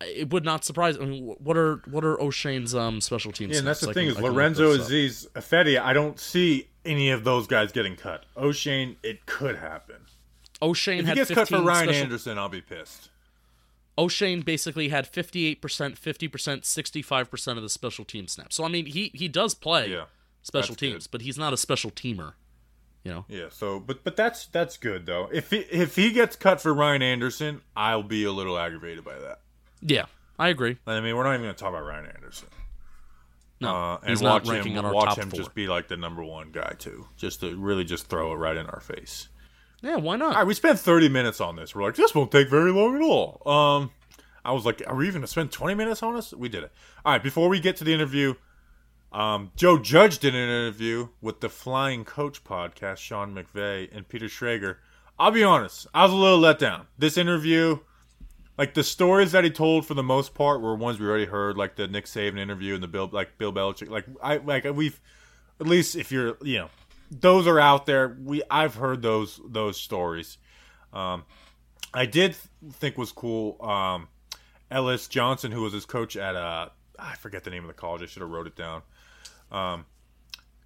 it 0.00 0.30
would 0.30 0.44
not 0.44 0.64
surprise. 0.64 0.96
I 1.00 1.04
mean, 1.06 1.24
what 1.38 1.56
are 1.56 1.76
what 1.90 2.04
are 2.04 2.20
O'Shea's 2.20 2.74
um 2.74 3.00
special 3.00 3.32
teams? 3.32 3.52
Yeah, 3.52 3.58
and 3.58 3.66
that's 3.66 3.80
the 3.80 3.94
thing 3.94 4.08
can- 4.08 4.10
is 4.10 4.16
I 4.16 4.20
can 4.20 4.24
look 4.24 4.32
Lorenzo. 4.34 4.76
Azeez 4.76 5.28
Fetty. 5.32 5.80
I 5.80 5.92
don't 5.92 6.20
see 6.20 6.68
any 6.84 7.10
of 7.10 7.24
those 7.24 7.46
guys 7.46 7.72
getting 7.72 7.96
cut. 7.96 8.26
Oshane, 8.36 8.96
it 9.02 9.26
could 9.26 9.56
happen. 9.56 9.96
Oshane 10.62 11.00
If 11.00 11.08
he 11.08 11.14
gets 11.14 11.28
15 11.30 11.34
cut 11.36 11.48
for 11.48 11.62
Ryan 11.62 11.84
special- 11.88 12.02
Anderson, 12.04 12.38
I'll 12.38 12.48
be 12.48 12.60
pissed. 12.60 13.10
Oshane 13.98 14.44
basically 14.44 14.90
had 14.90 15.10
58%, 15.10 15.58
50%, 15.60 16.64
65% 16.64 17.56
of 17.56 17.62
the 17.62 17.68
special 17.70 18.04
team 18.04 18.28
snaps. 18.28 18.56
So 18.56 18.64
I 18.64 18.68
mean, 18.68 18.86
he 18.86 19.10
he 19.14 19.26
does 19.28 19.54
play 19.54 19.90
Yeah, 19.90 20.04
special 20.42 20.74
that's 20.74 20.80
good. 20.80 20.92
teams, 20.92 21.06
but 21.06 21.22
he's 21.22 21.38
not 21.38 21.52
a 21.54 21.56
special 21.56 21.90
teamer. 21.90 22.34
You 23.06 23.12
know. 23.12 23.24
Yeah. 23.28 23.46
So, 23.50 23.78
but 23.78 24.02
but 24.02 24.16
that's 24.16 24.46
that's 24.46 24.76
good 24.76 25.06
though. 25.06 25.28
If 25.32 25.50
he, 25.50 25.58
if 25.58 25.94
he 25.94 26.10
gets 26.10 26.34
cut 26.34 26.60
for 26.60 26.74
Ryan 26.74 27.02
Anderson, 27.02 27.60
I'll 27.76 28.02
be 28.02 28.24
a 28.24 28.32
little 28.32 28.58
aggravated 28.58 29.04
by 29.04 29.16
that. 29.16 29.42
Yeah, 29.80 30.06
I 30.40 30.48
agree. 30.48 30.78
I 30.88 31.00
mean, 31.00 31.14
we're 31.14 31.22
not 31.22 31.34
even 31.34 31.42
going 31.42 31.54
to 31.54 31.58
talk 31.58 31.70
about 31.70 31.84
Ryan 31.84 32.06
Anderson. 32.06 32.48
No, 33.60 33.72
uh, 33.72 33.98
and 34.02 34.20
watch 34.20 34.48
him 34.48 34.74
watch 34.92 35.16
him 35.16 35.30
four. 35.30 35.38
just 35.38 35.54
be 35.54 35.68
like 35.68 35.86
the 35.86 35.96
number 35.96 36.24
one 36.24 36.50
guy 36.50 36.72
too, 36.80 37.06
just 37.16 37.40
to 37.40 37.54
really 37.56 37.84
just 37.84 38.08
throw 38.08 38.32
it 38.32 38.36
right 38.36 38.56
in 38.56 38.66
our 38.66 38.80
face. 38.80 39.28
Yeah, 39.82 39.96
why 39.96 40.16
not? 40.16 40.30
All 40.30 40.38
right, 40.40 40.46
we 40.46 40.54
spent 40.54 40.80
30 40.80 41.08
minutes 41.08 41.40
on 41.40 41.54
this. 41.54 41.76
We're 41.76 41.84
like, 41.84 41.94
this 41.94 42.12
won't 42.12 42.32
take 42.32 42.50
very 42.50 42.72
long 42.72 42.96
at 42.96 43.02
all. 43.02 43.40
Um, 43.46 43.92
I 44.44 44.50
was 44.50 44.66
like, 44.66 44.82
are 44.84 44.96
we 44.96 45.06
even 45.06 45.20
gonna 45.20 45.28
spend 45.28 45.52
20 45.52 45.76
minutes 45.76 46.02
on 46.02 46.16
this? 46.16 46.32
We 46.34 46.48
did 46.48 46.64
it. 46.64 46.72
All 47.04 47.12
right, 47.12 47.22
before 47.22 47.48
we 47.48 47.60
get 47.60 47.76
to 47.76 47.84
the 47.84 47.94
interview, 47.94 48.34
um, 49.12 49.52
Joe 49.56 49.78
Judge 49.78 50.18
did 50.18 50.34
an 50.34 50.40
interview 50.40 51.08
with 51.20 51.40
the 51.40 51.48
Flying 51.48 52.04
Coach 52.04 52.44
podcast, 52.44 52.98
Sean 52.98 53.34
McVay 53.34 53.88
and 53.94 54.08
Peter 54.08 54.26
Schrager. 54.26 54.76
I'll 55.18 55.30
be 55.30 55.44
honest, 55.44 55.86
I 55.94 56.02
was 56.02 56.12
a 56.12 56.16
little 56.16 56.38
let 56.38 56.58
down. 56.58 56.86
This 56.98 57.16
interview, 57.16 57.78
like 58.58 58.74
the 58.74 58.82
stories 58.82 59.32
that 59.32 59.44
he 59.44 59.50
told 59.50 59.86
for 59.86 59.94
the 59.94 60.02
most 60.02 60.34
part 60.34 60.60
were 60.60 60.74
ones 60.74 61.00
we 61.00 61.06
already 61.06 61.24
heard, 61.24 61.56
like 61.56 61.76
the 61.76 61.88
Nick 61.88 62.04
Saban 62.04 62.38
interview 62.38 62.74
and 62.74 62.82
the 62.82 62.88
Bill, 62.88 63.08
like 63.10 63.38
Bill 63.38 63.52
Belichick. 63.52 63.88
Like 63.88 64.04
I, 64.22 64.36
like 64.38 64.64
we've, 64.64 65.00
at 65.60 65.66
least 65.66 65.96
if 65.96 66.12
you're, 66.12 66.36
you 66.42 66.58
know, 66.58 66.68
those 67.10 67.46
are 67.46 67.60
out 67.60 67.86
there. 67.86 68.16
We 68.22 68.42
I've 68.50 68.74
heard 68.74 69.00
those 69.00 69.40
those 69.46 69.80
stories. 69.80 70.38
Um, 70.92 71.24
I 71.94 72.04
did 72.06 72.32
th- 72.34 72.74
think 72.74 72.98
was 72.98 73.12
cool. 73.12 73.62
Um, 73.62 74.08
Ellis 74.70 75.08
Johnson, 75.08 75.52
who 75.52 75.62
was 75.62 75.72
his 75.72 75.86
coach 75.86 76.16
at 76.16 76.34
uh, 76.36 76.68
I 76.98 77.14
forget 77.14 77.44
the 77.44 77.50
name 77.50 77.62
of 77.62 77.68
the 77.68 77.74
college. 77.74 78.02
I 78.02 78.06
should 78.06 78.22
have 78.22 78.30
wrote 78.30 78.46
it 78.46 78.56
down. 78.56 78.82
Um, 79.50 79.86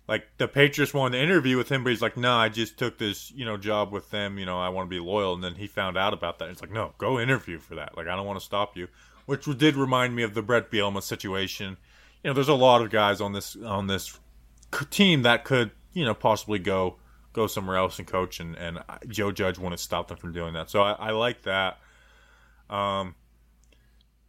like 0.09 0.27
the 0.39 0.49
Patriots 0.49 0.93
wanted 0.93 1.19
to 1.19 1.23
interview 1.23 1.57
with 1.57 1.69
him, 1.69 1.85
but 1.85 1.91
he's 1.91 2.03
like, 2.03 2.17
"No, 2.17 2.35
I 2.35 2.49
just 2.49 2.77
took 2.77 2.99
this, 2.99 3.31
you 3.31 3.45
know, 3.45 3.57
job 3.57 3.93
with 3.93 4.11
them. 4.11 4.39
You 4.39 4.45
know, 4.45 4.59
I 4.59 4.69
want 4.69 4.91
to 4.91 4.91
be 4.91 4.99
loyal." 4.99 5.35
And 5.35 5.45
then 5.45 5.55
he 5.55 5.69
found 5.69 5.97
out 5.97 6.13
about 6.13 6.41
that. 6.41 6.49
He's 6.49 6.61
like, 6.61 6.73
"No, 6.73 6.95
go 6.99 7.21
interview 7.21 7.59
for 7.59 7.77
that. 7.77 7.97
Like, 7.97 8.09
I 8.09 8.17
don't 8.17 8.27
want 8.27 8.39
to 8.39 8.45
stop 8.45 8.77
you." 8.77 8.89
Which 9.27 9.45
did 9.45 9.77
remind 9.77 10.17
me 10.17 10.25
of 10.25 10.35
the 10.35 10.43
Brett 10.43 10.71
Bielema 10.71 11.03
situation. 11.03 11.77
You 12.25 12.31
know, 12.31 12.35
there's 12.35 12.49
a 12.49 12.55
lot 12.55 12.83
of 12.83 12.91
guys 12.91 13.21
on 13.21 13.33
this 13.33 13.57
on 13.65 13.87
this 13.87 14.19
team 14.91 15.23
that 15.23 15.45
could, 15.45 15.71
you 15.93 16.05
know, 16.05 16.15
possibly 16.15 16.59
go 16.59 16.97
go 17.33 17.47
somewhere 17.47 17.77
else 17.77 18.01
and 18.01 18.09
coach, 18.09 18.41
and 18.41 18.57
and 18.57 18.81
Joe 19.09 19.31
Judge 19.31 19.59
wouldn't 19.59 19.81
stop 19.81 20.09
them 20.09 20.17
from 20.17 20.33
doing 20.33 20.55
that. 20.55 20.71
So 20.71 20.83
I, 20.83 20.93
I 20.93 21.11
like 21.11 21.43
that. 21.43 21.79
Um, 22.69 23.15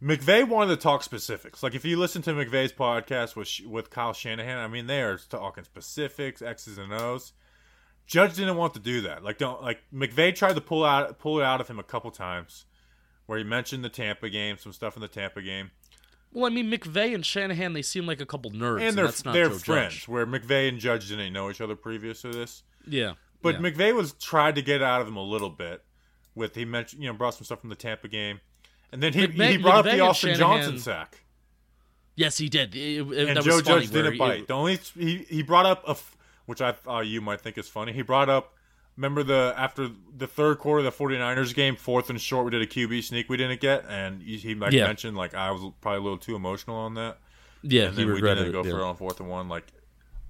McVay 0.02 0.46
wanted 0.48 0.74
to 0.74 0.82
talk 0.82 1.02
specifics. 1.02 1.62
Like 1.62 1.74
if 1.74 1.84
you 1.84 1.96
listen 1.96 2.22
to 2.22 2.32
McVay's 2.32 2.72
podcast 2.72 3.36
with 3.36 3.60
with 3.66 3.90
Kyle 3.90 4.12
Shanahan, 4.12 4.58
I 4.58 4.66
mean 4.66 4.86
they 4.86 5.02
are 5.02 5.16
talking 5.16 5.64
specifics, 5.64 6.42
X's 6.42 6.78
and 6.78 6.92
O's. 6.92 7.32
Judge 8.06 8.34
didn't 8.34 8.56
want 8.56 8.74
to 8.74 8.80
do 8.80 9.02
that. 9.02 9.22
Like 9.22 9.38
don't 9.38 9.62
like 9.62 9.80
McVay 9.94 10.34
tried 10.34 10.56
to 10.56 10.60
pull 10.60 10.84
out 10.84 11.18
pull 11.18 11.38
it 11.38 11.44
out 11.44 11.60
of 11.60 11.68
him 11.68 11.78
a 11.78 11.84
couple 11.84 12.10
times, 12.10 12.64
where 13.26 13.38
he 13.38 13.44
mentioned 13.44 13.84
the 13.84 13.88
Tampa 13.88 14.28
game, 14.28 14.58
some 14.58 14.72
stuff 14.72 14.96
in 14.96 15.02
the 15.02 15.08
Tampa 15.08 15.40
game, 15.40 15.70
Well, 16.32 16.46
I 16.46 16.50
mean, 16.50 16.70
McVay 16.70 17.14
and 17.14 17.24
Shanahan, 17.24 17.72
they 17.72 17.82
seem 17.82 18.04
like 18.06 18.20
a 18.20 18.26
couple 18.26 18.50
nerds, 18.50 18.78
and 18.78 18.84
and, 18.88 18.98
they're 18.98 19.04
that's 19.04 19.24
not 19.24 19.34
they're 19.34 19.48
Joe 19.50 19.58
friends. 19.58 19.94
Judge. 19.94 20.08
Where 20.08 20.26
McVay 20.26 20.68
and 20.68 20.80
Judge 20.80 21.08
didn't 21.08 21.32
know 21.32 21.48
each 21.48 21.60
other 21.60 21.76
previous 21.76 22.22
to 22.22 22.28
this. 22.28 22.64
Yeah, 22.88 23.14
But 23.40 23.60
yeah. 23.60 23.70
McVay 23.70 23.94
was 23.94 24.14
tried 24.14 24.56
to 24.56 24.62
get 24.62 24.82
out 24.82 25.00
of 25.00 25.06
him 25.06 25.16
a 25.16 25.22
little 25.22 25.50
bit 25.50 25.84
with 26.34 26.56
he 26.56 26.64
mentioned 26.64 27.02
you 27.02 27.08
know 27.08 27.16
brought 27.16 27.34
some 27.34 27.44
stuff 27.44 27.60
from 27.60 27.70
the 27.70 27.76
Tampa 27.76 28.08
game, 28.08 28.40
and 28.92 29.02
then 29.02 29.12
he 29.12 29.26
McVay- 29.26 29.50
he 29.52 29.56
brought 29.58 29.86
up 29.86 29.92
the 29.92 30.00
Austin 30.00 30.34
Johnson 30.36 30.78
sack, 30.78 31.22
yes, 32.14 32.38
he 32.38 32.48
did. 32.48 32.74
It- 32.74 33.00
it- 33.10 33.28
and 33.28 33.42
Joe 33.42 33.60
Judge 33.60 33.90
didn't 33.90 34.18
bite. 34.18 34.46
The 34.46 34.54
only 34.54 34.78
he 34.96 35.18
he 35.28 35.42
brought 35.42 35.66
up 35.66 35.86
a 35.86 35.92
f- 35.92 36.16
which 36.46 36.60
I 36.60 36.74
uh, 36.86 37.00
you 37.00 37.20
might 37.20 37.40
think 37.40 37.58
is 37.58 37.68
funny. 37.68 37.92
He 37.92 38.02
brought 38.02 38.28
up 38.28 38.54
remember 38.96 39.22
the 39.22 39.54
after 39.56 39.88
the 40.16 40.26
third 40.26 40.58
quarter 40.58 40.84
of 40.86 40.96
the 40.96 41.04
49ers 41.04 41.54
game, 41.54 41.76
fourth 41.76 42.10
and 42.10 42.20
short, 42.20 42.44
we 42.44 42.50
did 42.50 42.60
a 42.62 42.66
QB 42.66 43.02
sneak 43.04 43.28
we 43.30 43.36
didn't 43.38 43.60
get, 43.60 43.84
and 43.88 44.20
he, 44.22 44.36
he 44.36 44.54
like 44.54 44.72
Yeah. 44.72 44.86
mentioned 44.86 45.16
like 45.16 45.34
I 45.34 45.50
was 45.50 45.62
probably 45.80 46.00
a 46.00 46.02
little 46.02 46.18
too 46.18 46.36
emotional 46.36 46.76
on 46.76 46.94
that, 46.94 47.18
Yeah, 47.62 47.84
and 47.84 47.90
he 47.92 47.96
then 48.02 48.06
we 48.08 48.12
regretted 48.12 48.44
didn't 48.44 48.52
go 48.52 48.60
it. 48.60 48.70
for 48.70 48.78
it 48.78 48.82
yeah. 48.82 48.86
on 48.88 48.96
fourth 48.96 49.20
and 49.20 49.28
one 49.30 49.48
like 49.48 49.66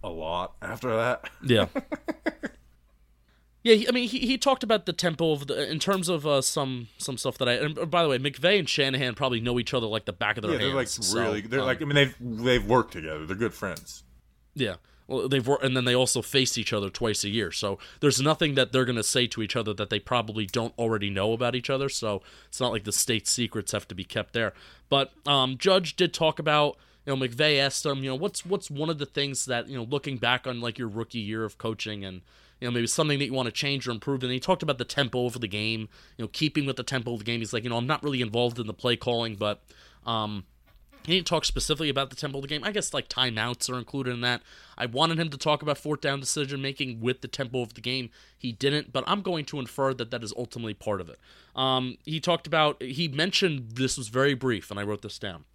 a 0.04 0.08
lot 0.08 0.54
after 0.62 0.94
that. 0.96 1.28
Yeah. 1.42 1.66
Yeah, 3.62 3.86
I 3.88 3.92
mean, 3.92 4.08
he, 4.08 4.20
he 4.20 4.38
talked 4.38 4.64
about 4.64 4.86
the 4.86 4.92
tempo 4.92 5.32
of 5.32 5.46
the 5.46 5.70
in 5.70 5.78
terms 5.78 6.08
of 6.08 6.26
uh, 6.26 6.42
some 6.42 6.88
some 6.98 7.16
stuff 7.16 7.38
that 7.38 7.48
I. 7.48 7.52
And 7.54 7.78
uh, 7.78 7.86
by 7.86 8.02
the 8.02 8.08
way, 8.08 8.18
McVay 8.18 8.58
and 8.58 8.68
Shanahan 8.68 9.14
probably 9.14 9.40
know 9.40 9.58
each 9.58 9.72
other 9.72 9.86
like 9.86 10.04
the 10.04 10.12
back 10.12 10.36
of 10.36 10.42
their 10.42 10.52
heads. 10.52 10.62
Yeah, 10.62 10.68
they're 10.68 10.76
like 10.76 10.88
hands. 10.88 11.06
so, 11.06 11.20
really. 11.20 11.40
They're 11.42 11.60
um, 11.60 11.66
like 11.66 11.80
I 11.80 11.84
mean 11.84 11.94
they've 11.94 12.16
they've 12.20 12.66
worked 12.66 12.92
together. 12.92 13.24
They're 13.24 13.36
good 13.36 13.54
friends. 13.54 14.02
Yeah. 14.54 14.76
Well, 15.06 15.28
they've 15.28 15.46
worked, 15.46 15.64
and 15.64 15.76
then 15.76 15.84
they 15.84 15.94
also 15.94 16.22
face 16.22 16.56
each 16.56 16.72
other 16.72 16.88
twice 16.88 17.22
a 17.24 17.28
year. 17.28 17.50
So 17.52 17.78
there's 18.00 18.20
nothing 18.20 18.54
that 18.54 18.72
they're 18.72 18.84
going 18.84 18.96
to 18.96 19.02
say 19.02 19.26
to 19.28 19.42
each 19.42 19.56
other 19.56 19.74
that 19.74 19.90
they 19.90 19.98
probably 19.98 20.46
don't 20.46 20.76
already 20.78 21.10
know 21.10 21.32
about 21.32 21.54
each 21.54 21.70
other. 21.70 21.88
So 21.88 22.22
it's 22.46 22.60
not 22.60 22.72
like 22.72 22.84
the 22.84 22.92
state 22.92 23.26
secrets 23.26 23.72
have 23.72 23.86
to 23.88 23.94
be 23.94 24.04
kept 24.04 24.32
there. 24.32 24.54
But 24.88 25.12
um, 25.26 25.58
Judge 25.58 25.96
did 25.96 26.14
talk 26.14 26.38
about, 26.38 26.78
you 27.04 27.14
know, 27.14 27.26
McVay 27.26 27.58
asked 27.58 27.84
him, 27.84 27.98
you 27.98 28.10
know, 28.10 28.14
what's 28.14 28.46
what's 28.46 28.70
one 28.70 28.90
of 28.90 28.98
the 28.98 29.06
things 29.06 29.44
that 29.46 29.68
you 29.68 29.76
know, 29.76 29.84
looking 29.84 30.18
back 30.18 30.46
on 30.46 30.60
like 30.60 30.78
your 30.78 30.88
rookie 30.88 31.18
year 31.18 31.44
of 31.44 31.58
coaching 31.58 32.04
and 32.04 32.22
you 32.62 32.68
know 32.68 32.72
maybe 32.72 32.86
something 32.86 33.18
that 33.18 33.24
you 33.24 33.32
want 33.32 33.46
to 33.46 33.52
change 33.52 33.88
or 33.88 33.90
improve. 33.90 34.22
And 34.22 34.30
he 34.30 34.38
talked 34.38 34.62
about 34.62 34.78
the 34.78 34.84
tempo 34.84 35.26
of 35.26 35.40
the 35.40 35.48
game, 35.48 35.88
you 36.16 36.24
know, 36.24 36.28
keeping 36.28 36.64
with 36.64 36.76
the 36.76 36.84
tempo 36.84 37.12
of 37.12 37.18
the 37.18 37.24
game. 37.24 37.40
He's 37.40 37.52
like, 37.52 37.64
you 37.64 37.70
know, 37.70 37.76
I'm 37.76 37.88
not 37.88 38.04
really 38.04 38.22
involved 38.22 38.60
in 38.60 38.68
the 38.68 38.72
play 38.72 38.94
calling, 38.94 39.34
but 39.34 39.64
um, 40.06 40.44
he 41.04 41.14
didn't 41.14 41.26
talk 41.26 41.44
specifically 41.44 41.88
about 41.88 42.10
the 42.10 42.14
tempo 42.14 42.38
of 42.38 42.42
the 42.42 42.48
game. 42.48 42.62
I 42.62 42.70
guess 42.70 42.94
like 42.94 43.08
timeouts 43.08 43.68
are 43.68 43.76
included 43.76 44.14
in 44.14 44.20
that. 44.20 44.42
I 44.78 44.86
wanted 44.86 45.18
him 45.18 45.28
to 45.30 45.36
talk 45.36 45.60
about 45.60 45.76
fourth 45.76 46.00
down 46.00 46.20
decision 46.20 46.62
making 46.62 47.00
with 47.00 47.20
the 47.20 47.26
tempo 47.26 47.62
of 47.62 47.74
the 47.74 47.80
game. 47.80 48.10
He 48.38 48.52
didn't, 48.52 48.92
but 48.92 49.02
I'm 49.08 49.22
going 49.22 49.44
to 49.46 49.58
infer 49.58 49.92
that 49.94 50.12
that 50.12 50.22
is 50.22 50.32
ultimately 50.36 50.74
part 50.74 51.00
of 51.00 51.08
it. 51.08 51.18
Um, 51.56 51.98
he 52.04 52.20
talked 52.20 52.46
about, 52.46 52.80
he 52.80 53.08
mentioned, 53.08 53.72
this 53.72 53.98
was 53.98 54.06
very 54.06 54.34
brief, 54.34 54.70
and 54.70 54.78
I 54.78 54.84
wrote 54.84 55.02
this 55.02 55.18
down. 55.18 55.46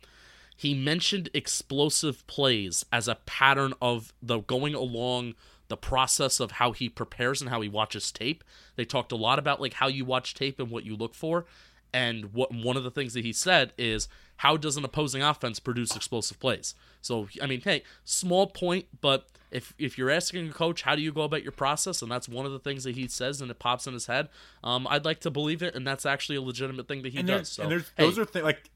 He 0.57 0.73
mentioned 0.73 1.29
explosive 1.33 2.27
plays 2.27 2.83
as 2.91 3.07
a 3.07 3.15
pattern 3.25 3.73
of 3.81 4.11
the 4.21 4.39
going 4.39 4.73
along 4.73 5.35
the 5.67 5.77
process 5.77 6.39
of 6.39 6.51
how 6.51 6.71
he 6.71 6.89
prepares 6.89 7.41
and 7.41 7.49
how 7.49 7.61
he 7.61 7.69
watches 7.69 8.11
tape. 8.11 8.43
They 8.75 8.85
talked 8.85 9.11
a 9.11 9.17
lot 9.17 9.39
about 9.39 9.61
like 9.61 9.73
how 9.73 9.87
you 9.87 10.05
watch 10.05 10.33
tape 10.33 10.59
and 10.59 10.69
what 10.69 10.85
you 10.85 10.95
look 10.95 11.13
for. 11.13 11.45
And 11.93 12.33
what 12.33 12.53
one 12.53 12.77
of 12.77 12.83
the 12.83 12.91
things 12.91 13.13
that 13.13 13.23
he 13.25 13.33
said 13.33 13.73
is 13.77 14.07
how 14.37 14.57
does 14.57 14.77
an 14.77 14.85
opposing 14.85 15.21
offense 15.21 15.59
produce 15.59 15.95
explosive 15.95 16.39
plays? 16.39 16.75
So 17.01 17.27
I 17.41 17.47
mean, 17.47 17.61
hey, 17.61 17.83
small 18.03 18.47
point, 18.47 18.87
but 19.01 19.27
if 19.51 19.73
if 19.77 19.97
you're 19.97 20.09
asking 20.09 20.49
a 20.49 20.53
coach 20.53 20.81
how 20.81 20.95
do 20.95 21.01
you 21.01 21.11
go 21.11 21.21
about 21.21 21.43
your 21.43 21.53
process, 21.53 22.01
and 22.01 22.11
that's 22.11 22.27
one 22.27 22.45
of 22.45 22.51
the 22.51 22.59
things 22.59 22.83
that 22.83 22.95
he 22.95 23.07
says 23.07 23.41
and 23.41 23.49
it 23.49 23.59
pops 23.59 23.87
in 23.87 23.93
his 23.93 24.07
head, 24.07 24.29
um, 24.63 24.87
I'd 24.89 25.05
like 25.05 25.21
to 25.21 25.31
believe 25.31 25.61
it, 25.63 25.75
and 25.75 25.87
that's 25.87 26.05
actually 26.05 26.35
a 26.35 26.41
legitimate 26.41 26.87
thing 26.87 27.01
that 27.03 27.13
he 27.13 27.19
and 27.19 27.27
does. 27.27 27.49
So 27.49 27.63
and 27.63 27.71
there's 27.71 27.91
hey, 27.97 28.03
those 28.03 28.19
are 28.19 28.25
things 28.25 28.45
like 28.45 28.69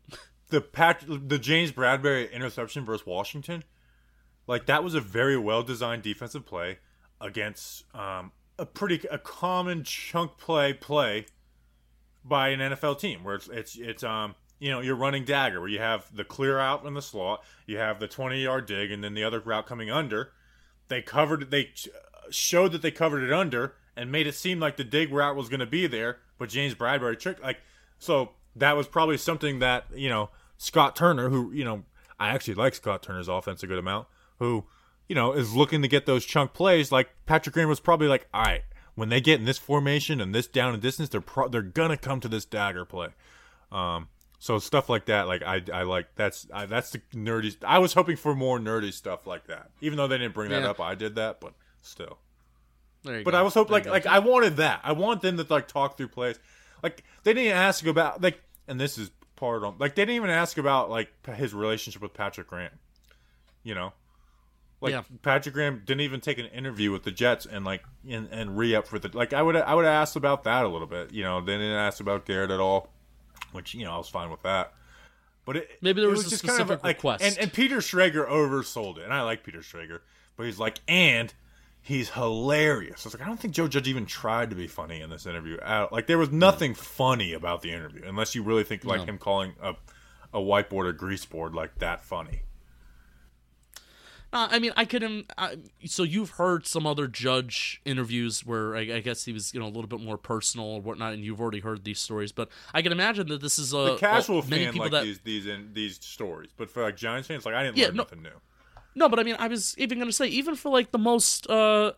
the 0.49 0.61
Pat, 0.61 1.03
the 1.07 1.39
James 1.39 1.71
Bradberry 1.71 2.31
interception 2.31 2.85
versus 2.85 3.05
Washington. 3.05 3.63
Like 4.51 4.65
that 4.65 4.83
was 4.83 4.95
a 4.95 4.99
very 4.99 5.37
well 5.37 5.63
designed 5.63 6.03
defensive 6.03 6.45
play 6.45 6.79
against 7.21 7.85
um, 7.95 8.33
a 8.59 8.65
pretty 8.65 8.99
a 9.09 9.17
common 9.17 9.85
chunk 9.85 10.37
play 10.37 10.73
play 10.73 11.27
by 12.25 12.49
an 12.49 12.59
NFL 12.59 12.99
team 12.99 13.23
where 13.23 13.35
it's 13.35 13.47
it's 13.47 13.77
it's 13.77 14.03
um 14.03 14.35
you 14.59 14.69
know 14.69 14.81
you're 14.81 14.97
running 14.97 15.23
dagger 15.23 15.61
where 15.61 15.69
you 15.69 15.79
have 15.79 16.13
the 16.13 16.25
clear 16.25 16.59
out 16.59 16.83
in 16.83 16.95
the 16.95 17.01
slot, 17.01 17.45
you 17.65 17.77
have 17.77 18.01
the 18.01 18.09
20 18.09 18.43
yard 18.43 18.65
dig, 18.65 18.91
and 18.91 19.01
then 19.01 19.13
the 19.13 19.23
other 19.23 19.39
route 19.39 19.67
coming 19.67 19.89
under. 19.89 20.33
They 20.89 21.01
covered 21.01 21.49
they 21.49 21.69
showed 22.29 22.73
that 22.73 22.81
they 22.81 22.91
covered 22.91 23.23
it 23.23 23.31
under 23.31 23.75
and 23.95 24.11
made 24.11 24.27
it 24.27 24.35
seem 24.35 24.59
like 24.59 24.75
the 24.75 24.83
dig 24.83 25.13
route 25.13 25.37
was 25.37 25.47
going 25.47 25.61
to 25.61 25.65
be 25.65 25.87
there, 25.87 26.19
but 26.37 26.49
James 26.49 26.75
Bradberry 26.75 27.17
tricked 27.17 27.41
like 27.41 27.61
so 27.99 28.31
that 28.57 28.75
was 28.75 28.85
probably 28.85 29.17
something 29.17 29.59
that 29.59 29.85
you 29.95 30.09
know 30.09 30.29
Scott 30.57 30.93
Turner, 30.93 31.29
who 31.29 31.53
you 31.53 31.63
know 31.63 31.85
I 32.19 32.31
actually 32.31 32.55
like 32.55 32.75
Scott 32.75 33.01
Turner's 33.01 33.29
offense 33.29 33.63
a 33.63 33.67
good 33.67 33.79
amount, 33.79 34.07
who 34.41 34.65
you 35.07 35.15
know 35.15 35.31
is 35.33 35.55
looking 35.55 35.81
to 35.83 35.87
get 35.87 36.05
those 36.05 36.25
chunk 36.25 36.51
plays. 36.53 36.91
Like 36.91 37.09
Patrick 37.25 37.53
Graham 37.53 37.69
was 37.69 37.79
probably 37.79 38.07
like, 38.07 38.27
all 38.33 38.43
right, 38.43 38.63
when 38.95 39.09
they 39.09 39.21
get 39.21 39.39
in 39.39 39.45
this 39.45 39.57
formation 39.57 40.19
and 40.19 40.35
this 40.35 40.47
down 40.47 40.73
and 40.73 40.81
distance, 40.81 41.09
they're 41.09 41.21
pro- 41.21 41.47
they're 41.47 41.61
gonna 41.61 41.95
come 41.97 42.19
to 42.19 42.27
this 42.27 42.43
dagger 42.43 42.83
play. 42.83 43.09
Um, 43.71 44.09
so 44.39 44.57
stuff 44.57 44.89
like 44.89 45.05
that, 45.05 45.27
like 45.27 45.43
I, 45.43 45.61
I 45.71 45.83
like 45.83 46.07
that's 46.15 46.47
I, 46.53 46.65
that's 46.65 46.89
the 46.91 46.99
nerdy. 47.13 47.55
I 47.63 47.77
was 47.79 47.93
hoping 47.93 48.15
for 48.17 48.35
more 48.35 48.59
nerdy 48.59 48.91
stuff 48.91 49.27
like 49.27 49.45
that, 49.47 49.69
even 49.79 49.97
though 49.97 50.07
they 50.07 50.17
didn't 50.17 50.33
bring 50.33 50.49
that 50.49 50.63
Yeah. 50.63 50.71
up. 50.71 50.79
I 50.81 50.95
did 50.95 51.15
that, 51.15 51.39
but 51.39 51.53
still. 51.81 52.17
There 53.03 53.19
you 53.19 53.23
But 53.23 53.31
go. 53.31 53.37
I 53.37 53.41
was 53.43 53.53
hoping 53.53 53.81
There 53.83 53.91
like 53.93 54.05
like. 54.05 54.13
I 54.13 54.19
wanted 54.19 54.57
that. 54.57 54.81
I 54.83 54.91
want 54.93 55.21
them 55.21 55.37
to 55.37 55.45
like 55.49 55.67
talk 55.67 55.97
through 55.97 56.09
plays. 56.09 56.39
Like 56.83 57.03
they 57.23 57.33
didn't 57.33 57.53
ask 57.53 57.85
about 57.85 58.21
like, 58.21 58.41
and 58.67 58.79
this 58.79 58.97
is 58.97 59.11
part 59.35 59.63
on 59.63 59.75
like 59.79 59.93
they 59.95 60.01
didn't 60.03 60.15
even 60.15 60.29
ask 60.31 60.57
about 60.57 60.89
like 60.89 61.09
his 61.35 61.53
relationship 61.53 62.01
with 62.01 62.13
Patrick 62.13 62.47
Graham. 62.47 62.71
You 63.63 63.75
know, 63.75 63.93
like 64.81 64.91
Yeah. 64.91 65.03
Patrick 65.21 65.53
Graham 65.55 65.83
didn't 65.85 66.01
even 66.01 66.19
take 66.19 66.37
an 66.39 66.47
interview 66.47 66.91
with 66.91 67.03
the 67.03 67.11
Jets 67.11 67.45
and 67.45 67.63
like 67.63 67.83
and, 68.09 68.27
and 68.31 68.57
re 68.57 68.75
up 68.75 68.87
for 68.87 68.99
the 68.99 69.09
like 69.13 69.31
I 69.33 69.41
would 69.41 69.55
I 69.55 69.73
would 69.73 69.85
have 69.85 69.93
asked 69.93 70.15
about 70.17 70.43
that 70.43 70.65
a 70.65 70.67
little 70.67 70.87
bit. 70.87 71.13
You 71.13 71.23
know, 71.23 71.39
they 71.39 71.53
didn't 71.53 71.71
ask 71.71 71.99
about 72.01 72.25
Garrett 72.25 72.51
at 72.51 72.59
all, 72.59 72.89
which 73.53 73.73
you 73.73 73.85
know 73.85 73.93
I 73.93 73.97
was 73.97 74.09
fine 74.09 74.29
with 74.29 74.41
that. 74.43 74.73
But 75.45 75.57
it, 75.57 75.69
Maybe 75.81 76.01
there 76.01 76.09
it 76.09 76.13
was 76.13 76.27
a 76.27 76.29
just 76.29 76.43
specific 76.43 76.67
kind 76.67 76.71
of 76.79 76.83
like, 76.83 76.97
request. 76.97 77.23
And, 77.23 77.37
and 77.39 77.53
Peter 77.53 77.77
Schrager 77.77 78.27
oversold 78.29 78.97
it, 78.99 79.05
and 79.05 79.13
I 79.13 79.23
like 79.23 79.43
Peter 79.43 79.59
Schrager, 79.61 80.01
but 80.37 80.45
he's 80.45 80.59
like, 80.59 80.79
and 80.87 81.33
he's 81.81 82.11
hilarious. 82.11 83.05
I 83.05 83.09
was 83.09 83.15
like, 83.15 83.23
I 83.23 83.25
don't 83.27 83.39
think 83.39 83.55
Joe 83.55 83.67
Judge 83.67 83.87
even 83.87 84.05
tried 84.05 84.51
to 84.51 84.55
be 84.55 84.67
funny 84.67 85.01
in 85.01 85.09
this 85.09 85.25
interview. 85.25 85.57
Like 85.91 86.05
there 86.05 86.19
was 86.19 86.29
nothing 86.31 86.75
funny 86.75 87.33
about 87.33 87.63
the 87.63 87.71
interview, 87.71 88.03
unless 88.05 88.35
you 88.35 88.43
really 88.43 88.63
think 88.63 88.85
like 88.85 88.99
No. 89.01 89.05
him 89.05 89.17
calling 89.17 89.53
a 89.61 89.75
a 90.33 90.39
whiteboard 90.39 90.85
or 90.85 90.93
grease 90.93 91.25
board 91.25 91.53
like 91.53 91.77
that 91.79 92.01
funny. 92.05 92.43
Uh, 94.33 94.47
I 94.49 94.59
mean, 94.59 94.71
I 94.77 94.85
could. 94.85 95.03
im- 95.03 95.25
I, 95.37 95.57
so 95.85 96.03
you've 96.03 96.31
heard 96.31 96.65
some 96.65 96.87
other 96.87 97.07
judge 97.07 97.81
interviews 97.83 98.45
where 98.45 98.75
I, 98.77 98.79
I 98.81 98.99
guess 99.01 99.25
he 99.25 99.33
was, 99.33 99.53
you 99.53 99.59
know, 99.59 99.65
a 99.65 99.73
little 99.75 99.87
bit 99.87 99.99
more 99.99 100.17
personal 100.17 100.67
or 100.67 100.81
whatnot, 100.81 101.13
and 101.13 101.23
you've 101.23 101.41
already 101.41 101.59
heard 101.59 101.83
these 101.83 101.99
stories. 101.99 102.31
But 102.31 102.47
I 102.73 102.81
can 102.81 102.93
imagine 102.93 103.27
that 103.27 103.41
this 103.41 103.59
is 103.59 103.73
a 103.73 103.75
The 103.75 103.97
casual 103.97 104.39
a- 104.39 104.45
many 104.47 104.63
fan 104.65 104.73
people 104.73 104.85
like 104.85 104.91
that 104.93 105.03
these 105.03 105.19
these 105.19 105.45
in, 105.47 105.73
these 105.73 105.99
stories, 106.01 106.51
but 106.55 106.69
for 106.69 106.81
like 106.81 106.95
Giants 106.95 107.27
fans, 107.27 107.45
like 107.45 107.55
I 107.55 107.63
didn't 107.63 107.77
Yeah, 107.77 107.87
learn 107.87 107.95
no- 107.97 108.03
nothing 108.03 108.23
new. 108.23 108.39
No, 108.95 109.09
but 109.09 109.19
I 109.19 109.23
mean, 109.23 109.35
I 109.39 109.47
was 109.47 109.77
even 109.77 109.97
going 109.99 110.09
to 110.09 110.13
say, 110.15 110.27
even 110.27 110.55
for 110.55 110.69
like 110.69 110.91
the 110.91 110.97
most, 110.97 111.49
uh, 111.49 111.93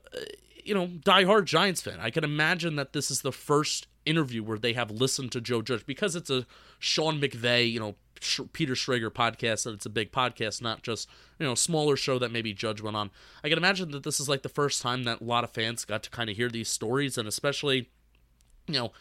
you 0.63 0.73
know, 0.75 0.88
diehard 0.88 1.45
Giants 1.45 1.81
fan, 1.81 1.99
I 1.99 2.09
can 2.11 2.23
imagine 2.23 2.75
that 2.77 2.93
this 2.93 3.09
is 3.11 3.21
the 3.21 3.31
first 3.31 3.88
interview 4.05 4.43
where 4.43 4.57
they 4.59 4.73
have 4.73 4.91
listened 4.91 5.31
to 5.31 5.41
Joe 5.41 5.61
Judge 5.61 5.86
because 5.86 6.15
it's 6.15 6.29
a 6.29 6.45
Sean 6.79 7.19
McVay, 7.19 7.71
you 7.71 7.79
know, 7.79 7.95
Sh- 8.24 8.41
Peter 8.53 8.74
Schrager 8.74 9.09
podcast, 9.09 9.63
that 9.63 9.74
it's 9.74 9.86
a 9.86 9.89
big 9.89 10.11
podcast, 10.11 10.61
not 10.61 10.82
just, 10.82 11.09
you 11.39 11.45
know, 11.45 11.55
smaller 11.55 11.95
show 11.95 12.19
that 12.19 12.32
maybe 12.32 12.53
Judge 12.53 12.82
went 12.82 12.95
on. 12.95 13.11
I 13.43 13.49
can 13.49 13.57
imagine 13.57 13.91
that 13.91 14.03
this 14.03 14.19
is 14.19 14.30
like 14.30 14.41
the 14.41 14.49
first 14.49 14.82
time 14.82 15.03
that 15.03 15.21
a 15.21 15.24
lot 15.24 15.43
of 15.43 15.51
fans 15.51 15.86
got 15.86 16.03
to 16.03 16.09
kind 16.09 16.30
of 16.30 16.36
hear 16.36 16.49
these 16.49 16.69
stories, 16.69 17.17
and 17.17 17.28
especially, 17.28 17.89
you 18.67 18.76
know, 18.76 18.91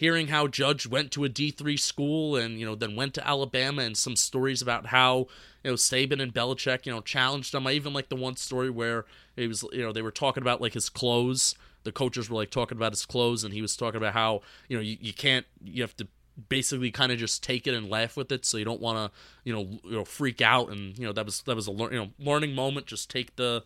hearing 0.00 0.28
how 0.28 0.46
Judge 0.46 0.86
went 0.86 1.10
to 1.10 1.26
a 1.26 1.28
D3 1.28 1.78
school 1.78 2.34
and, 2.34 2.58
you 2.58 2.64
know, 2.64 2.74
then 2.74 2.96
went 2.96 3.12
to 3.12 3.28
Alabama 3.28 3.82
and 3.82 3.94
some 3.94 4.16
stories 4.16 4.62
about 4.62 4.86
how, 4.86 5.26
you 5.62 5.70
know, 5.70 5.74
Saban 5.74 6.22
and 6.22 6.32
Belichick, 6.32 6.86
you 6.86 6.92
know, 6.92 7.02
challenged 7.02 7.54
him. 7.54 7.66
I 7.66 7.72
even 7.72 7.92
like 7.92 8.08
the 8.08 8.16
one 8.16 8.36
story 8.36 8.70
where 8.70 9.04
it 9.36 9.46
was, 9.46 9.62
you 9.74 9.82
know, 9.82 9.92
they 9.92 10.00
were 10.00 10.10
talking 10.10 10.42
about 10.42 10.62
like 10.62 10.72
his 10.72 10.88
clothes. 10.88 11.54
The 11.84 11.92
coaches 11.92 12.30
were 12.30 12.36
like 12.36 12.50
talking 12.50 12.78
about 12.78 12.92
his 12.92 13.04
clothes 13.04 13.44
and 13.44 13.52
he 13.52 13.60
was 13.60 13.76
talking 13.76 13.98
about 13.98 14.14
how, 14.14 14.40
you 14.68 14.76
know, 14.78 14.82
you, 14.82 14.96
you 14.98 15.12
can't, 15.12 15.44
you 15.62 15.82
have 15.82 15.96
to 15.98 16.08
basically 16.48 16.90
kind 16.90 17.12
of 17.12 17.18
just 17.18 17.42
take 17.42 17.66
it 17.66 17.74
and 17.74 17.88
laugh 17.90 18.16
with 18.16 18.32
it 18.32 18.44
so 18.44 18.56
you 18.56 18.64
don't 18.64 18.80
want 18.80 18.96
to 19.12 19.18
you 19.44 19.52
know 19.52 19.62
you 19.84 19.92
know 19.92 20.04
freak 20.04 20.40
out 20.40 20.70
and 20.70 20.98
you 20.98 21.04
know 21.06 21.12
that 21.12 21.24
was 21.24 21.42
that 21.42 21.56
was 21.56 21.68
a 21.68 21.72
you 21.72 21.90
know 21.90 22.08
learning 22.18 22.54
moment 22.54 22.86
just 22.86 23.10
take 23.10 23.36
the 23.36 23.62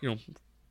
you 0.00 0.08
know 0.10 0.16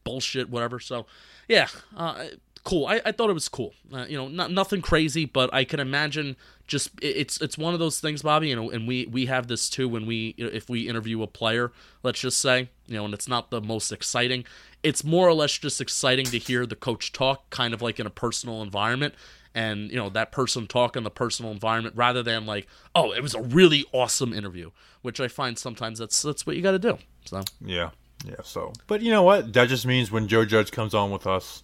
bullshit 0.03 0.49
whatever. 0.49 0.80
So 0.80 1.06
yeah 1.47 1.68
uh, 1.97 2.26
cool. 2.64 2.86
I, 2.86 3.01
I 3.06 3.12
thought 3.12 3.30
it 3.30 3.34
was 3.34 3.49
cool. 3.49 3.74
Uh, 3.91 4.06
you 4.08 4.18
know 4.18 4.28
not, 4.28 4.51
nothing 4.51 4.82
crazy 4.82 5.26
but 5.26 5.53
i 5.53 5.64
can 5.64 5.80
imagine 5.80 6.36
just 6.68 6.89
it- 7.01 7.16
it's 7.18 7.39
it's 7.41 7.58
one 7.58 7.74
of 7.74 7.80
those 7.80 7.99
things 7.99 8.22
bobby 8.24 8.49
you 8.49 8.56
know 8.56 8.70
and 8.72 8.88
we 8.88 9.06
we 9.06 9.28
have 9.28 9.47
this 9.47 9.70
too 9.70 9.88
when 9.88 10.06
we 10.08 10.34
if 10.38 10.68
we 10.70 10.88
interview 10.89 11.22
a 11.22 11.28
player 11.28 11.72
let's 12.01 12.20
just 12.20 12.39
say 12.39 12.70
you 12.88 12.95
know 12.95 13.06
and 13.06 13.14
it's 13.14 13.28
not 13.28 13.51
the 13.51 13.62
most 13.62 13.91
exciting 13.91 14.43
it's 14.82 15.03
more 15.03 15.28
or 15.28 15.34
less 15.34 15.58
just 15.58 15.80
exciting 15.80 16.26
to 16.26 16.39
hear 16.39 16.66
the 16.66 16.76
coach 16.76 17.12
talk 17.14 17.47
kind 17.51 17.74
of 17.74 17.82
like 17.84 17.99
in 17.99 18.08
a 18.08 18.12
personal 18.12 18.62
environment 18.64 19.14
and 19.56 19.89
you 19.89 19.95
know 19.95 20.10
that 20.10 20.32
person 20.32 20.68
talk 20.68 20.95
in 20.95 21.03
the 21.03 21.10
personal 21.10 21.51
environment 21.51 21.95
rather 21.95 22.22
than 22.22 22.45
like 22.45 22.68
oh 22.93 23.12
it 23.14 23.24
was 23.24 23.34
a 23.34 23.41
really 23.41 23.84
awesome 23.93 24.34
interview 24.34 24.70
which 25.01 25.20
i 25.20 25.28
find 25.28 25.58
sometimes 25.58 25.97
that's 25.97 26.22
that's 26.22 26.45
what 26.45 26.56
you 26.56 26.62
got 26.62 26.72
to 26.72 26.80
do 26.80 26.97
so 27.26 27.41
Yeah, 27.62 27.89
yeah. 28.26 28.36
So, 28.43 28.72
but 28.88 29.01
you 29.01 29.12
know 29.12 29.24
what? 29.24 29.53
That 29.53 29.68
just 29.70 29.86
means 29.86 30.12
when 30.12 30.28
Joe 30.28 30.45
Judge 30.45 30.72
comes 30.72 30.93
on 30.93 31.10
with 31.10 31.26
us, 31.26 31.64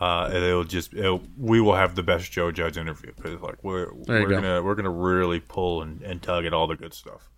uh, 0.00 0.30
it'll 0.32 0.64
just 0.64 0.94
it'll, 0.94 1.22
we 1.38 1.60
will 1.60 1.74
have 1.74 1.94
the 1.94 2.02
best 2.02 2.30
Joe 2.30 2.52
Judge 2.52 2.76
interview 2.76 3.12
because 3.16 3.40
like 3.40 3.62
we're 3.64 3.92
we're 3.92 4.26
go. 4.28 4.34
gonna 4.34 4.62
we're 4.62 4.74
gonna 4.74 4.90
really 4.90 5.40
pull 5.40 5.82
and, 5.82 6.02
and 6.02 6.22
tug 6.22 6.44
at 6.44 6.52
all 6.52 6.66
the 6.66 6.76
good 6.76 6.94
stuff. 6.94 7.30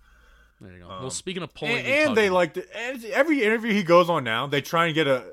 there 0.61 0.73
you 0.73 0.81
go 0.81 0.89
well 0.89 1.11
speaking 1.11 1.43
of 1.43 1.55
pulling 1.55 1.77
And, 1.77 1.87
and, 1.87 2.09
and 2.09 2.17
they 2.17 2.31
like 2.31 2.55
to, 2.55 2.65
every 3.13 3.43
interview 3.43 3.73
he 3.73 3.83
goes 3.83 4.11
on 4.11 4.25
now, 4.25 4.47
they 4.47 4.61
try 4.61 4.87
and 4.87 4.95
get 4.95 5.07
a. 5.07 5.25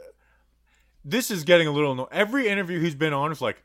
This 1.03 1.29
is 1.31 1.43
getting 1.43 1.67
a 1.67 1.71
little. 1.71 2.07
Every 2.11 2.47
interview 2.47 2.79
he's 2.79 2.95
been 2.95 3.13
on 3.13 3.31
is 3.31 3.41
like, 3.41 3.61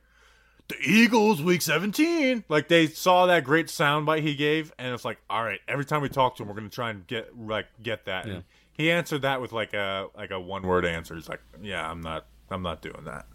the 0.70 0.76
Eagles 0.82 1.42
week 1.42 1.62
seventeen. 1.62 2.44
Like 2.48 2.68
they 2.68 2.86
saw 2.86 3.26
that 3.26 3.44
great 3.44 3.66
soundbite 3.66 4.22
he 4.22 4.34
gave, 4.34 4.72
and 4.78 4.94
it's 4.94 5.04
like, 5.04 5.18
all 5.28 5.44
right, 5.44 5.60
every 5.68 5.84
time 5.84 6.02
we 6.02 6.08
talk 6.08 6.36
to 6.36 6.42
him, 6.42 6.48
we're 6.48 6.54
gonna 6.54 6.68
try 6.68 6.90
and 6.90 7.06
get 7.06 7.38
like 7.38 7.66
get 7.82 8.06
that. 8.06 8.26
And 8.26 8.44
he 8.72 8.90
answered 8.90 9.22
that 9.22 9.40
with 9.40 9.52
like 9.52 9.74
a 9.74 10.08
like 10.16 10.30
a 10.30 10.40
one 10.40 10.62
word 10.62 10.84
answer. 10.84 11.14
He's 11.14 11.28
like, 11.28 11.42
yeah, 11.60 11.88
I'm 11.88 12.00
not, 12.00 12.26
I'm 12.50 12.62
not 12.62 12.80
doing 12.80 13.04
that. 13.04 13.26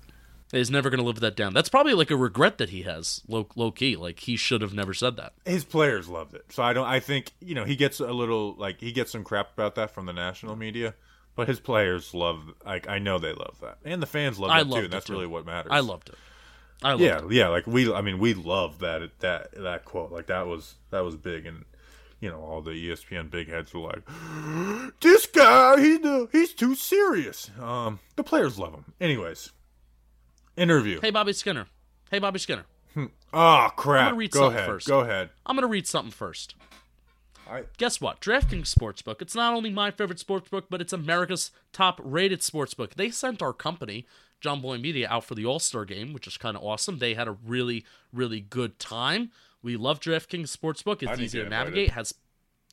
he's 0.51 0.71
never 0.71 0.89
going 0.89 0.99
to 0.99 1.05
live 1.05 1.19
that 1.19 1.35
down 1.35 1.53
that's 1.53 1.69
probably 1.69 1.93
like 1.93 2.11
a 2.11 2.15
regret 2.15 2.57
that 2.57 2.69
he 2.69 2.83
has 2.83 3.21
low, 3.27 3.47
low 3.55 3.71
key 3.71 3.95
like 3.95 4.19
he 4.21 4.37
should 4.37 4.61
have 4.61 4.73
never 4.73 4.93
said 4.93 5.17
that 5.17 5.33
His 5.45 5.63
players 5.63 6.07
loved 6.07 6.33
it, 6.33 6.45
so 6.49 6.63
I 6.63 6.73
don't. 6.73 6.87
I 6.87 6.99
think 6.99 7.31
you 7.41 7.53
know 7.55 7.65
he 7.65 7.75
gets 7.75 7.99
a 7.99 8.11
little 8.11 8.55
like 8.57 8.79
he 8.79 8.91
gets 8.91 9.11
some 9.11 9.23
crap 9.23 9.53
about 9.53 9.75
that 9.75 9.91
from 9.91 10.05
the 10.05 10.13
national 10.13 10.55
media, 10.55 10.95
but 11.35 11.47
his 11.47 11.59
players 11.59 12.13
love. 12.13 12.53
Like 12.65 12.87
I 12.87 12.99
know 12.99 13.19
they 13.19 13.33
love 13.33 13.57
that, 13.61 13.77
and 13.83 14.01
the 14.01 14.07
fans 14.07 14.39
love 14.39 14.51
I 14.51 14.63
that 14.63 14.69
too. 14.71 14.85
And 14.85 14.93
that's 14.93 15.05
too. 15.05 15.13
really 15.13 15.27
what 15.27 15.45
matters. 15.45 15.71
i 15.71 15.79
loved 15.79 16.09
it 16.09 16.15
i 16.83 16.91
loved 16.91 17.01
Yeah, 17.03 17.25
it 17.25 17.31
yeah. 17.31 17.47
Like 17.49 17.65
we, 17.67 17.91
I 17.93 18.01
mean, 18.01 18.19
we 18.19 18.33
love 18.33 18.79
that 18.79 19.19
that 19.19 19.51
that 19.55 19.85
quote. 19.85 20.11
Like 20.11 20.27
that 20.27 20.47
was 20.47 20.75
that 20.91 21.01
was 21.01 21.15
big, 21.15 21.45
and 21.45 21.65
you 22.19 22.29
know 22.29 22.39
all 22.41 22.61
the 22.61 22.71
ESPN 22.71 23.29
big 23.29 23.49
heads 23.49 23.73
were 23.73 23.81
like, 23.81 24.01
"This 25.01 25.25
guy, 25.25 25.79
he 25.81 26.27
he's 26.31 26.53
too 26.53 26.75
serious." 26.75 27.49
Um, 27.61 27.99
the 28.15 28.23
players 28.23 28.57
love 28.59 28.73
him. 28.73 28.85
Anyways, 28.99 29.51
interview. 30.57 30.99
hey 31.01 31.11
bobby 31.11 31.33
skinner 31.33 31.67
hey 32.11 32.19
bobby 32.19 32.39
skinner 32.39 32.65
Oh 33.33 33.69
crap! 33.75 34.15
read 34.15 34.31
Go 34.31 34.39
something 34.43 34.57
ahead. 34.57 34.69
first. 34.69 34.87
Go 34.87 35.01
ahead. 35.01 35.29
i'm 35.45 35.55
going 35.57 35.63
to 35.63 35.67
read 35.67 35.85
something 35.87 36.11
first 36.11 36.55
I, 37.47 37.65
Guess 37.77 38.01
what? 38.01 38.21
DraftKings 38.21 38.73
Sportsbook. 38.73 39.21
It's 39.21 39.35
not 39.35 39.53
only 39.53 39.69
my 39.69 39.91
favorite 39.91 40.17
sportsbook, 40.17 40.63
but 40.67 40.81
it's 40.81 40.91
America's 40.93 41.51
top 41.71 42.01
rated 42.03 42.39
sportsbook. 42.39 42.95
They 42.95 43.11
sent 43.11 43.39
our 43.43 43.53
company, 43.53 44.07
John 44.45 44.61
Boy 44.61 44.77
Media, 44.77 45.07
out 45.09 45.25
for 45.25 45.33
the 45.33 45.43
All 45.43 45.57
Star 45.57 45.85
game, 45.85 46.13
which 46.13 46.27
is 46.27 46.37
kind 46.37 46.55
of 46.55 46.63
awesome. 46.63 46.99
They 46.99 47.15
had 47.15 47.27
a 47.27 47.31
really, 47.31 47.83
really 48.13 48.41
good 48.41 48.77
time. 48.77 49.31
We 49.63 49.75
love 49.75 49.99
DraftKings 49.99 50.55
Sportsbook. 50.55 51.01
It's 51.01 51.19
easy 51.19 51.43
to 51.43 51.49
navigate. 51.49 51.89
Has 51.89 52.13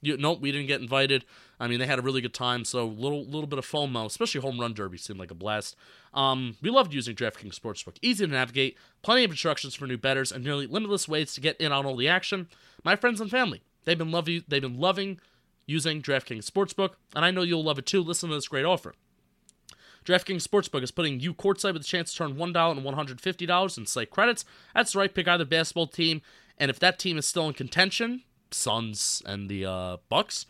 you, 0.02 0.18
nope, 0.18 0.42
we 0.42 0.52
didn't 0.52 0.66
get 0.66 0.82
invited. 0.82 1.24
I 1.58 1.68
mean, 1.68 1.78
they 1.78 1.86
had 1.86 1.98
a 1.98 2.02
really 2.02 2.20
good 2.20 2.34
time. 2.34 2.66
So 2.66 2.86
little, 2.86 3.24
little 3.24 3.46
bit 3.46 3.58
of 3.58 3.64
FOMO, 3.64 4.04
especially 4.04 4.42
home 4.42 4.60
run 4.60 4.74
derby, 4.74 4.98
seemed 4.98 5.18
like 5.18 5.30
a 5.30 5.34
blast. 5.34 5.74
Um, 6.12 6.56
we 6.60 6.68
loved 6.68 6.92
using 6.92 7.16
DraftKings 7.16 7.58
Sportsbook. 7.58 7.96
Easy 8.02 8.26
to 8.26 8.30
navigate, 8.30 8.76
plenty 9.00 9.24
of 9.24 9.30
instructions 9.30 9.74
for 9.74 9.86
new 9.86 9.96
betters, 9.96 10.30
and 10.30 10.44
nearly 10.44 10.66
limitless 10.66 11.08
ways 11.08 11.32
to 11.32 11.40
get 11.40 11.58
in 11.58 11.72
on 11.72 11.86
all 11.86 11.96
the 11.96 12.08
action. 12.08 12.48
My 12.84 12.96
friends 12.96 13.18
and 13.18 13.30
family, 13.30 13.62
they've 13.86 13.96
been 13.96 14.10
loving, 14.10 14.44
they've 14.46 14.60
been 14.60 14.78
loving 14.78 15.20
using 15.64 16.02
DraftKings 16.02 16.50
Sportsbook, 16.50 16.96
and 17.16 17.24
I 17.24 17.30
know 17.30 17.40
you'll 17.40 17.64
love 17.64 17.78
it 17.78 17.86
too. 17.86 18.02
Listen 18.02 18.28
to 18.28 18.34
this 18.34 18.48
great 18.48 18.66
offer. 18.66 18.94
DraftKings 20.04 20.46
Sportsbook 20.46 20.82
is 20.82 20.90
putting 20.90 21.20
you 21.20 21.32
courtside 21.34 21.74
with 21.74 21.82
a 21.82 21.86
chance 21.86 22.10
to 22.12 22.16
turn 22.18 22.34
$1 22.34 22.40
and 22.40 22.84
$150 22.84 23.78
in 23.78 23.86
site 23.86 24.10
credits. 24.10 24.44
That's 24.74 24.96
right, 24.96 25.14
pick 25.14 25.28
either 25.28 25.44
basketball 25.44 25.86
team, 25.86 26.22
and 26.58 26.70
if 26.70 26.78
that 26.80 26.98
team 26.98 27.18
is 27.18 27.26
still 27.26 27.48
in 27.48 27.54
contention, 27.54 28.22
Suns 28.50 29.22
and 29.24 29.48
the 29.48 29.64
uh, 29.64 29.96
Bucks, 30.08 30.46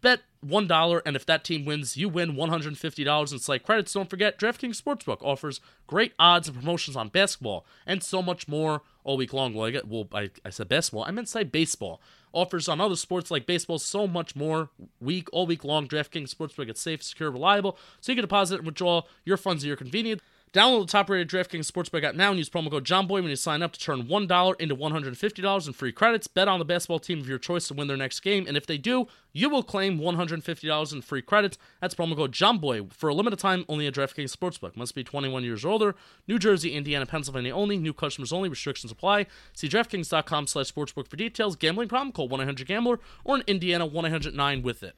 bet 0.00 0.20
$1, 0.46 1.02
and 1.04 1.16
if 1.16 1.26
that 1.26 1.44
team 1.44 1.64
wins, 1.64 1.96
you 1.96 2.08
win 2.08 2.36
$150 2.36 3.32
in 3.32 3.38
site 3.38 3.62
credits. 3.64 3.92
Don't 3.92 4.08
forget, 4.08 4.38
DraftKings 4.38 4.80
Sportsbook 4.80 5.22
offers 5.22 5.60
great 5.86 6.12
odds 6.18 6.48
and 6.48 6.56
promotions 6.56 6.96
on 6.96 7.08
basketball 7.08 7.66
and 7.86 8.02
so 8.02 8.22
much 8.22 8.46
more 8.46 8.82
all 9.04 9.16
week 9.16 9.32
long. 9.32 9.54
Well, 9.54 9.66
I, 9.66 9.70
get, 9.70 9.88
well, 9.88 10.06
I, 10.12 10.30
I 10.44 10.50
said 10.50 10.68
basketball. 10.68 11.04
I 11.04 11.10
meant 11.10 11.28
say 11.28 11.44
baseball. 11.44 12.00
Offers 12.32 12.68
on 12.68 12.80
other 12.80 12.94
sports 12.94 13.30
like 13.30 13.46
baseball, 13.46 13.78
so 13.78 14.06
much 14.06 14.36
more 14.36 14.68
week, 15.00 15.28
all 15.32 15.46
week 15.46 15.64
long. 15.64 15.88
DraftKings 15.88 16.34
Sportsbook 16.34 16.70
is 16.70 16.78
safe, 16.78 17.02
secure, 17.02 17.30
reliable, 17.30 17.78
so 18.00 18.12
you 18.12 18.16
can 18.16 18.22
deposit 18.22 18.56
and 18.56 18.66
withdraw 18.66 19.02
your 19.24 19.38
funds 19.38 19.64
at 19.64 19.68
your 19.68 19.76
convenience. 19.76 20.22
Download 20.52 20.86
the 20.86 20.92
top-rated 20.92 21.28
DraftKings 21.28 21.70
Sportsbook 21.70 22.04
app 22.04 22.14
now 22.14 22.30
and 22.30 22.38
use 22.38 22.48
promo 22.48 22.70
code 22.70 22.84
JOHNBOY 22.84 23.08
when 23.10 23.24
you 23.24 23.36
sign 23.36 23.62
up 23.62 23.72
to 23.72 23.80
turn 23.80 24.04
$1 24.04 24.60
into 24.60 24.74
$150 24.74 25.66
in 25.66 25.72
free 25.74 25.92
credits. 25.92 26.26
Bet 26.26 26.48
on 26.48 26.58
the 26.58 26.64
basketball 26.64 26.98
team 26.98 27.20
of 27.20 27.28
your 27.28 27.38
choice 27.38 27.68
to 27.68 27.74
win 27.74 27.86
their 27.86 27.98
next 27.98 28.20
game, 28.20 28.46
and 28.48 28.56
if 28.56 28.64
they 28.64 28.78
do, 28.78 29.08
you 29.32 29.50
will 29.50 29.62
claim 29.62 29.98
$150 29.98 30.92
in 30.92 31.02
free 31.02 31.20
credits. 31.20 31.58
That's 31.82 31.94
promo 31.94 32.16
code 32.16 32.32
JOHNBOY 32.32 32.92
for 32.94 33.08
a 33.10 33.14
limited 33.14 33.38
time 33.38 33.66
only 33.68 33.86
at 33.86 33.94
DraftKings 33.94 34.34
Sportsbook. 34.34 34.74
Must 34.74 34.94
be 34.94 35.04
21 35.04 35.44
years 35.44 35.64
or 35.64 35.68
older. 35.68 35.94
New 36.26 36.38
Jersey, 36.38 36.74
Indiana, 36.74 37.04
Pennsylvania 37.04 37.54
only. 37.54 37.76
New 37.76 37.92
customers 37.92 38.32
only. 38.32 38.48
Restrictions 38.48 38.90
apply. 38.90 39.26
See 39.52 39.68
DraftKings.com 39.68 40.46
slash 40.46 40.72
sportsbook 40.72 41.08
for 41.08 41.16
details. 41.16 41.56
Gambling 41.56 41.88
problem? 41.88 42.12
Call 42.12 42.28
1-800-GAMBLER 42.30 42.98
or 43.24 43.36
in 43.36 43.44
Indiana 43.46 43.86
1-800-9 43.86 44.62
with 44.62 44.82
it. 44.82 44.94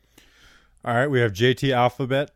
all 0.84 0.94
right, 0.94 1.08
we 1.08 1.18
have 1.20 1.32
JT 1.32 1.72
Alphabet. 1.72 2.30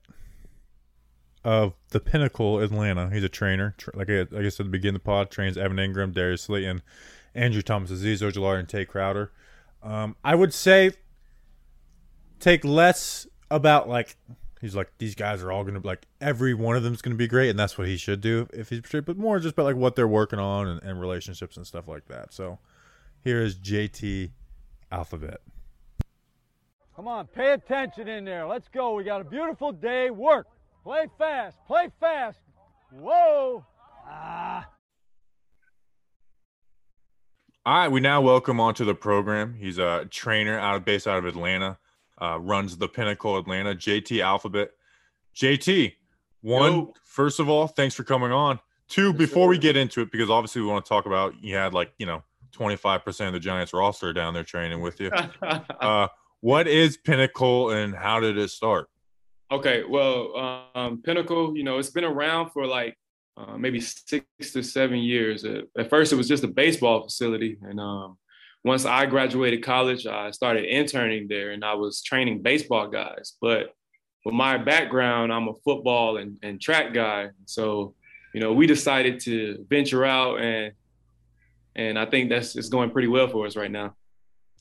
Of 1.45 1.75
the 1.91 2.01
Pinnacle 2.01 2.61
Atlanta. 2.61 3.11
He's 3.13 3.23
a 3.23 3.29
trainer. 3.29 3.75
Tra- 3.77 3.97
like 3.97 4.09
I, 4.09 4.21
like 4.21 4.47
I 4.47 4.49
said 4.49 4.65
at 4.65 4.67
the 4.67 4.71
beginning 4.71 4.97
of 4.97 5.03
the 5.03 5.07
pod, 5.07 5.31
trains 5.31 5.59
Evan 5.59 5.77
Engram, 5.77 6.15
Darius 6.15 6.43
Slayton, 6.43 6.81
Andrew 7.35 7.61
Thomas, 7.61 7.91
Azeez 7.91 8.23
Ojulari, 8.23 8.61
and 8.61 8.69
Tae 8.69 8.87
Crowder. 8.87 9.31
Um, 9.83 10.17
I 10.25 10.35
would 10.35 10.55
say 10.55 10.93
take 12.41 12.65
less 12.65 13.27
about 13.51 13.89
like 13.89 14.17
he's 14.61 14.75
like 14.75 14.91
these 14.99 15.15
guys 15.15 15.43
are 15.43 15.53
all 15.53 15.65
gonna 15.65 15.81
be 15.81 15.89
like 15.89 16.07
every 16.21 16.55
one 16.55 16.77
of 16.77 16.83
them's 16.83 17.03
gonna 17.03 17.17
be 17.17 17.29
great, 17.29 17.51
and 17.51 17.59
that's 17.59 17.77
what 17.77 17.87
he 17.87 17.97
should 17.97 18.21
do 18.21 18.49
if 18.53 18.71
he's 18.71 18.81
betrayed, 18.81 19.05
but 19.05 19.19
more 19.19 19.39
just 19.39 19.53
about 19.53 19.65
like 19.65 19.77
what 19.77 19.97
they're 19.97 20.09
working 20.09 20.39
on 20.39 20.67
and, 20.67 20.83
and 20.83 21.01
relationships 21.01 21.57
and 21.57 21.67
stuff 21.67 21.87
like 21.87 22.07
that. 22.09 22.33
So 22.33 22.59
here 23.23 23.43
is 23.43 23.57
JT 23.57 24.31
Alphabet. 24.91 25.41
Come 26.97 27.09
on, 27.09 27.27
pay 27.27 27.53
attention 27.53 28.09
in 28.09 28.25
there. 28.25 28.47
Let's 28.47 28.69
go. 28.69 28.95
We 28.95 29.05
got 29.05 29.21
a 29.21 29.25
beautiful 29.25 29.73
day. 29.73 30.11
Work. 30.11 30.47
Play 30.85 31.07
fast. 31.19 31.57
Play 31.67 31.89
fast. 31.99 32.39
Whoa. 32.93 33.65
Ah. 34.07 34.69
All 37.65 37.75
right, 37.75 37.89
we 37.89 38.01
now 38.01 38.21
welcome 38.21 38.61
onto 38.61 38.85
the 38.85 38.95
program. 38.95 39.55
He's 39.55 39.79
a 39.79 40.07
trainer 40.11 40.59
out 40.59 40.77
of 40.77 40.85
based 40.85 41.07
out 41.07 41.17
of 41.17 41.25
Atlanta, 41.25 41.79
uh, 42.21 42.39
runs 42.39 42.77
the 42.77 42.87
Pinnacle 42.87 43.39
Atlanta, 43.39 43.75
JT 43.75 44.23
Alphabet. 44.23 44.73
JT, 45.35 45.95
one, 46.43 46.73
Yo. 46.73 46.95
first 47.03 47.41
of 47.41 47.49
all, 47.49 47.67
thanks 47.67 47.95
for 47.95 48.05
coming 48.05 48.31
on. 48.31 48.61
Two, 48.87 49.09
Yes, 49.09 49.17
before 49.17 49.49
we 49.49 49.57
get 49.57 49.79
into 49.79 50.03
it, 50.03 50.13
because 50.13 50.29
obviously 50.29 50.61
we 50.61 50.69
want 50.69 50.85
to 50.85 50.89
talk 50.91 51.07
about 51.07 51.33
you 51.43 51.55
had 51.57 51.73
like, 51.73 51.95
you 51.97 52.05
know, 52.05 52.23
25% 52.55 53.27
of 53.29 53.33
the 53.33 53.41
Giants 53.41 53.73
roster 53.73 54.13
down 54.13 54.35
there 54.35 54.45
training 54.45 54.83
with 54.83 55.01
you. 55.01 55.11
Uh, 55.43 56.09
what 56.41 56.69
is 56.69 56.99
Pinnacle 56.99 57.71
and 57.71 57.95
how 57.95 58.21
did 58.21 58.37
it 58.37 58.51
start? 58.51 58.91
Okay, 59.55 59.85
well, 59.89 60.71
um, 60.75 61.03
Pinnacle, 61.03 61.57
you 61.57 61.65
know, 61.65 61.79
it's 61.79 61.91
been 61.91 62.05
around 62.05 62.51
for 62.51 62.67
like 62.67 62.97
uh, 63.37 63.57
maybe 63.57 63.81
six 63.81 64.25
to 64.53 64.63
seven 64.63 64.99
years. 64.99 65.45
At, 65.45 65.91
first, 65.91 66.13
it 66.13 66.17
was 66.17 66.29
just 66.29 66.45
a 66.45 66.49
baseball 66.49 67.03
facility, 67.05 67.59
and 67.63 67.81
um, 67.81 68.19
once 68.65 68.85
I 68.85 69.07
graduated 69.07 69.63
college, 69.63 70.07
I 70.07 70.31
started 70.31 70.65
interning 70.65 71.29
there, 71.29 71.53
and 71.53 71.65
I 71.65 71.75
was 71.75 72.03
training 72.03 72.43
baseball 72.43 72.89
guys. 72.89 73.35
But 73.41 73.75
with 74.25 74.35
my 74.35 74.57
background, 74.57 75.33
I'm 75.33 75.49
a 75.49 75.55
football 75.65 76.17
and, 76.17 76.39
and 76.43 76.61
track 76.61 76.93
guy, 76.95 77.31
so 77.47 77.95
you 78.33 78.41
know, 78.41 78.53
we 78.53 78.67
decided 78.67 79.21
to 79.21 79.65
venture 79.69 80.05
out, 80.05 80.41
and 80.41 80.73
and 81.77 81.99
I 81.99 82.07
think 82.07 82.31
that's 82.31 82.57
it's 82.57 82.69
going 82.69 82.91
pretty 82.91 83.09
well 83.09 83.29
for 83.29 83.47
us 83.47 83.57
right 83.57 83.71
now. 83.71 83.95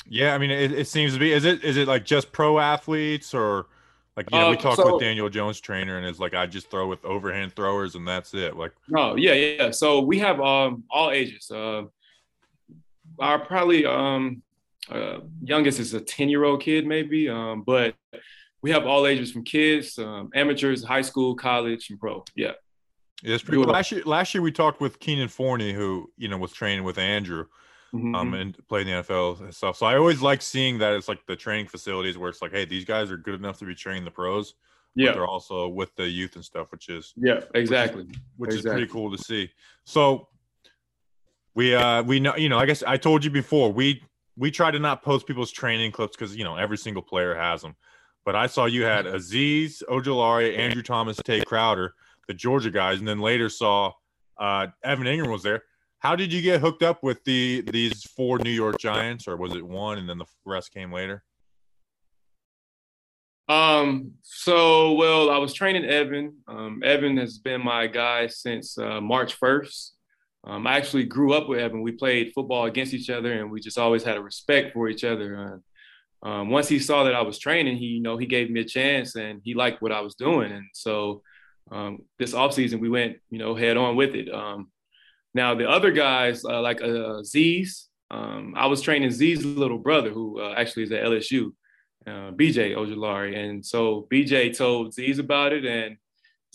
Yeah, 0.07 0.35
I 0.35 0.37
mean, 0.37 0.51
it, 0.51 0.71
it 0.71 0.87
seems 0.87 1.13
to 1.13 1.19
be. 1.19 1.31
Is 1.31 1.45
it 1.45 1.63
is 1.63 1.77
it 1.77 1.87
like 1.87 2.05
just 2.05 2.31
pro 2.31 2.59
athletes 2.59 3.33
or 3.33 3.67
like 4.15 4.29
you 4.31 4.37
know 4.39 4.49
we 4.51 4.57
Uh, 4.57 4.61
talked 4.61 4.77
so- 4.77 4.93
with 4.93 5.01
Daniel 5.01 5.29
Jones 5.29 5.59
trainer 5.59 5.97
and 5.97 6.05
it's 6.05 6.19
like 6.19 6.33
I 6.33 6.45
just 6.45 6.69
throw 6.69 6.87
with 6.87 7.03
overhand 7.05 7.53
throwers 7.55 7.95
and 7.95 8.07
that's 8.07 8.33
it. 8.33 8.55
Like 8.55 8.71
Oh 8.95 9.15
yeah, 9.15 9.33
yeah. 9.33 9.71
So 9.71 9.99
we 10.01 10.19
have 10.19 10.39
um 10.39 10.83
all 10.89 11.11
ages. 11.11 11.49
Uh, 11.51 11.83
our 13.19 13.39
probably 13.39 13.85
um 13.85 14.41
uh, 14.91 15.19
youngest 15.43 15.79
is 15.79 15.93
a 15.93 16.01
ten 16.01 16.29
year 16.29 16.43
old 16.43 16.61
kid 16.61 16.85
maybe, 16.85 17.29
um, 17.29 17.63
but 17.63 17.95
we 18.61 18.71
have 18.71 18.85
all 18.85 19.07
ages 19.07 19.31
from 19.31 19.43
kids, 19.43 19.97
um, 19.97 20.29
amateurs, 20.35 20.83
high 20.83 21.01
school, 21.01 21.35
college, 21.35 21.89
and 21.89 21.99
pro. 21.99 22.23
Yeah. 22.35 22.51
yeah 23.21 23.33
it's 23.35 23.43
pretty 23.43 23.63
cool. 23.63 23.71
Last 23.71 23.91
year, 23.91 24.03
last 24.05 24.33
year 24.33 24.41
we 24.41 24.51
talked 24.51 24.81
with 24.81 24.99
Keenan 24.99 25.29
Forney, 25.29 25.73
who 25.73 26.11
you 26.17 26.27
know 26.27 26.37
was 26.37 26.51
training 26.51 26.83
with 26.83 26.97
Andrew, 26.97 27.45
Mhm. 27.93 28.15
um, 28.15 28.33
and 28.33 28.57
play 28.67 28.81
in 28.81 28.87
the 28.87 28.93
NFL 28.93 29.39
and 29.41 29.53
stuff. 29.53 29.77
So 29.77 29.85
I 29.85 29.97
always 29.97 30.21
like 30.21 30.41
seeing 30.41 30.79
that 30.79 30.93
it's 30.93 31.07
like 31.07 31.25
the 31.27 31.35
training 31.35 31.67
facilities 31.67 32.17
where 32.17 32.29
it's 32.29 32.41
like, 32.41 32.51
hey, 32.51 32.65
these 32.65 32.85
guys 32.85 33.11
are 33.11 33.17
good 33.17 33.35
enough 33.35 33.59
to 33.59 33.65
be 33.65 33.75
training 33.75 34.03
the 34.03 34.09
pros, 34.11 34.55
but 34.95 35.03
yeah. 35.03 35.11
they're 35.11 35.27
also 35.27 35.67
with 35.67 35.95
the 35.95 36.07
youth 36.07 36.35
and 36.35 36.43
stuff, 36.43 36.71
which 36.71 36.89
is 36.89 37.13
Yeah. 37.15 37.41
Exactly. 37.53 38.05
which 38.37 38.53
is 38.55 38.61
pretty 38.63 38.81
Exactly. 38.83 38.87
cool 38.87 39.11
to 39.15 39.17
see. 39.23 39.51
So 39.85 40.27
we 41.55 41.75
uh 41.75 42.01
we 42.03 42.19
know 42.19 42.35
you 42.35 42.49
know 42.49 42.57
I 42.57 42.65
guess 42.65 42.81
I 42.83 42.97
told 42.97 43.23
you 43.23 43.29
before 43.29 43.71
we 43.71 44.01
we 44.35 44.49
try 44.49 44.71
to 44.71 44.79
not 44.79 45.03
post 45.03 45.27
people's 45.27 45.51
training 45.51 45.91
clips 45.91 46.15
because 46.17 46.35
you 46.35 46.43
know 46.43 46.55
every 46.55 46.77
single 46.77 47.03
player 47.03 47.35
has 47.35 47.61
them. 47.61 47.75
But 48.25 48.35
I 48.35 48.47
saw 48.47 48.65
you 48.65 48.83
had 48.85 49.05
Azeez 49.05 49.83
Ojulari, 49.89 50.57
Andrew 50.57 50.81
Thomas, 50.81 51.17
Tae 51.23 51.41
Crowder, 51.43 51.93
the 52.27 52.33
Georgia 52.33 52.71
guys, 52.71 52.97
and 52.99 53.07
then 53.07 53.19
later 53.19 53.49
saw 53.49 53.91
uh 54.37 54.67
Evan 54.83 55.05
Engram 55.05 55.31
was 55.31 55.43
there. 55.43 55.63
How 56.03 56.17
did 56.17 56.33
you 56.33 56.41
get 56.41 56.59
hooked 56.59 56.83
up 56.83 57.01
with 57.01 57.23
the 57.23 57.61
these 57.61 58.03
four 58.03 58.37
New 58.37 58.51
York 58.51 58.77
Giants, 58.77 59.25
or 59.25 59.37
was 59.37 59.55
it 59.55 59.65
one 59.65 59.97
and 59.97 60.09
then 60.09 60.17
the 60.17 60.25
rest 60.43 60.73
came 60.73 60.91
later? 60.91 61.23
Um, 63.47 64.11
so 64.21 64.93
well, 64.93 65.29
I 65.29 65.37
was 65.37 65.53
training 65.53 65.85
Evan. 65.85 66.35
Um, 66.45 66.81
Evan 66.83 67.15
has 67.17 67.37
been 67.37 67.63
my 67.63 67.87
guy 67.87 68.27
since 68.27 68.77
uh, 68.77 68.99
March 68.99 69.39
1st. 69.39 69.91
Um, 70.45 70.67
I 70.67 70.75
actually 70.75 71.05
grew 71.05 71.33
up 71.33 71.47
with 71.47 71.59
Evan. 71.59 71.81
We 71.81 71.93
played 71.93 72.33
football 72.35 72.65
against 72.65 72.93
each 72.93 73.09
other 73.09 73.31
and 73.31 73.49
we 73.49 73.61
just 73.61 73.77
always 73.77 74.03
had 74.03 74.17
a 74.17 74.21
respect 74.21 74.73
for 74.73 74.89
each 74.89 75.05
other. 75.05 75.35
And 75.35 75.61
um, 76.21 76.49
once 76.49 76.67
he 76.67 76.79
saw 76.79 77.05
that 77.05 77.15
I 77.15 77.21
was 77.21 77.39
training, 77.39 77.77
he, 77.77 77.85
you 77.85 78.01
know, 78.01 78.17
he 78.17 78.25
gave 78.25 78.51
me 78.51 78.59
a 78.59 78.65
chance 78.65 79.15
and 79.15 79.39
he 79.41 79.53
liked 79.53 79.81
what 79.81 79.93
I 79.93 80.01
was 80.01 80.15
doing. 80.15 80.51
And 80.51 80.65
so 80.73 81.21
um, 81.71 81.99
this 82.19 82.33
offseason 82.33 82.81
we 82.81 82.89
went, 82.89 83.17
you 83.29 83.39
know, 83.39 83.55
head 83.55 83.77
on 83.77 83.95
with 83.95 84.15
it. 84.15 84.33
Um, 84.33 84.69
now 85.33 85.55
the 85.55 85.69
other 85.69 85.91
guys 85.91 86.43
uh, 86.45 86.61
like 86.61 86.81
uh, 86.81 87.23
Z's, 87.23 87.87
um, 88.11 88.53
I 88.55 88.67
was 88.67 88.81
training 88.81 89.11
Z's 89.11 89.43
little 89.43 89.79
brother 89.79 90.09
who 90.11 90.39
uh, 90.39 90.53
actually 90.57 90.83
is 90.83 90.91
at 90.91 91.03
LSU 91.03 91.51
uh, 92.05 92.31
BJ 92.31 92.75
Ojulari. 92.75 93.35
And 93.37 93.65
so 93.65 94.07
BJ 94.11 94.55
told 94.55 94.93
Z's 94.93 95.19
about 95.19 95.53
it, 95.53 95.65
and 95.65 95.97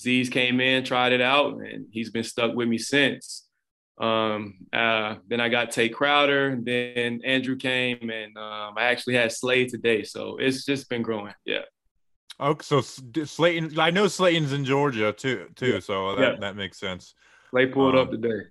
Z's 0.00 0.28
came 0.28 0.60
in, 0.60 0.84
tried 0.84 1.12
it 1.12 1.20
out, 1.20 1.54
and 1.58 1.86
he's 1.90 2.10
been 2.10 2.22
stuck 2.24 2.54
with 2.54 2.68
me 2.68 2.78
since. 2.78 3.46
Um, 4.00 4.58
uh, 4.72 5.16
then 5.26 5.40
I 5.40 5.48
got 5.48 5.72
Tae 5.72 5.88
Crowder, 5.88 6.50
and 6.50 6.64
then 6.64 7.20
Andrew 7.24 7.56
came, 7.56 8.08
and 8.10 8.36
um, 8.36 8.74
I 8.76 8.84
actually 8.84 9.14
had 9.14 9.32
Slade 9.32 9.70
today. 9.70 10.04
So 10.04 10.36
it's 10.38 10.64
just 10.64 10.88
been 10.88 11.02
growing. 11.02 11.34
Yeah. 11.44 11.62
Oh, 12.38 12.56
so 12.60 12.80
Slayton, 12.80 13.76
I 13.80 13.90
know 13.90 14.06
Slayton's 14.06 14.52
in 14.52 14.64
Georgia 14.64 15.12
too, 15.12 15.48
too. 15.56 15.72
Yeah. 15.72 15.80
So 15.80 16.14
that, 16.14 16.34
Yeah. 16.34 16.36
that 16.40 16.54
makes 16.54 16.78
sense. 16.78 17.14
Slade 17.50 17.72
pulled 17.72 17.96
Um, 17.96 18.02
up 18.02 18.10
today. 18.12 18.44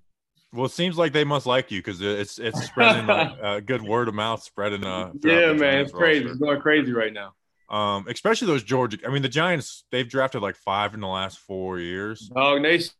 Well, 0.52 0.66
it 0.66 0.72
seems 0.72 0.96
like 0.96 1.12
they 1.12 1.24
must 1.24 1.46
like 1.46 1.70
you 1.70 1.80
because 1.80 2.00
it's 2.00 2.38
it's 2.38 2.64
spreading 2.64 3.06
like, 3.06 3.32
uh, 3.42 3.60
good 3.60 3.82
word 3.82 4.08
of 4.08 4.14
mouth 4.14 4.42
spreading. 4.42 4.84
Uh, 4.84 5.12
Yeah, 5.22 5.52
man, 5.52 5.80
it's 5.80 5.92
crazy. 5.92 6.26
It's 6.26 6.38
going 6.38 6.60
crazy 6.60 6.92
right 6.92 7.12
now. 7.12 7.34
Um, 7.68 8.06
especially 8.08 8.46
those 8.46 8.62
Georgia. 8.62 8.98
I 9.06 9.10
mean, 9.10 9.20
the 9.20 9.28
Giants 9.28 9.84
they've 9.90 10.08
drafted 10.08 10.40
like 10.40 10.56
five 10.56 10.94
in 10.94 11.00
the 11.00 11.06
last 11.08 11.38
four 11.38 11.78
years. 11.78 12.30
Dog 12.34 12.62
Nation. 12.62 12.92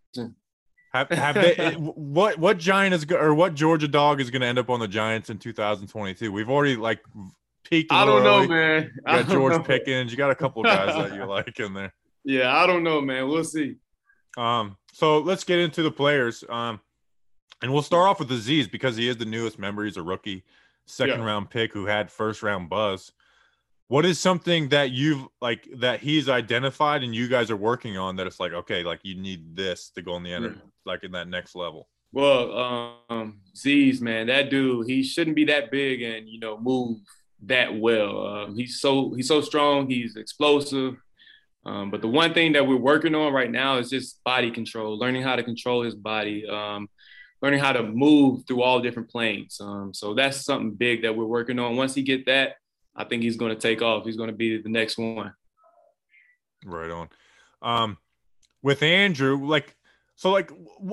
Have, 0.92 1.08
have 1.10 1.34
they? 1.56 1.72
what 1.74 2.38
what 2.38 2.58
Giant 2.58 2.94
is 2.94 3.10
or 3.10 3.34
what 3.34 3.54
Georgia 3.54 3.88
dog 3.88 4.20
is 4.20 4.30
going 4.30 4.42
to 4.42 4.46
end 4.46 4.58
up 4.58 4.68
on 4.68 4.80
the 4.80 4.88
Giants 4.88 5.30
in 5.30 5.38
2022? 5.38 6.30
We've 6.30 6.50
already 6.50 6.76
like 6.76 7.00
peaked. 7.64 7.92
I 7.92 8.04
don't 8.04 8.22
little 8.22 8.42
know, 8.42 8.48
man. 8.48 8.90
You 8.94 9.02
got 9.06 9.28
George 9.28 9.52
know. 9.54 9.62
Pickens. 9.62 10.10
You 10.10 10.18
got 10.18 10.30
a 10.30 10.34
couple 10.34 10.62
guys 10.62 10.94
that 10.94 11.14
you 11.16 11.24
like 11.26 11.58
in 11.60 11.72
there. 11.72 11.94
Yeah, 12.24 12.54
I 12.54 12.66
don't 12.66 12.82
know, 12.82 13.00
man. 13.00 13.26
We'll 13.28 13.44
see. 13.44 13.76
Um, 14.36 14.76
so 14.92 15.20
let's 15.20 15.44
get 15.44 15.58
into 15.60 15.82
the 15.82 15.90
players. 15.90 16.44
Um, 16.48 16.80
and 17.62 17.72
we'll 17.72 17.82
start 17.82 18.08
off 18.08 18.20
with 18.20 18.30
Azeez 18.30 18.70
because 18.70 18.96
he 18.96 19.08
is 19.08 19.16
the 19.16 19.24
newest 19.24 19.58
member. 19.58 19.84
He's 19.84 19.96
a 19.96 20.02
rookie, 20.02 20.44
second 20.86 21.20
Yeah. 21.20 21.26
round 21.26 21.50
pick 21.50 21.72
who 21.72 21.86
had 21.86 22.10
first 22.10 22.42
round 22.42 22.68
buzz. 22.68 23.12
What 23.88 24.04
is 24.04 24.18
something 24.18 24.68
that 24.68 24.90
you've 24.90 25.26
like 25.40 25.66
that 25.76 26.00
he's 26.00 26.28
identified 26.28 27.02
and 27.02 27.14
you 27.14 27.26
guys 27.26 27.50
are 27.50 27.56
working 27.56 27.96
on 27.96 28.16
that 28.16 28.26
it's 28.26 28.38
like 28.40 28.52
okay, 28.52 28.82
like 28.82 29.00
you 29.02 29.14
need 29.14 29.56
this 29.56 29.90
to 29.90 30.02
go 30.02 30.16
in 30.16 30.22
the 30.22 30.32
end, 30.32 30.44
Yeah. 30.44 30.50
like 30.84 31.04
in 31.04 31.12
that 31.12 31.28
next 31.28 31.54
level. 31.54 31.88
Well, 32.12 33.04
um, 33.10 33.40
Z's 33.56 34.00
man, 34.00 34.26
that 34.28 34.50
dude, 34.50 34.88
he 34.88 35.02
shouldn't 35.02 35.36
be 35.36 35.44
that 35.46 35.70
big 35.70 36.02
and 36.02 36.28
you 36.28 36.38
know 36.38 36.58
move 36.58 36.98
that 37.42 37.74
well. 37.74 38.26
Um, 38.26 38.56
he's 38.56 38.80
so 38.80 39.14
he's 39.14 39.28
so 39.28 39.40
strong. 39.40 39.88
He's 39.88 40.16
explosive. 40.16 40.96
Um, 41.64 41.90
but 41.90 42.00
the 42.02 42.08
one 42.08 42.32
thing 42.34 42.52
that 42.52 42.66
we're 42.66 42.76
working 42.76 43.14
on 43.14 43.32
right 43.32 43.50
now 43.50 43.76
is 43.78 43.90
just 43.90 44.22
body 44.24 44.50
control, 44.50 44.98
learning 44.98 45.22
how 45.22 45.36
to 45.36 45.42
control 45.42 45.82
his 45.82 45.94
body, 45.94 46.46
um, 46.48 46.88
learning 47.42 47.60
how 47.60 47.72
to 47.72 47.82
move 47.82 48.44
through 48.46 48.62
all 48.62 48.80
different 48.80 49.08
planes. 49.08 49.60
Um, 49.60 49.94
so 49.94 50.14
that's 50.14 50.44
something 50.44 50.72
big 50.72 51.02
that 51.02 51.16
we're 51.16 51.24
working 51.24 51.58
on. 51.58 51.76
Once 51.76 51.94
he 51.94 52.02
get 52.02 52.26
that, 52.26 52.56
I 52.96 53.04
think 53.04 53.22
he's 53.22 53.36
going 53.36 53.54
to 53.54 53.60
take 53.60 53.80
off. 53.80 54.04
He's 54.04 54.16
going 54.16 54.30
to 54.30 54.36
be 54.36 54.60
the 54.60 54.68
next 54.68 54.98
one. 54.98 55.32
Right 56.64 56.90
on. 56.90 57.08
Um, 57.62 57.98
with 58.62 58.82
Andrew, 58.82 59.44
like, 59.46 59.76
so, 60.16 60.30
like, 60.30 60.50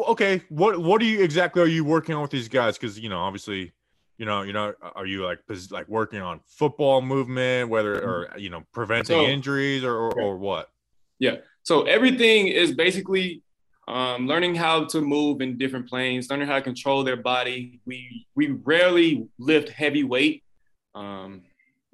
okay, 0.09 0.43
what 0.49 0.77
what 0.79 1.01
are 1.01 1.05
you 1.05 1.23
exactly 1.23 1.59
are 1.59 1.67
you 1.67 1.83
working 1.83 2.13
on 2.13 2.21
with 2.21 2.29
these 2.29 2.47
guys? 2.47 2.77
Because 2.77 2.99
you 2.99 3.09
know, 3.09 3.17
obviously, 3.17 3.73
you 4.19 4.25
know, 4.27 4.43
you 4.43 4.53
know, 4.53 4.75
are 4.95 5.07
you 5.07 5.25
like 5.25 5.39
like 5.71 5.87
working 5.87 6.21
on 6.21 6.41
football 6.45 7.01
movement, 7.01 7.69
whether 7.69 7.95
or 7.95 8.37
you 8.37 8.51
know, 8.51 8.63
preventing 8.71 9.15
So- 9.15 9.25
injuries 9.25 9.83
or 9.83 9.95
or, 9.95 10.21
or 10.21 10.37
what? 10.37 10.69
Yeah. 11.17 11.37
So 11.63 11.83
everything 11.83 12.49
is 12.49 12.73
basically 12.73 13.41
um, 13.87 14.27
learning 14.27 14.55
how 14.55 14.85
to 14.85 15.01
move 15.01 15.41
in 15.41 15.57
different 15.57 15.87
planes, 15.87 16.29
learning 16.29 16.47
how 16.47 16.55
to 16.55 16.61
control 16.61 17.03
their 17.03 17.17
body. 17.17 17.79
We 17.85 18.27
we 18.35 18.51
rarely 18.51 19.27
lift 19.37 19.69
heavy 19.69 20.03
weight. 20.03 20.43
Um, 20.95 21.41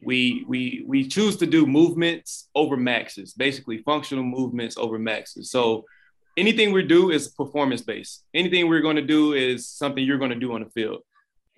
we 0.03 0.45
we 0.47 0.83
we 0.87 1.07
choose 1.07 1.35
to 1.37 1.45
do 1.45 1.65
movements 1.65 2.49
over 2.55 2.77
maxes, 2.77 3.33
basically 3.33 3.79
functional 3.79 4.23
movements 4.23 4.77
over 4.77 4.97
maxes. 4.97 5.51
So 5.51 5.85
anything 6.37 6.71
we 6.71 6.83
do 6.83 7.11
is 7.11 7.27
performance 7.29 7.81
based. 7.81 8.23
Anything 8.33 8.67
we're 8.67 8.81
going 8.81 8.95
to 8.95 9.01
do 9.01 9.33
is 9.33 9.67
something 9.67 10.03
you're 10.03 10.17
going 10.17 10.31
to 10.31 10.39
do 10.39 10.53
on 10.53 10.63
the 10.63 10.69
field. 10.69 11.01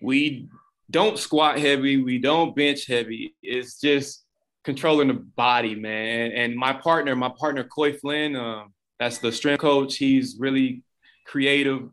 We 0.01 0.49
don't 0.89 1.17
squat 1.17 1.59
heavy. 1.59 2.01
We 2.01 2.17
don't 2.17 2.55
bench 2.55 2.87
heavy. 2.87 3.35
It's 3.41 3.79
just 3.79 4.25
controlling 4.63 5.09
the 5.09 5.13
body, 5.13 5.75
man. 5.75 6.31
And 6.31 6.55
my 6.55 6.73
partner, 6.73 7.15
my 7.15 7.31
partner 7.37 7.63
Coy 7.63 7.93
Flynn, 7.93 8.35
um, 8.35 8.73
that's 9.03 9.17
the 9.17 9.31
strength 9.31 9.61
coach. 9.61 9.97
He's 9.97 10.37
really 10.39 10.81
creative, 11.25 11.89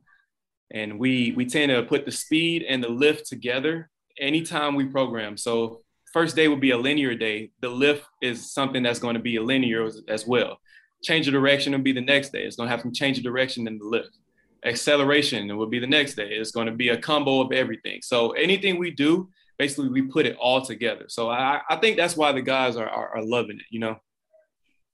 and 0.70 0.98
we 0.98 1.32
we 1.32 1.44
tend 1.44 1.70
to 1.70 1.82
put 1.82 2.04
the 2.04 2.12
speed 2.12 2.64
and 2.68 2.82
the 2.82 2.88
lift 2.88 3.26
together 3.26 3.90
anytime 4.18 4.76
we 4.76 4.84
program. 4.84 5.36
So 5.36 5.80
first 6.12 6.36
day 6.36 6.46
would 6.46 6.60
be 6.60 6.70
a 6.70 6.78
linear 6.78 7.14
day. 7.16 7.50
The 7.60 7.68
lift 7.68 8.04
is 8.22 8.52
something 8.52 8.82
that's 8.82 9.00
going 9.00 9.14
to 9.14 9.20
be 9.20 9.36
a 9.36 9.42
linear 9.42 9.84
as, 9.86 10.00
as 10.08 10.26
well. 10.26 10.58
Change 11.02 11.26
of 11.26 11.32
direction 11.32 11.72
will 11.72 11.80
be 11.80 11.92
the 11.92 12.00
next 12.00 12.30
day. 12.30 12.44
It's 12.44 12.56
going 12.56 12.68
to 12.68 12.70
have 12.70 12.82
some 12.82 12.92
change 12.92 13.18
of 13.18 13.24
direction 13.24 13.66
in 13.66 13.78
the 13.78 13.84
lift. 13.84 14.18
Acceleration 14.64 15.56
will 15.56 15.66
be 15.66 15.78
the 15.78 15.86
next 15.86 16.14
day. 16.14 16.28
It's 16.28 16.52
going 16.52 16.66
to 16.66 16.72
be 16.72 16.90
a 16.90 16.96
combo 16.96 17.40
of 17.40 17.50
everything. 17.52 18.00
So 18.02 18.30
anything 18.32 18.78
we 18.78 18.90
do, 18.90 19.30
basically 19.58 19.88
we 19.88 20.02
put 20.02 20.26
it 20.26 20.36
all 20.36 20.60
together. 20.62 21.06
So 21.08 21.30
I, 21.30 21.60
I 21.68 21.76
think 21.76 21.96
that's 21.96 22.16
why 22.16 22.32
the 22.32 22.42
guys 22.42 22.76
are, 22.76 22.88
are, 22.88 23.16
are 23.16 23.24
loving 23.24 23.58
it, 23.58 23.66
you 23.70 23.80
know? 23.80 23.96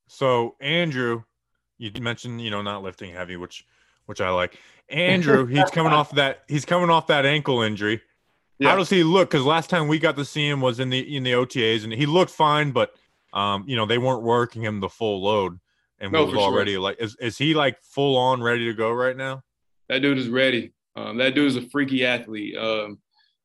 So 0.09 0.55
Andrew, 0.61 1.25
you 1.79 1.91
mentioned, 2.01 2.41
you 2.41 2.51
know, 2.51 2.63
not 2.63 2.83
lifting 2.83 3.13
heavy, 3.13 3.37
which, 3.37 3.67
which 4.07 4.21
I 4.21 4.31
like. 4.31 4.59
Andrew, 4.89 5.47
he's 5.47 5.71
coming 5.71 5.93
off 5.93 6.13
that, 6.13 6.45
he's 6.49 6.65
coming 6.65 6.91
off 6.91 7.09
that 7.09 7.27
ankle 7.27 7.63
injury. 7.63 8.01
Yeah. 8.59 8.71
How 8.71 8.77
does 8.77 8.89
he 8.89 9.03
look? 9.03 9.31
Because 9.31 9.45
last 9.45 9.69
time 9.69 9.89
we 9.89 9.99
got 9.99 10.17
to 10.17 10.25
see 10.25 10.49
him 10.49 10.61
was 10.61 10.81
in 10.81 10.89
the 10.89 11.17
in 11.17 11.23
the 11.23 11.33
OTAs, 11.33 11.85
and 11.85 11.93
he 11.93 12.07
looked 12.07 12.31
fine, 12.31 12.71
but 12.71 12.95
um, 13.33 13.65
you 13.67 13.77
know 13.77 13.85
they 13.85 13.99
weren't 13.99 14.23
working 14.23 14.63
him 14.63 14.81
the 14.81 14.89
full 14.89 15.23
load, 15.23 15.59
and 15.99 16.11
no, 16.13 16.25
was 16.25 16.35
already 16.35 16.73
sure. 16.73 16.81
like, 16.81 16.97
is 16.99 17.17
is 17.21 17.37
he 17.37 17.53
like 17.53 17.83
full 17.83 18.17
on 18.17 18.43
ready 18.43 18.65
to 18.67 18.73
go 18.73 18.91
right 18.91 19.17
now? 19.17 19.43
That 19.89 20.01
dude 20.01 20.19
is 20.19 20.29
ready. 20.29 20.73
Um, 20.95 21.19
that 21.19 21.35
dude 21.35 21.49
is 21.49 21.57
a 21.57 21.69
freaky 21.69 22.07
athlete. 22.07 22.57
Um, 22.57 22.99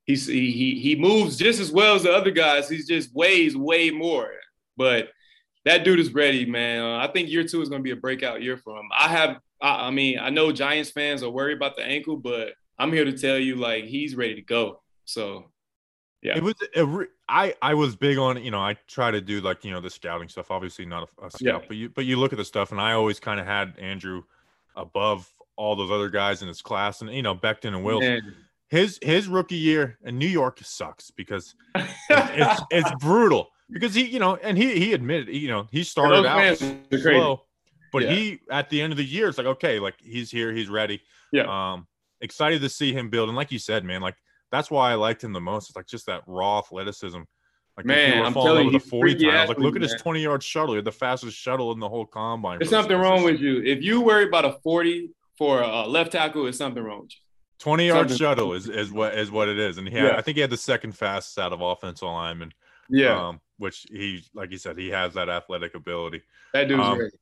he's 0.06 0.28
he, 0.28 0.52
he 0.52 0.80
he 0.80 0.96
moves 0.96 1.36
just 1.36 1.60
as 1.60 1.72
well 1.72 1.96
as 1.96 2.04
the 2.04 2.14
other 2.14 2.32
guys. 2.32 2.70
He's 2.70 2.88
just 2.88 3.14
weighs 3.14 3.58
way 3.58 3.90
more, 3.90 4.32
but 4.78 5.10
that 5.66 5.84
dude 5.84 6.00
is 6.00 6.14
ready, 6.14 6.46
man. 6.46 6.82
Uh, 6.82 6.98
I 6.98 7.08
think 7.12 7.30
year 7.30 7.44
two 7.44 7.62
is 7.62 7.70
going 7.70 7.82
to 7.82 7.84
be 7.84 7.92
a 7.92 7.96
breakout 7.96 8.42
year 8.42 8.58
for 8.58 8.78
him. 8.78 8.90
I 8.96 9.08
have, 9.08 9.38
I, 9.62 9.88
I 9.88 9.92
mean, 9.92 10.20
I 10.20 10.30
know 10.30 10.52
Giants 10.52 10.90
fans 10.90 11.24
are 11.24 11.30
worried 11.30 11.58
about 11.58 11.76
the 11.76 11.84
ankle, 11.84 12.18
but 12.18 12.54
I'm 12.80 12.92
here 12.92 13.06
to 13.06 13.18
tell 13.18 13.38
you, 13.38 13.56
like, 13.56 13.86
he's 13.86 14.16
ready 14.16 14.36
to 14.36 14.42
go. 14.42 14.82
So 15.06 15.46
yeah, 16.22 16.38
it 16.38 16.44
was. 16.44 17.08
I 17.28 17.56
I 17.62 17.74
was 17.74 17.96
big 17.96 18.18
on 18.18 18.44
you 18.44 18.52
know 18.52 18.60
I 18.60 18.78
try 18.88 19.10
to 19.10 19.22
do 19.22 19.42
like 19.42 19.66
you 19.66 19.72
know 19.72 19.82
the 19.82 19.90
scouting 19.90 20.30
stuff. 20.30 20.52
Obviously 20.52 20.86
not 20.86 21.10
a, 21.20 21.26
a 21.26 21.32
scout, 21.32 21.42
yeah. 21.42 21.68
but 21.68 21.78
you 21.78 21.90
but 21.90 22.06
you 22.06 22.18
look 22.18 22.32
at 22.32 22.38
the 22.38 22.46
stuff, 22.46 22.72
and 22.72 22.80
I 22.80 22.94
always 22.94 23.20
kind 23.20 23.40
of 23.40 23.48
had 23.48 23.74
Andrew 23.80 24.24
above 24.76 25.32
all 25.56 25.76
those 25.76 25.90
other 25.90 26.10
guys 26.10 26.44
in 26.44 26.48
his 26.48 26.62
class, 26.62 27.02
and 27.02 27.12
you 27.12 27.24
know 27.24 27.36
Becton 27.36 27.70
and 27.70 27.84
Wills. 27.84 28.02
Man. 28.02 28.36
His 28.70 29.00
his 29.02 29.28
rookie 29.28 29.58
year 29.58 29.98
in 30.04 30.18
New 30.18 30.28
York 30.28 30.60
sucks 30.64 31.12
because 31.12 31.56
it's, 31.76 31.92
it's, 32.10 32.62
it's 32.72 32.92
brutal 33.00 33.50
because 33.72 33.94
he 33.94 34.06
you 34.06 34.20
know 34.20 34.36
and 34.36 34.58
he 34.58 34.80
he 34.80 34.94
admitted 34.94 35.34
you 35.36 35.48
know 35.48 35.68
he 35.72 35.84
started 35.84 36.26
out 36.26 36.58
slow, 36.58 37.44
but 37.92 38.04
yeah. 38.04 38.12
he 38.12 38.40
at 38.50 38.70
the 38.70 38.82
end 38.82 38.94
of 38.94 38.98
the 38.98 39.06
year 39.06 39.30
it's 39.30 39.38
like 39.38 39.48
okay 39.48 39.80
like 39.80 39.96
he's 40.00 40.30
here 40.30 40.52
he's 40.52 40.70
ready. 40.70 41.02
Yeah. 41.32 41.74
Um, 41.74 41.88
excited 42.22 42.62
to 42.62 42.70
see 42.70 42.94
him 42.94 43.10
build, 43.10 43.30
and 43.30 43.36
like 43.36 43.52
you 43.52 43.60
said, 43.60 43.84
man, 43.84 44.02
like 44.02 44.16
that's 44.52 44.70
why 44.70 44.92
I 44.92 44.96
liked 44.96 45.24
him 45.24 45.34
the 45.34 45.42
most. 45.42 45.70
It's 45.70 45.76
like 45.76 45.88
just 45.88 46.06
that 46.06 46.24
raw 46.28 46.60
athleticism. 46.60 47.22
Like 47.78 47.86
man, 47.86 48.26
I'm 48.26 48.34
telling 48.34 48.66
you, 48.66 48.72
the 48.72 48.80
40 48.80 49.16
times. 49.16 49.50
Like 49.50 49.58
look 49.58 49.76
at 49.76 49.82
his 49.82 49.96
20 49.96 50.22
yard 50.22 50.44
shuttle. 50.44 50.76
You're 50.76 50.84
the 50.84 50.92
fastest 50.92 51.38
shuttle 51.38 51.72
in 51.72 51.80
the 51.80 51.88
whole 51.88 52.06
combine. 52.06 52.60
There's 52.60 52.70
something 52.70 52.98
wrong 52.98 53.24
with 53.24 53.40
you. 53.40 53.62
If 53.64 53.82
you 53.82 54.02
worry 54.02 54.26
about 54.26 54.46
a 54.46 54.58
40 54.64 55.12
for 55.38 55.62
a 55.62 55.88
left 55.88 56.12
tackle, 56.12 56.46
is 56.48 56.58
something 56.58 56.84
wrong 56.84 57.02
with 57.02 57.12
you. 57.12 57.18
20 57.60 57.88
yard 57.88 58.10
something 58.10 58.18
shuttle 58.18 58.54
is, 58.54 58.68
is 58.68 58.92
what 58.92 59.18
is 59.18 59.32
what 59.32 59.48
it 59.48 59.58
is. 59.58 59.78
And 59.78 59.88
yeah, 59.90 60.16
I 60.18 60.22
think 60.22 60.36
he 60.36 60.42
had 60.42 60.50
the 60.50 60.58
second 60.58 60.94
fastest 60.94 61.40
out 61.40 61.54
of 61.54 61.62
offensive 61.62 62.08
linemen. 62.08 62.52
Yeah. 62.90 63.28
Um, 63.28 63.42
which 63.62 63.86
he 63.90 64.24
like 64.34 64.52
you 64.52 64.58
said, 64.58 64.78
he 64.78 64.90
has 64.90 65.14
that 65.14 65.30
athletic 65.30 65.76
ability. 65.76 66.22
That 66.54 66.68
dude's 66.68 66.84
um, 66.84 66.98
great. 66.98 67.14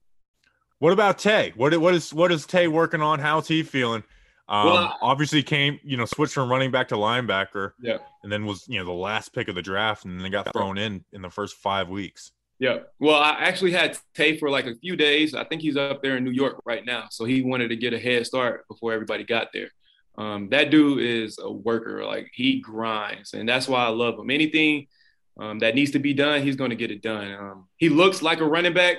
What 0.79 0.93
about 0.93 1.19
Tay? 1.19 1.53
What 1.55 1.77
what 1.79 1.93
is 1.93 2.13
what 2.13 2.31
is 2.31 2.45
Tay 2.45 2.67
working 2.67 3.01
on? 3.01 3.19
How's 3.19 3.47
he 3.47 3.63
feeling? 3.63 4.03
Um, 4.47 4.65
well, 4.65 4.97
obviously 5.01 5.43
came, 5.43 5.79
you 5.83 5.95
know, 5.95 6.05
switched 6.05 6.33
from 6.33 6.49
running 6.49 6.71
back 6.71 6.87
to 6.87 6.95
linebacker. 6.95 7.73
Yeah. 7.79 7.97
And 8.23 8.31
then 8.31 8.47
was, 8.47 8.67
you 8.67 8.79
know, 8.79 8.85
the 8.85 8.91
last 8.91 9.31
pick 9.31 9.47
of 9.47 9.53
the 9.53 9.61
draft 9.61 10.05
and 10.05 10.19
then 10.19 10.31
got 10.31 10.51
thrown 10.51 10.79
in 10.79 11.03
in 11.13 11.21
the 11.21 11.29
first 11.29 11.57
five 11.57 11.89
weeks. 11.89 12.31
Yeah. 12.57 12.79
Well, 12.99 13.17
I 13.21 13.31
actually 13.41 13.73
had 13.73 13.97
Tay 14.15 14.37
for 14.37 14.49
like 14.49 14.65
a 14.65 14.75
few 14.75 14.95
days. 14.95 15.35
I 15.35 15.43
think 15.43 15.61
he's 15.61 15.77
up 15.77 16.01
there 16.01 16.17
in 16.17 16.23
New 16.23 16.31
York 16.31 16.61
right 16.65 16.83
now. 16.83 17.05
So 17.11 17.25
he 17.25 17.41
wanted 17.43 17.67
to 17.69 17.75
get 17.75 17.93
a 17.93 17.99
head 17.99 18.25
start 18.25 18.67
before 18.67 18.91
everybody 18.91 19.23
got 19.23 19.49
there. 19.53 19.69
Um, 20.17 20.49
that 20.49 20.71
dude 20.71 21.01
is 21.01 21.37
a 21.41 21.51
worker. 21.51 22.03
Like 22.03 22.31
he 22.33 22.59
grinds. 22.59 23.33
And 23.33 23.47
that's 23.47 23.67
why 23.67 23.85
I 23.85 23.89
love 23.89 24.17
him. 24.17 24.31
Anything 24.31 24.87
um, 25.39 25.59
that 25.59 25.73
needs 25.73 25.91
to 25.91 25.99
be 25.99 26.13
done, 26.13 26.41
he's 26.41 26.57
going 26.57 26.69
to 26.69 26.75
get 26.75 26.91
it 26.91 27.01
done. 27.01 27.33
Um, 27.33 27.67
he 27.77 27.89
looks 27.89 28.21
like 28.21 28.41
a 28.41 28.45
running 28.45 28.73
back, 28.73 28.97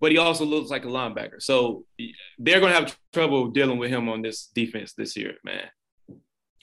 but 0.00 0.12
he 0.12 0.18
also 0.18 0.44
looks 0.44 0.70
like 0.70 0.84
a 0.84 0.88
linebacker. 0.88 1.42
So 1.42 1.84
they're 2.38 2.60
going 2.60 2.72
to 2.72 2.78
have 2.78 2.96
trouble 3.12 3.48
dealing 3.48 3.78
with 3.78 3.90
him 3.90 4.08
on 4.08 4.22
this 4.22 4.46
defense 4.54 4.92
this 4.92 5.16
year, 5.16 5.34
man. 5.44 5.64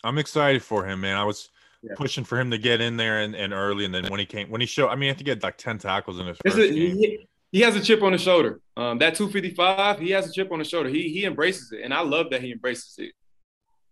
I'm 0.03 0.17
excited 0.17 0.63
for 0.63 0.85
him, 0.85 1.01
man. 1.01 1.17
I 1.17 1.25
was 1.25 1.49
yeah. 1.83 1.93
pushing 1.95 2.23
for 2.23 2.39
him 2.39 2.51
to 2.51 2.57
get 2.57 2.79
in 2.79 2.95
there 2.95 3.19
and, 3.19 3.35
and 3.35 3.51
early, 3.53 3.83
and 3.85 3.93
then 3.93 4.07
when 4.07 4.19
he 4.19 4.25
came, 4.25 4.49
when 4.49 4.61
he 4.61 4.67
showed, 4.67 4.89
I 4.89 4.95
mean, 4.95 5.09
I 5.09 5.13
think 5.13 5.25
he 5.27 5.29
had 5.31 5.43
like 5.43 5.57
ten 5.57 5.77
tackles 5.77 6.19
in 6.19 6.27
his 6.27 6.37
first 6.45 6.57
a, 6.57 6.67
game. 6.69 6.97
He, 6.97 7.27
he, 7.51 7.61
has 7.61 7.75
a 7.75 7.81
chip 7.81 8.01
on 8.03 8.11
the 8.11 8.17
shoulder. 8.17 8.61
Um, 8.77 8.99
that 8.99 9.15
255, 9.15 9.99
he 9.99 10.11
has 10.11 10.29
a 10.29 10.31
chip 10.31 10.51
on 10.51 10.59
the 10.59 10.65
shoulder. 10.65 10.89
He 10.89 11.09
he 11.09 11.25
embraces 11.25 11.71
it, 11.71 11.81
and 11.83 11.93
I 11.93 12.01
love 12.01 12.29
that 12.31 12.41
he 12.41 12.51
embraces 12.51 12.95
it. 12.99 13.13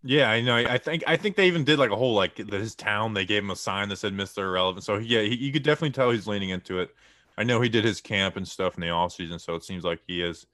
Yeah, 0.06 0.30
I 0.30 0.42
know. 0.42 0.56
I 0.56 0.76
think 0.76 1.02
I 1.06 1.16
think 1.16 1.34
they 1.34 1.46
even 1.46 1.64
did 1.64 1.78
like 1.78 1.90
a 1.90 1.96
whole 1.96 2.14
like 2.14 2.36
his 2.36 2.74
town. 2.74 3.14
They 3.14 3.24
gave 3.24 3.42
him 3.42 3.50
a 3.50 3.56
sign 3.56 3.88
that 3.88 3.96
said 3.96 4.12
"Mr. 4.12 4.38
Irrelevant." 4.42 4.84
So 4.84 4.98
yeah, 4.98 5.22
he, 5.22 5.34
you 5.34 5.50
could 5.50 5.62
definitely 5.62 5.92
tell 5.92 6.10
he's 6.10 6.26
leaning 6.26 6.50
into 6.50 6.78
it. 6.78 6.94
I 7.38 7.42
know 7.42 7.62
he 7.62 7.70
did 7.70 7.84
his 7.84 8.02
camp 8.02 8.36
and 8.36 8.46
stuff 8.46 8.74
in 8.74 8.82
the 8.82 8.90
off 8.90 9.12
season, 9.12 9.38
so 9.38 9.54
it 9.54 9.64
seems 9.64 9.82
like 9.82 10.00
he 10.06 10.22
is 10.22 10.46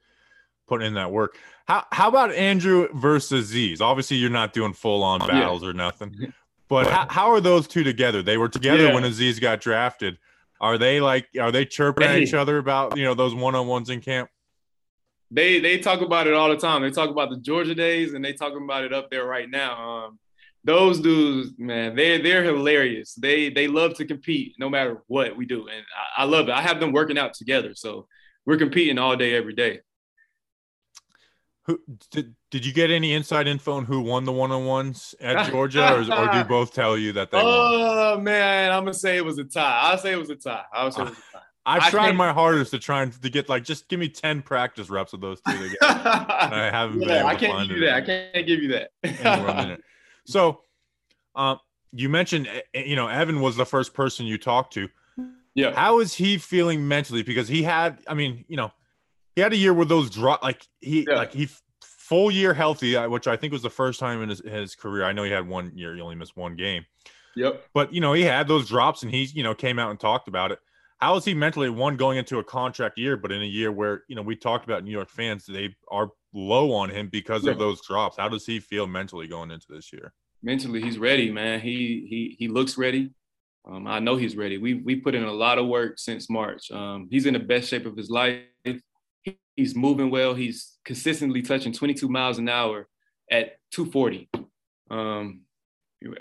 putting 0.67 0.87
in 0.87 0.93
that 0.93 1.11
work. 1.11 1.37
How 1.67 1.85
how 1.91 2.07
about 2.07 2.31
Andrew 2.33 2.87
versus 2.93 3.47
Z's? 3.47 3.81
Obviously, 3.81 4.15
you're 4.17 4.29
not 4.29 4.53
doing 4.53 4.71
full 4.71 5.03
on 5.03 5.19
battles 5.19 5.63
yeah. 5.63 5.69
or 5.69 5.73
nothing, 5.73 6.33
but 6.69 6.87
how, 6.87 7.07
how, 7.09 7.29
are 7.29 7.41
those 7.41 7.67
two 7.67 7.83
together? 7.83 8.23
They 8.23 8.37
were 8.37 8.49
together 8.49 8.87
yeah. 8.87 8.93
when 8.93 9.03
Azeez 9.03 9.41
got 9.41 9.59
drafted. 9.59 10.17
Are 10.61 10.77
they 10.77 11.01
like 11.01 11.27
are 11.39 11.51
they 11.51 11.65
chirping 11.65 12.07
hey. 12.07 12.15
at 12.15 12.21
each 12.21 12.33
other 12.33 12.57
about 12.57 12.95
you 12.95 13.03
know 13.03 13.15
those 13.15 13.35
one 13.35 13.55
on 13.55 13.67
ones 13.67 13.89
in 13.89 13.99
camp? 13.99 14.29
They 15.31 15.59
they 15.59 15.77
talk 15.77 16.01
about 16.01 16.27
it 16.27 16.33
all 16.33 16.49
the 16.49 16.57
time. 16.57 16.81
They 16.81 16.91
talk 16.91 17.09
about 17.09 17.29
the 17.29 17.37
Georgia 17.37 17.73
days 17.73 18.13
and 18.13 18.23
they 18.23 18.33
talk 18.33 18.53
about 18.55 18.83
it 18.83 18.93
up 18.93 19.09
there 19.09 19.25
right 19.25 19.49
now. 19.49 20.05
Um, 20.05 20.19
those 20.63 20.99
dudes, 20.99 21.53
man, 21.57 21.95
they 21.95 22.21
they're 22.21 22.43
hilarious. 22.43 23.15
They 23.15 23.49
they 23.49 23.67
love 23.67 23.95
to 23.95 24.05
compete 24.05 24.53
no 24.59 24.69
matter 24.69 25.01
what 25.07 25.35
we 25.35 25.45
do, 25.45 25.67
and 25.67 25.83
I, 26.17 26.23
I, 26.23 26.25
love 26.25 26.49
it. 26.49 26.51
I 26.51 26.61
have 26.61 26.79
them 26.79 26.91
working 26.91 27.17
out 27.17 27.33
together, 27.33 27.73
so 27.73 28.07
we're 28.45 28.57
competing 28.57 28.99
all 28.99 29.15
day, 29.15 29.35
every 29.35 29.53
day. 29.53 29.79
Who 31.65 31.79
did 32.11 32.35
did 32.51 32.65
you 32.65 32.73
get 32.73 32.91
any 32.91 33.13
inside 33.13 33.47
info 33.47 33.73
on 33.73 33.85
who 33.85 34.01
won 34.01 34.25
the 34.25 34.31
one 34.31 34.51
on 34.51 34.65
ones 34.65 35.15
at 35.19 35.47
Georgia, 35.51 35.93
or, 35.93 36.01
or 36.01 36.31
do 36.31 36.43
both 36.43 36.73
tell 36.73 36.97
you 36.97 37.13
that 37.13 37.31
they? 37.31 37.39
Oh 37.41 38.15
won? 38.15 38.23
man, 38.23 38.71
I'm 38.71 38.83
gonna 38.83 38.93
say 38.93 39.17
it 39.17 39.25
was 39.25 39.37
a 39.39 39.45
tie. 39.45 39.79
I'll 39.83 39.97
say 39.97 40.13
it 40.13 40.19
was 40.19 40.29
a 40.29 40.35
tie. 40.35 40.65
I'll 40.73 40.91
say 40.91 41.03
it 41.03 41.09
was 41.09 41.17
a 41.17 41.37
tie. 41.37 41.43
I've 41.65 41.83
I 41.83 41.89
tried 41.91 42.15
my 42.15 42.33
hardest 42.33 42.71
to 42.71 42.79
try 42.79 43.03
and 43.03 43.21
to 43.21 43.29
get 43.29 43.47
like 43.47 43.63
just 43.63 43.87
give 43.87 43.99
me 43.99 44.09
ten 44.09 44.41
practice 44.41 44.89
reps 44.89 45.13
of 45.13 45.21
those 45.21 45.39
two 45.41 45.53
together. 45.53 45.77
I 45.81 46.69
haven't 46.71 47.01
yeah, 47.01 47.07
been 47.07 47.17
able 47.17 47.27
I 47.27 47.35
can't 47.35 47.67
give 47.67 47.77
you 47.77 47.85
that. 47.85 47.95
I 47.95 48.01
can't 48.01 48.47
give 48.47 48.63
you 48.63 48.87
that. 49.03 49.81
So, 50.25 50.61
um, 51.35 51.59
you 51.91 52.09
mentioned, 52.09 52.47
eh, 52.47 52.61
eh, 52.73 52.83
you 52.83 52.95
know, 52.95 53.07
Evan 53.07 53.41
was 53.41 53.55
the 53.55 53.65
first 53.65 53.93
person 53.93 54.25
you 54.25 54.37
talked 54.37 54.73
to. 54.73 54.87
Yeah. 55.53 55.73
How 55.73 55.99
is 55.99 56.13
he 56.13 56.37
feeling 56.37 56.87
mentally? 56.87 57.23
Because 57.23 57.47
he 57.47 57.63
had, 57.63 57.99
I 58.07 58.13
mean, 58.13 58.45
you 58.47 58.55
know, 58.55 58.71
he 59.35 59.41
had 59.41 59.51
a 59.51 59.57
year 59.57 59.73
with 59.73 59.89
those 59.89 60.09
drop, 60.09 60.43
like 60.43 60.65
he, 60.79 61.05
yeah. 61.07 61.15
like 61.15 61.33
he 61.33 61.49
full 61.83 62.31
year 62.31 62.53
healthy, 62.53 62.95
uh, 62.95 63.09
which 63.09 63.27
I 63.27 63.35
think 63.35 63.51
was 63.51 63.61
the 63.61 63.69
first 63.69 63.99
time 63.99 64.21
in 64.21 64.29
his, 64.29 64.39
his 64.39 64.75
career. 64.75 65.03
I 65.03 65.11
know 65.11 65.23
he 65.23 65.31
had 65.31 65.47
one 65.47 65.75
year, 65.75 65.95
he 65.95 66.01
only 66.01 66.15
missed 66.15 66.37
one 66.37 66.55
game. 66.55 66.85
Yep. 67.35 67.63
But 67.73 67.93
you 67.93 68.01
know, 68.01 68.13
he 68.13 68.23
had 68.23 68.47
those 68.47 68.67
drops, 68.67 69.03
and 69.03 69.11
he, 69.11 69.23
you 69.23 69.43
know, 69.43 69.55
came 69.55 69.79
out 69.79 69.89
and 69.89 69.99
talked 69.99 70.27
about 70.27 70.51
it. 70.51 70.59
How 71.01 71.15
is 71.15 71.25
he 71.25 71.33
mentally? 71.33 71.69
One 71.69 71.97
going 71.97 72.17
into 72.17 72.37
a 72.37 72.43
contract 72.43 72.97
year, 72.97 73.17
but 73.17 73.31
in 73.31 73.41
a 73.41 73.45
year 73.45 73.71
where 73.71 74.03
you 74.07 74.15
know 74.15 74.21
we 74.21 74.35
talked 74.35 74.65
about 74.65 74.83
New 74.83 74.91
York 74.91 75.09
fans, 75.09 75.45
they 75.45 75.75
are 75.89 76.09
low 76.33 76.71
on 76.71 76.89
him 76.89 77.09
because 77.11 77.43
yeah. 77.43 77.51
of 77.51 77.59
those 77.59 77.81
drops. 77.81 78.17
How 78.17 78.29
does 78.29 78.45
he 78.45 78.59
feel 78.59 78.85
mentally 78.85 79.27
going 79.27 79.49
into 79.49 79.65
this 79.69 79.91
year? 79.91 80.13
Mentally, 80.43 80.81
he's 80.81 80.99
ready, 80.99 81.31
man. 81.31 81.59
He 81.59 82.05
he 82.07 82.35
he 82.37 82.47
looks 82.47 82.77
ready. 82.77 83.09
Um, 83.67 83.87
I 83.87 83.99
know 83.99 84.15
he's 84.15 84.35
ready. 84.35 84.59
We 84.59 84.75
we 84.75 84.95
put 84.95 85.15
in 85.15 85.23
a 85.23 85.31
lot 85.31 85.57
of 85.57 85.67
work 85.67 85.97
since 85.97 86.29
March. 86.29 86.69
Um, 86.71 87.07
he's 87.09 87.25
in 87.25 87.33
the 87.33 87.39
best 87.39 87.67
shape 87.67 87.85
of 87.85 87.97
his 87.97 88.09
life. 88.09 88.41
He's 89.55 89.75
moving 89.75 90.09
well. 90.09 90.33
He's 90.33 90.77
consistently 90.85 91.41
touching 91.41 91.73
22 91.73 92.07
miles 92.07 92.37
an 92.37 92.47
hour 92.47 92.87
at 93.29 93.57
240. 93.71 94.29
Um, 94.89 95.41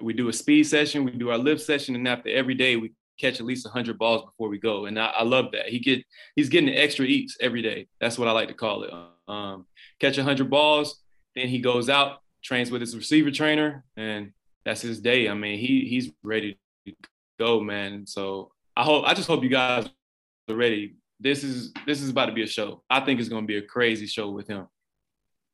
we 0.02 0.12
do 0.12 0.28
a 0.28 0.32
speed 0.32 0.64
session, 0.64 1.04
we 1.04 1.12
do 1.12 1.30
our 1.30 1.38
lift 1.38 1.62
session, 1.62 1.94
and 1.94 2.06
after 2.06 2.28
every 2.28 2.54
day 2.54 2.76
we 2.76 2.92
catch 3.20 3.40
at 3.40 3.46
least 3.46 3.64
100 3.64 3.98
balls 3.98 4.24
before 4.24 4.48
we 4.48 4.58
go, 4.58 4.86
and 4.86 4.98
I, 4.98 5.06
I 5.06 5.22
love 5.22 5.52
that. 5.52 5.68
He 5.68 5.78
get 5.78 6.04
he's 6.36 6.48
getting 6.48 6.74
extra 6.74 7.04
eats 7.04 7.36
every 7.40 7.62
day. 7.62 7.88
That's 8.00 8.18
what 8.18 8.28
I 8.28 8.32
like 8.32 8.48
to 8.48 8.54
call 8.54 8.84
it. 8.84 8.90
Um, 9.28 9.66
catch 10.00 10.16
100 10.16 10.48
balls, 10.50 11.00
then 11.34 11.48
he 11.48 11.60
goes 11.60 11.88
out, 11.88 12.22
trains 12.42 12.70
with 12.70 12.80
his 12.80 12.96
receiver 12.96 13.30
trainer, 13.30 13.84
and 13.96 14.32
that's 14.64 14.80
his 14.80 15.00
day. 15.00 15.28
I 15.28 15.34
mean, 15.34 15.58
he 15.58 15.86
he's 15.88 16.12
ready 16.22 16.58
to 16.86 16.94
go, 17.38 17.60
man. 17.60 18.06
So 18.06 18.52
I 18.76 18.84
hope 18.84 19.04
I 19.06 19.14
just 19.14 19.28
hope 19.28 19.42
you 19.42 19.48
guys 19.48 19.88
are 20.48 20.54
ready. 20.54 20.96
This 21.18 21.44
is 21.44 21.72
this 21.86 22.00
is 22.00 22.10
about 22.10 22.26
to 22.26 22.32
be 22.32 22.42
a 22.42 22.46
show. 22.46 22.82
I 22.88 23.00
think 23.00 23.20
it's 23.20 23.28
going 23.28 23.44
to 23.44 23.46
be 23.46 23.56
a 23.56 23.62
crazy 23.62 24.06
show 24.06 24.30
with 24.30 24.48
him. 24.48 24.66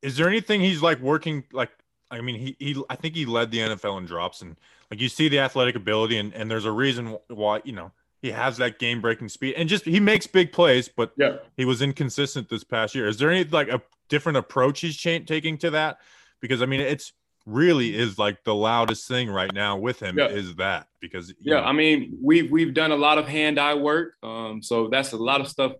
Is 0.01 0.15
there 0.15 0.27
anything 0.27 0.61
he's 0.61 0.81
like 0.81 0.99
working 0.99 1.43
like? 1.51 1.71
I 2.09 2.21
mean, 2.21 2.39
he 2.39 2.55
he 2.59 2.81
I 2.89 2.95
think 2.95 3.15
he 3.15 3.25
led 3.25 3.51
the 3.51 3.59
NFL 3.59 3.97
in 3.97 4.05
drops, 4.05 4.41
and 4.41 4.55
like 4.91 5.01
you 5.01 5.09
see 5.09 5.27
the 5.29 5.39
athletic 5.39 5.75
ability, 5.75 6.17
and 6.17 6.33
and 6.33 6.49
there's 6.49 6.65
a 6.65 6.71
reason 6.71 7.17
why 7.27 7.61
you 7.65 7.73
know 7.73 7.91
he 8.21 8.31
has 8.31 8.57
that 8.57 8.79
game 8.79 9.01
breaking 9.01 9.29
speed, 9.29 9.55
and 9.57 9.69
just 9.69 9.85
he 9.85 9.99
makes 9.99 10.25
big 10.27 10.51
plays, 10.51 10.87
but 10.89 11.11
Yeah. 11.17 11.37
he 11.55 11.65
was 11.65 11.81
inconsistent 11.81 12.49
this 12.49 12.63
past 12.63 12.95
year. 12.95 13.07
Is 13.07 13.17
there 13.17 13.29
any 13.29 13.43
like 13.45 13.67
a 13.69 13.81
different 14.09 14.37
approach 14.37 14.79
he's 14.81 14.97
cha- 14.97 15.19
taking 15.19 15.57
to 15.59 15.69
that? 15.71 15.99
Because 16.41 16.61
I 16.61 16.65
mean, 16.65 16.79
it's 16.81 17.13
really 17.45 17.95
is 17.95 18.17
like 18.19 18.43
the 18.43 18.53
loudest 18.55 19.07
thing 19.07 19.29
right 19.29 19.53
now 19.53 19.77
with 19.77 20.01
him 20.01 20.17
Yeah. 20.17 20.27
is 20.27 20.55
that 20.55 20.87
because 20.99 21.33
Yeah, 21.39 21.61
know, 21.61 21.63
I 21.63 21.71
mean, 21.73 22.17
we've 22.21 22.49
we've 22.51 22.73
done 22.73 22.91
a 22.91 22.95
lot 22.97 23.17
of 23.17 23.27
hand-eye 23.27 23.75
work. 23.75 24.13
Um, 24.23 24.61
so 24.61 24.87
that's 24.89 25.13
a 25.13 25.17
lot 25.17 25.41
of 25.41 25.47
stuff. 25.47 25.73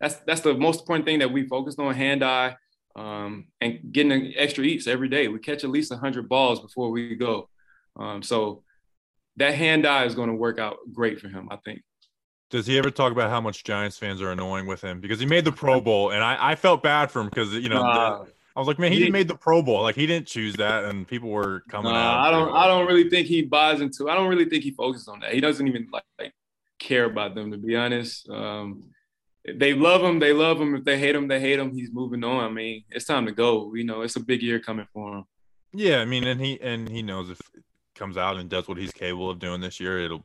That's 0.00 0.16
that's 0.26 0.40
the 0.42 0.54
most 0.54 0.80
important 0.80 1.06
thing 1.06 1.18
that 1.20 1.30
we 1.32 1.46
focused 1.46 1.78
on 1.78 1.94
hand-eye 1.94 2.56
um, 2.96 3.46
and 3.60 3.80
getting 3.92 4.32
extra 4.36 4.64
eats 4.64 4.86
every 4.86 5.08
day. 5.08 5.28
We 5.28 5.38
catch 5.38 5.62
at 5.64 5.70
least 5.70 5.92
hundred 5.92 6.28
balls 6.28 6.60
before 6.60 6.90
we 6.90 7.14
go. 7.16 7.48
Um, 8.00 8.22
so 8.22 8.62
that 9.36 9.54
hand-eye 9.54 10.06
is 10.06 10.14
going 10.14 10.28
to 10.28 10.34
work 10.34 10.58
out 10.58 10.78
great 10.92 11.20
for 11.20 11.28
him, 11.28 11.48
I 11.50 11.56
think. 11.56 11.82
Does 12.50 12.66
he 12.66 12.76
ever 12.78 12.90
talk 12.90 13.12
about 13.12 13.30
how 13.30 13.40
much 13.40 13.62
Giants 13.62 13.96
fans 13.96 14.20
are 14.20 14.32
annoying 14.32 14.66
with 14.66 14.82
him? 14.82 15.00
Because 15.00 15.20
he 15.20 15.26
made 15.26 15.44
the 15.44 15.52
Pro 15.52 15.80
Bowl, 15.80 16.10
and 16.10 16.24
I, 16.24 16.50
I 16.50 16.54
felt 16.56 16.82
bad 16.82 17.10
for 17.10 17.20
him 17.20 17.28
because 17.28 17.54
you 17.54 17.68
know 17.68 17.82
Nah, 17.82 18.24
the- 18.24 18.32
I 18.56 18.58
was 18.58 18.66
like, 18.66 18.80
man, 18.80 18.90
he, 18.90 19.04
he- 19.04 19.10
made 19.10 19.28
the 19.28 19.36
Pro 19.36 19.62
Bowl. 19.62 19.82
Like 19.82 19.94
he 19.94 20.04
didn't 20.04 20.26
choose 20.26 20.56
that, 20.56 20.84
and 20.84 21.06
people 21.06 21.28
were 21.28 21.62
coming 21.68 21.92
nah, 21.92 21.98
out. 21.98 22.26
I 22.26 22.30
don't 22.32 22.52
I 22.52 22.66
don't 22.66 22.88
really 22.88 23.08
think 23.08 23.28
he 23.28 23.42
buys 23.42 23.80
into. 23.80 24.10
I 24.10 24.16
don't 24.16 24.28
really 24.28 24.46
think 24.46 24.64
he 24.64 24.72
focuses 24.72 25.06
on 25.06 25.20
that. 25.20 25.32
He 25.32 25.40
doesn't 25.40 25.66
even 25.68 25.86
like, 25.92 26.02
like 26.18 26.32
care 26.80 27.04
about 27.04 27.36
them 27.36 27.52
to 27.52 27.56
be 27.56 27.76
honest. 27.76 28.28
Um, 28.28 28.90
they 29.44 29.72
love 29.72 30.02
him, 30.02 30.18
they 30.18 30.32
love 30.32 30.60
him. 30.60 30.74
If 30.74 30.84
they 30.84 30.98
hate 30.98 31.14
him, 31.14 31.28
they 31.28 31.40
hate 31.40 31.60
him. 31.60 31.72
He's 31.72 31.92
moving 31.92 32.24
on. 32.24 32.44
I 32.44 32.48
mean, 32.48 32.82
it's 32.90 33.04
time 33.04 33.26
to 33.26 33.32
go. 33.32 33.72
You 33.74 33.84
know, 33.84 34.02
it's 34.02 34.16
a 34.16 34.20
big 34.20 34.42
year 34.42 34.58
coming 34.58 34.88
for 34.92 35.18
him. 35.18 35.24
Yeah, 35.72 36.00
I 36.00 36.04
mean, 36.04 36.26
and 36.26 36.40
he 36.40 36.60
and 36.60 36.88
he 36.88 37.02
knows 37.02 37.30
if 37.30 37.40
comes 38.00 38.16
out 38.16 38.36
and 38.36 38.50
does 38.50 38.66
what 38.66 38.78
he's 38.78 38.90
capable 38.92 39.30
of 39.30 39.38
doing 39.38 39.60
this 39.60 39.78
year, 39.78 40.00
it'll 40.00 40.24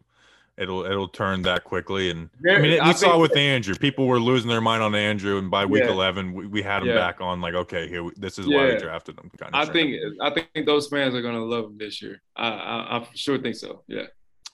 it'll 0.57 0.85
it'll 0.85 1.07
turn 1.09 1.41
that 1.43 1.63
quickly. 1.65 2.09
And 2.09 2.29
I 2.49 2.59
mean, 2.59 2.71
it, 2.71 2.81
we 2.83 2.89
I 2.89 2.93
saw 2.93 3.19
with 3.19 3.35
Andrew, 3.35 3.75
people 3.75 4.07
were 4.07 4.19
losing 4.19 4.49
their 4.49 4.61
mind 4.61 4.81
on 4.81 4.95
Andrew, 4.95 5.37
and 5.37 5.51
by 5.51 5.65
week 5.65 5.83
Yeah. 5.83 5.91
eleven, 5.91 6.33
we, 6.33 6.47
we 6.47 6.61
had 6.63 6.81
him 6.81 6.87
Yeah. 6.87 6.95
back 6.95 7.21
on 7.21 7.41
like, 7.41 7.53
okay, 7.53 7.87
here, 7.87 8.03
we, 8.03 8.11
this 8.15 8.39
is 8.39 8.47
why 8.47 8.65
we 8.73 8.77
drafted 8.77 9.19
him. 9.19 9.29
Kind 9.37 9.53
of 9.53 9.69
I 9.69 9.71
think 9.71 9.95
I 10.21 10.29
think 10.31 10.65
those 10.65 10.87
fans 10.87 11.13
are 11.13 11.21
gonna 11.21 11.43
love 11.43 11.65
him 11.65 11.77
this 11.77 12.01
year. 12.01 12.21
I 12.35 12.47
I, 12.47 12.97
I 12.97 13.07
sure 13.13 13.37
think 13.37 13.55
so. 13.55 13.83
Yeah. 13.87 14.07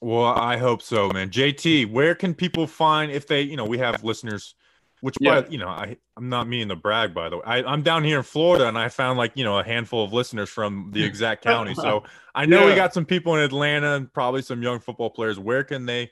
Well, 0.03 0.25
I 0.25 0.57
hope 0.57 0.81
so, 0.81 1.09
man. 1.09 1.29
JT, 1.29 1.91
where 1.91 2.15
can 2.15 2.33
people 2.33 2.65
find 2.65 3.11
if 3.11 3.27
they, 3.27 3.41
you 3.43 3.55
know, 3.55 3.65
we 3.65 3.77
have 3.77 4.03
listeners, 4.03 4.55
which, 5.01 5.17
Yeah. 5.19 5.41
by, 5.41 5.47
you 5.49 5.57
know, 5.57 5.67
I, 5.67 5.97
I'm 6.15 6.29
not 6.29 6.47
meaning 6.47 6.69
to 6.69 6.75
brag, 6.75 7.13
by 7.13 7.29
the 7.29 7.37
way. 7.37 7.43
I, 7.45 7.63
I'm 7.63 7.81
down 7.81 8.03
here 8.03 8.17
in 8.17 8.23
Florida 8.23 8.67
and 8.67 8.77
I 8.77 8.89
found 8.89 9.17
like, 9.17 9.33
you 9.35 9.43
know, 9.43 9.59
a 9.59 9.63
handful 9.63 10.03
of 10.03 10.13
listeners 10.13 10.49
from 10.49 10.89
the 10.93 11.03
exact 11.09 11.43
county. 11.43 11.73
So 11.73 12.03
I 12.35 12.45
know 12.45 12.65
we 12.65 12.75
got 12.75 12.93
some 12.93 13.05
people 13.05 13.35
in 13.35 13.41
Atlanta 13.41 13.95
and 13.95 14.11
probably 14.13 14.41
some 14.41 14.63
young 14.63 14.79
football 14.79 15.09
players. 15.09 15.37
Where 15.37 15.63
can 15.63 15.85
they 15.85 16.11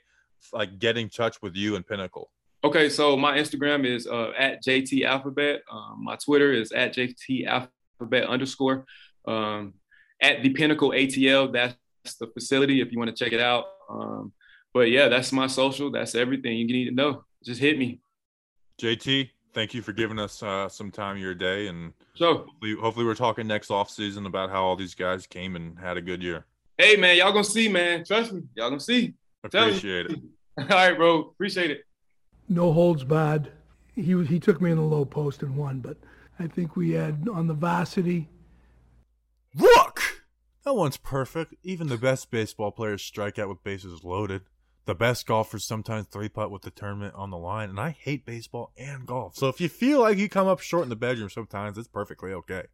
like 0.52 0.78
get 0.78 0.98
in 0.98 1.08
touch 1.08 1.40
with 1.42 1.56
you 1.56 1.76
and 1.76 1.86
Pinnacle? 1.86 2.30
Okay, 2.62 2.90
so 2.90 3.16
my 3.16 3.38
Instagram 3.38 3.86
is 3.86 4.06
uh, 4.06 4.32
at 4.36 4.62
JT 4.62 5.04
Alphabet. 5.04 5.62
Um, 5.72 6.00
my 6.02 6.16
Twitter 6.16 6.52
is 6.52 6.72
at 6.72 6.94
JT 6.94 7.46
Alphabet 7.46 8.28
underscore. 8.28 8.84
Um, 9.26 9.74
at 10.20 10.42
the 10.42 10.50
Pinnacle 10.50 10.90
ATL, 10.90 11.52
that's 11.52 12.14
the 12.16 12.26
facility 12.26 12.82
if 12.82 12.92
you 12.92 12.98
want 12.98 13.14
to 13.16 13.24
check 13.24 13.32
it 13.32 13.40
out. 13.40 13.64
Um, 13.88 14.32
but 14.74 14.90
yeah, 14.90 15.08
that's 15.08 15.32
my 15.32 15.46
social. 15.46 15.90
That's 15.90 16.14
everything 16.14 16.58
you 16.58 16.66
need 16.66 16.86
to 16.86 16.94
know. 16.94 17.24
Just 17.44 17.60
hit 17.60 17.78
me. 17.78 18.00
JT, 18.80 19.30
thank 19.52 19.74
you 19.74 19.82
for 19.82 19.92
giving 19.92 20.18
us 20.18 20.42
uh, 20.42 20.68
some 20.68 20.90
time 20.90 21.16
of 21.16 21.22
your 21.22 21.34
day. 21.34 21.66
And 21.68 21.92
So, 22.14 22.38
hopefully, 22.38 22.76
hopefully 22.80 23.06
we're 23.06 23.14
talking 23.14 23.46
next 23.46 23.70
off 23.70 23.90
season 23.90 24.26
about 24.26 24.50
how 24.50 24.62
all 24.64 24.76
these 24.76 24.94
guys 24.94 25.26
came 25.26 25.56
and 25.56 25.78
had 25.78 25.96
a 25.96 26.02
good 26.02 26.22
year. 26.22 26.46
hey 26.78 26.96
man, 26.96 27.16
y'all 27.16 27.32
gonna 27.32 27.44
see, 27.44 27.68
man. 27.68 28.04
Trust 28.04 28.32
me, 28.32 28.42
y'all 28.54 28.70
gonna 28.70 28.80
see. 28.80 29.14
Tell. 29.50 29.64
Appreciate 29.68 30.06
it. 30.06 30.18
All 30.58 30.66
right, 30.66 30.96
bro. 30.96 31.20
Appreciate 31.20 31.70
it. 31.70 31.84
no 32.48 32.72
holds 32.72 33.04
barred. 33.04 33.50
He 33.94 34.14
was, 34.14 34.28
he 34.28 34.38
took 34.38 34.60
me 34.60 34.70
in 34.70 34.76
the 34.76 34.82
low 34.82 35.04
post 35.04 35.42
and 35.42 35.56
won, 35.56 35.80
but 35.80 35.96
I 36.38 36.46
think 36.46 36.76
we 36.76 36.92
had 36.92 37.28
on 37.32 37.46
the 37.46 37.54
varsity. 37.54 38.28
Look! 39.54 40.24
No 40.64 40.74
one's 40.74 40.96
perfect. 40.96 41.54
Even 41.62 41.88
the 41.88 41.96
best 41.96 42.30
baseball 42.30 42.70
players 42.70 43.02
strike 43.02 43.38
out 43.38 43.48
with 43.48 43.64
bases 43.64 44.04
loaded. 44.04 44.42
The 44.86 44.94
best 44.94 45.26
golfers 45.26 45.66
sometimes 45.66 46.06
three 46.06 46.28
putt 46.28 46.50
with 46.50 46.62
the 46.62 46.70
tournament 46.70 47.14
on 47.14 47.30
the 47.30 47.36
line, 47.36 47.70
and 47.70 47.78
I 47.78 47.90
hate 47.90 48.24
baseball 48.26 48.72
and 48.76 49.06
golf. 49.06 49.36
So 49.36 49.48
if 49.48 49.60
you 49.60 49.68
feel 49.68 50.00
like 50.00 50.18
you 50.18 50.28
come 50.28 50.48
up 50.48 50.60
short 50.60 50.84
in 50.84 50.88
the 50.88 50.96
bedroom 50.96 51.30
sometimes, 51.30 51.78
it's 51.78 51.88
perfectly 51.88 52.32
okay. 52.32 52.64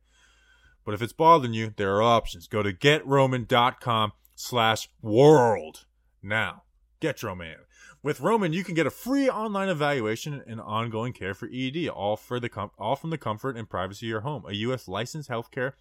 But 0.84 0.94
if 0.94 1.02
it's 1.02 1.12
bothering 1.12 1.52
you, 1.52 1.74
there 1.76 1.96
are 1.96 2.02
options. 2.02 2.46
Go 2.46 2.62
to 2.62 2.72
getroman.com 2.72 4.12
slash 4.36 4.88
world. 5.02 5.84
Now, 6.22 6.62
get 7.00 7.22
Roman. 7.22 7.56
With 8.02 8.20
Roman, 8.20 8.52
you 8.52 8.62
can 8.62 8.74
get 8.74 8.86
a 8.86 8.90
free 8.90 9.28
online 9.28 9.68
evaluation 9.68 10.40
and 10.46 10.60
ongoing 10.60 11.12
care 11.12 11.34
for 11.34 11.50
ED, 11.52 11.88
all 11.88 12.16
for 12.16 12.38
the 12.38 12.48
com- 12.48 12.70
all 12.78 12.94
from 12.94 13.10
the 13.10 13.18
comfort 13.18 13.56
and 13.56 13.68
privacy 13.68 14.06
of 14.06 14.10
your 14.10 14.20
home. 14.20 14.44
A 14.48 14.52
U.S. 14.54 14.86
licensed 14.86 15.28
healthcare 15.28 15.72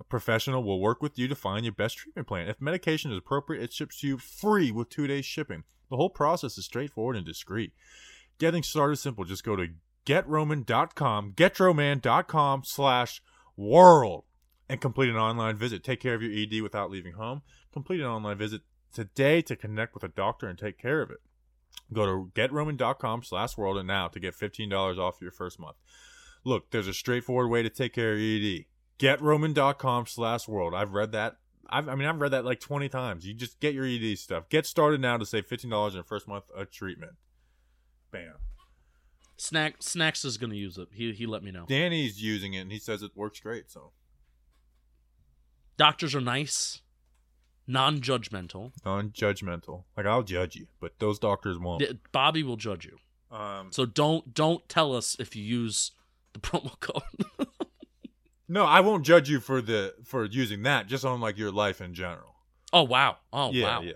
a 0.00 0.04
professional 0.04 0.62
will 0.62 0.80
work 0.80 1.02
with 1.02 1.18
you 1.18 1.28
to 1.28 1.34
find 1.34 1.64
your 1.64 1.72
best 1.72 1.98
treatment 1.98 2.28
plan. 2.28 2.48
If 2.48 2.60
medication 2.60 3.10
is 3.10 3.18
appropriate, 3.18 3.62
it 3.62 3.72
ships 3.72 4.00
to 4.00 4.06
you 4.06 4.18
free 4.18 4.70
with 4.70 4.90
two 4.90 5.06
days 5.06 5.24
shipping. 5.24 5.64
The 5.90 5.96
whole 5.96 6.10
process 6.10 6.56
is 6.58 6.66
straightforward 6.66 7.16
and 7.16 7.26
discreet. 7.26 7.72
Getting 8.38 8.62
started 8.62 8.92
is 8.94 9.00
simple. 9.00 9.24
Just 9.24 9.44
go 9.44 9.56
to 9.56 9.68
getroman.com, 10.06 11.32
getroman.com 11.32 12.62
slash 12.64 13.22
world, 13.56 14.24
and 14.68 14.80
complete 14.80 15.10
an 15.10 15.16
online 15.16 15.56
visit. 15.56 15.82
Take 15.82 16.00
care 16.00 16.14
of 16.14 16.22
your 16.22 16.32
ED 16.32 16.62
without 16.62 16.90
leaving 16.90 17.14
home. 17.14 17.42
Complete 17.72 18.00
an 18.00 18.06
online 18.06 18.38
visit 18.38 18.62
today 18.92 19.42
to 19.42 19.56
connect 19.56 19.94
with 19.94 20.04
a 20.04 20.08
doctor 20.08 20.48
and 20.48 20.58
take 20.58 20.78
care 20.78 21.02
of 21.02 21.10
it. 21.10 21.18
Go 21.92 22.06
to 22.06 22.30
getroman.com 22.34 23.22
slash 23.22 23.56
world 23.56 23.78
and 23.78 23.86
now 23.86 24.08
to 24.08 24.20
get 24.20 24.36
$15 24.36 24.98
off 24.98 25.20
your 25.20 25.30
first 25.30 25.58
month. 25.58 25.76
Look, 26.44 26.70
there's 26.70 26.88
a 26.88 26.94
straightforward 26.94 27.50
way 27.50 27.62
to 27.62 27.70
take 27.70 27.92
care 27.92 28.12
of 28.12 28.18
your 28.18 28.60
ED 28.60 28.64
getroman.com 28.98 30.06
slash 30.06 30.48
world 30.48 30.74
i've 30.74 30.92
read 30.92 31.12
that 31.12 31.36
I've, 31.70 31.88
i 31.88 31.94
mean 31.94 32.08
i've 32.08 32.20
read 32.20 32.32
that 32.32 32.44
like 32.44 32.60
20 32.60 32.88
times 32.88 33.26
you 33.26 33.34
just 33.34 33.60
get 33.60 33.74
your 33.74 33.84
ed 33.86 34.18
stuff 34.18 34.48
get 34.48 34.66
started 34.66 35.00
now 35.00 35.16
to 35.16 35.26
save 35.26 35.46
$15 35.48 35.88
in 35.88 35.94
your 35.94 36.02
first 36.02 36.26
month 36.26 36.50
of 36.54 36.70
treatment 36.70 37.12
bam 38.10 38.34
Snack 39.40 39.76
Snacks 39.80 40.24
is 40.24 40.36
gonna 40.36 40.56
use 40.56 40.78
it. 40.78 40.88
He 40.92 41.12
he 41.12 41.24
let 41.26 41.44
me 41.44 41.52
know. 41.52 41.64
danny's 41.68 42.20
using 42.20 42.54
it 42.54 42.58
and 42.62 42.72
he 42.72 42.78
says 42.80 43.02
it 43.02 43.12
works 43.14 43.38
great 43.40 43.70
so 43.70 43.92
Doctors 45.76 46.12
are 46.16 46.20
nice, 46.20 46.82
non-judgmental. 47.68 48.72
non-judgmental 48.84 49.84
like 49.96 50.06
i'll 50.06 50.24
judge 50.24 50.56
you 50.56 50.66
but 50.80 50.98
those 50.98 51.20
doctors 51.20 51.56
won't 51.56 51.82
Bobby 52.10 52.42
will 52.42 52.56
judge 52.56 52.84
you. 52.86 52.96
um, 53.36 53.68
So 53.70 53.86
don't 53.86 54.34
don't 54.34 54.68
tell 54.68 54.96
us 54.96 55.14
if 55.20 55.36
you 55.36 55.44
use 55.44 55.92
the 56.32 56.40
promo 56.48 56.78
code. 56.80 57.46
No 58.48 58.64
i 58.64 58.80
won't 58.80 59.04
judge 59.04 59.28
you 59.28 59.40
for 59.40 59.60
the 59.60 59.94
for 60.04 60.24
using 60.24 60.62
that 60.62 60.86
just 60.86 61.04
on 61.04 61.20
like 61.20 61.36
your 61.38 61.50
life 61.52 61.80
in 61.80 61.94
general 61.94 62.34
oh 62.72 62.82
wow. 62.82 63.16
Oh 63.32 63.50
yeah 63.52 63.64
wow. 63.78 63.82
yeah 63.82 63.92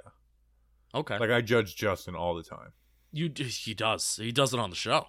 Okay. 0.94 1.18
like 1.18 1.30
i 1.30 1.40
judge 1.40 1.74
justin 1.76 2.14
all 2.14 2.34
the 2.34 2.42
time 2.42 2.72
you 3.14 3.30
he 3.36 3.74
does. 3.74 4.16
He 4.16 4.32
does 4.32 4.54
it 4.54 4.58
on 4.60 4.70
the 4.70 4.76
show. 4.76 5.06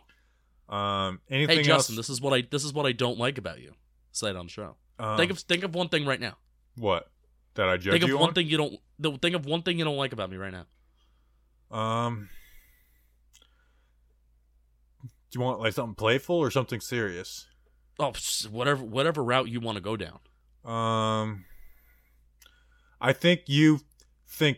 um 0.67 1.21
anything 1.29 1.57
Hey 1.59 1.63
Justin, 1.63 1.93
else 1.95 2.07
this 2.07 2.09
is 2.09 2.19
what 2.19 2.33
I 2.33 2.41
this 2.49 2.65
is 2.65 2.73
what 2.73 2.85
I 2.85 2.91
don't 2.91 3.17
like 3.17 3.37
about 3.37 3.61
you. 3.61 3.71
Say 4.11 4.29
it 4.29 4.35
on 4.35 4.47
the 4.47 4.51
show. 4.51 4.75
um, 4.99 5.15
think 5.17 5.31
of 5.31 5.39
think 5.39 5.63
of 5.63 5.73
one 5.73 5.87
thing 5.87 6.05
right 6.05 6.19
now. 6.19 6.35
what 6.75 7.09
that 7.55 7.69
i 7.69 7.77
judge 7.77 7.91
think 7.93 8.03
of 8.03 8.09
you 8.09 8.17
one 8.17 8.29
on? 8.29 8.33
thing 8.35 8.47
you 8.47 8.57
don't. 8.57 8.77
th- 9.01 9.19
Think 9.21 9.35
of 9.35 9.45
one 9.45 9.61
thing 9.61 9.77
you 9.79 9.85
don't 9.85 9.95
like 9.95 10.11
about 10.11 10.29
me 10.29 10.35
right 10.37 10.51
now. 10.51 10.65
Um, 11.77 12.29
do 15.03 15.39
you 15.39 15.41
want 15.41 15.59
like 15.59 15.73
something 15.73 15.95
playful 15.95 16.35
or 16.35 16.51
something 16.51 16.79
serious? 16.81 17.47
Oh, 17.99 18.13
whatever 18.49 18.83
whatever 18.83 19.23
route 19.23 19.49
you 19.49 19.59
want 19.59 19.75
to 19.77 19.81
go 19.81 19.95
down. 19.95 20.19
Um, 20.65 21.45
I 22.99 23.13
think 23.13 23.41
you 23.47 23.81
think 24.27 24.57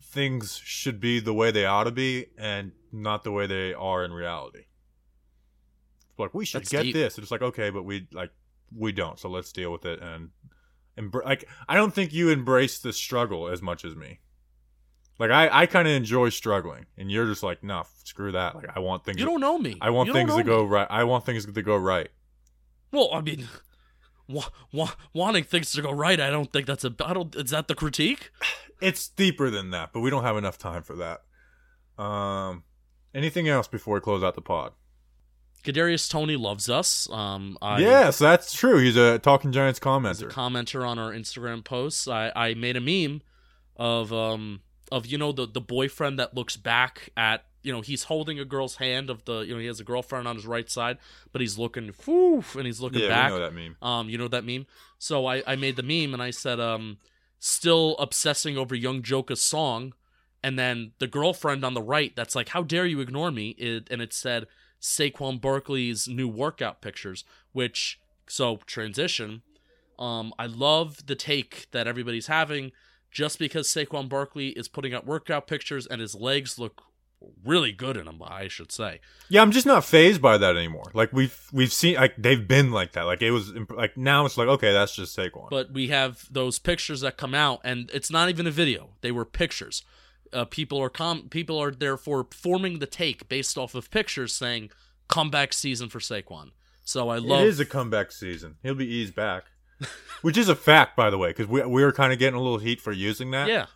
things 0.00 0.60
should 0.64 1.00
be 1.00 1.20
the 1.20 1.34
way 1.34 1.50
they 1.50 1.66
ought 1.66 1.84
to 1.84 1.90
be 1.90 2.26
and 2.38 2.72
not 2.92 3.24
the 3.24 3.32
way 3.32 3.46
they 3.46 3.74
are 3.74 4.04
in 4.04 4.12
reality. 4.12 4.64
Like 6.18 6.34
we 6.34 6.44
should 6.44 6.62
That's 6.62 6.70
get 6.70 6.82
deep. 6.84 6.94
this. 6.94 7.18
It's 7.18 7.30
like 7.30 7.42
okay, 7.42 7.70
but 7.70 7.84
we 7.84 8.08
like 8.12 8.30
we 8.76 8.92
don't. 8.92 9.18
So 9.18 9.28
let's 9.28 9.52
deal 9.52 9.70
with 9.72 9.84
it 9.84 10.00
and 10.00 10.30
embr- 10.98 11.24
like 11.24 11.48
I 11.68 11.74
don't 11.76 11.92
think 11.94 12.12
you 12.12 12.30
embrace 12.30 12.78
the 12.78 12.92
struggle 12.92 13.48
as 13.48 13.60
much 13.62 13.84
as 13.84 13.94
me. 13.94 14.20
Like 15.18 15.30
I, 15.30 15.48
I 15.62 15.66
kind 15.66 15.86
of 15.86 15.94
enjoy 15.94 16.30
struggling, 16.30 16.86
and 16.98 17.08
you're 17.10 17.26
just 17.26 17.42
like, 17.44 17.62
nah, 17.62 17.84
screw 18.02 18.32
that. 18.32 18.56
Like 18.56 18.66
I 18.74 18.80
want 18.80 19.04
things. 19.04 19.18
You 19.18 19.24
don't 19.26 19.40
know 19.40 19.58
me. 19.58 19.76
I 19.80 19.90
want 19.90 20.08
You 20.08 20.12
things 20.12 20.34
to 20.34 20.42
go 20.42 20.64
me. 20.64 20.70
right. 20.70 20.88
I 20.90 21.04
want 21.04 21.24
things 21.24 21.46
to 21.46 21.62
go 21.62 21.76
right. 21.76 22.08
Well, 22.94 23.10
I 23.12 23.20
mean, 23.20 23.48
wa- 24.28 24.48
wa- 24.72 24.92
wanting 25.12 25.44
things 25.44 25.72
to 25.72 25.82
go 25.82 25.90
right, 25.90 26.20
I 26.20 26.30
don't 26.30 26.52
think 26.52 26.66
that's 26.66 26.84
a. 26.84 26.94
I 27.04 27.12
don't. 27.12 27.34
Is 27.34 27.50
that 27.50 27.68
the 27.68 27.74
critique? 27.74 28.30
It's 28.80 29.08
deeper 29.08 29.50
than 29.50 29.70
that, 29.70 29.92
but 29.92 30.00
we 30.00 30.10
don't 30.10 30.24
have 30.24 30.36
enough 30.36 30.58
time 30.58 30.82
for 30.82 30.96
that. 30.96 31.22
Um, 32.02 32.64
anything 33.14 33.48
else 33.48 33.66
before 33.68 33.94
we 33.94 34.00
close 34.00 34.22
out 34.22 34.34
the 34.34 34.42
pod? 34.42 34.72
Kadarius 35.64 36.10
Toney 36.10 36.36
loves 36.36 36.68
us. 36.68 37.08
Um, 37.10 37.56
I, 37.62 37.78
yes, 37.78 38.18
that's 38.18 38.52
true. 38.52 38.78
He's 38.78 38.96
a 38.96 39.18
Talking 39.18 39.50
Giants 39.52 39.80
commenter. 39.80 40.30
commenter 40.30 40.86
on 40.86 40.98
our 40.98 41.10
Instagram 41.12 41.64
posts. 41.64 42.06
I, 42.06 42.30
I 42.36 42.54
made 42.54 42.76
a 42.76 42.80
meme 42.80 43.22
of 43.76 44.12
um 44.12 44.60
of 44.92 45.06
you 45.06 45.18
know 45.18 45.32
the 45.32 45.46
the 45.46 45.60
boyfriend 45.60 46.18
that 46.18 46.34
looks 46.34 46.56
back 46.56 47.08
at 47.16 47.44
you 47.64 47.72
know 47.72 47.80
he's 47.80 48.04
holding 48.04 48.38
a 48.38 48.44
girl's 48.44 48.76
hand 48.76 49.10
of 49.10 49.24
the 49.24 49.40
you 49.40 49.54
know 49.54 49.58
he 49.58 49.66
has 49.66 49.80
a 49.80 49.84
girlfriend 49.84 50.28
on 50.28 50.36
his 50.36 50.46
right 50.46 50.70
side 50.70 50.98
but 51.32 51.40
he's 51.40 51.58
looking 51.58 51.90
woof 52.06 52.54
and 52.54 52.66
he's 52.66 52.80
looking 52.80 53.00
yeah, 53.00 53.08
back. 53.08 53.32
we 53.32 53.38
know 53.38 53.44
that 53.44 53.54
meme. 53.54 53.76
um 53.82 54.08
you 54.08 54.18
know 54.18 54.28
that 54.28 54.44
meme? 54.44 54.66
So 54.98 55.26
I 55.26 55.42
I 55.46 55.56
made 55.56 55.76
the 55.76 55.82
meme 55.82 56.12
and 56.14 56.22
I 56.22 56.30
said 56.30 56.60
um 56.60 56.98
still 57.40 57.96
obsessing 57.98 58.56
over 58.56 58.74
Yung 58.74 59.02
Joka's 59.02 59.42
song. 59.42 59.94
And 60.42 60.58
then 60.58 60.92
the 60.98 61.06
girlfriend 61.06 61.64
on 61.64 61.74
the 61.74 61.82
right 61.82 62.14
that's 62.14 62.36
like 62.36 62.50
how 62.50 62.62
dare 62.62 62.86
you 62.86 63.00
ignore 63.00 63.30
me? 63.30 63.50
It, 63.50 63.88
and 63.90 64.00
it 64.02 64.12
said 64.12 64.46
Saquon 64.80 65.40
Barkley's 65.40 66.06
new 66.06 66.28
workout 66.28 66.82
pictures 66.82 67.24
which 67.52 67.98
so 68.28 68.58
transition. 68.66 69.42
Um 69.98 70.34
I 70.38 70.46
love 70.46 71.06
the 71.06 71.16
take 71.16 71.66
that 71.72 71.86
everybody's 71.86 72.26
having. 72.26 72.72
Just 73.10 73.38
because 73.38 73.68
Saquon 73.68 74.08
Barkley 74.08 74.48
is 74.48 74.66
putting 74.68 74.92
out 74.92 75.06
workout 75.06 75.46
pictures 75.46 75.86
and 75.86 76.00
his 76.00 76.14
legs 76.16 76.58
look 76.58 76.82
really 77.44 77.72
good 77.72 77.96
in 77.96 78.06
them 78.06 78.22
I 78.24 78.48
should 78.48 78.72
say 78.72 79.00
Yeah, 79.28 79.42
I'm 79.42 79.50
just 79.50 79.66
not 79.66 79.84
phased 79.84 80.20
by 80.20 80.38
that 80.38 80.56
anymore. 80.56 80.90
Like 80.94 81.12
we've 81.12 81.38
we've 81.52 81.72
seen 81.72 81.96
like 81.96 82.14
they've 82.16 82.46
been 82.46 82.70
like 82.70 82.92
that. 82.92 83.02
Like 83.02 83.22
it 83.22 83.30
was 83.30 83.52
like 83.70 83.96
now 83.96 84.24
it's 84.26 84.36
like 84.38 84.48
okay, 84.48 84.72
that's 84.72 84.94
just 84.94 85.16
Saquon. 85.16 85.50
but 85.50 85.72
we 85.72 85.88
have 85.88 86.26
those 86.30 86.58
pictures 86.58 87.00
that 87.02 87.16
come 87.16 87.34
out 87.34 87.60
and 87.64 87.90
it's 87.92 88.10
not 88.10 88.28
even 88.28 88.46
a 88.46 88.50
video 88.50 88.90
they 89.00 89.12
were 89.12 89.24
pictures 89.24 89.82
uh, 90.32 90.44
people 90.44 90.80
are 90.80 90.90
com- 90.90 91.28
people 91.28 91.60
are 91.60 91.70
therefore 91.70 92.26
forming 92.32 92.78
the 92.78 92.86
take 92.86 93.28
based 93.28 93.56
off 93.56 93.74
of 93.74 93.90
pictures 93.90 94.32
saying 94.32 94.70
comeback 95.08 95.52
season 95.52 95.88
for 95.88 95.98
Saquon 96.00 96.50
so 96.84 97.08
I 97.08 97.18
love 97.18 97.40
it 97.40 97.46
is 97.48 97.60
a 97.60 97.64
comeback 97.64 98.12
season. 98.12 98.56
He'll 98.62 98.74
be 98.74 98.86
eased 98.86 99.14
back, 99.14 99.44
which 100.22 100.36
is 100.36 100.48
a 100.50 100.54
fact, 100.54 100.96
by 100.96 101.08
the 101.10 101.16
way, 101.18 101.30
because 101.30 101.46
we 101.46 101.62
we 101.62 101.82
were 101.82 101.92
kind 101.92 102.12
of 102.12 102.18
getting 102.18 102.38
a 102.38 102.42
little 102.42 102.58
heat 102.58 102.80
for 102.80 102.92
using 102.92 103.30
that. 103.30 103.48
yeah 103.48 103.66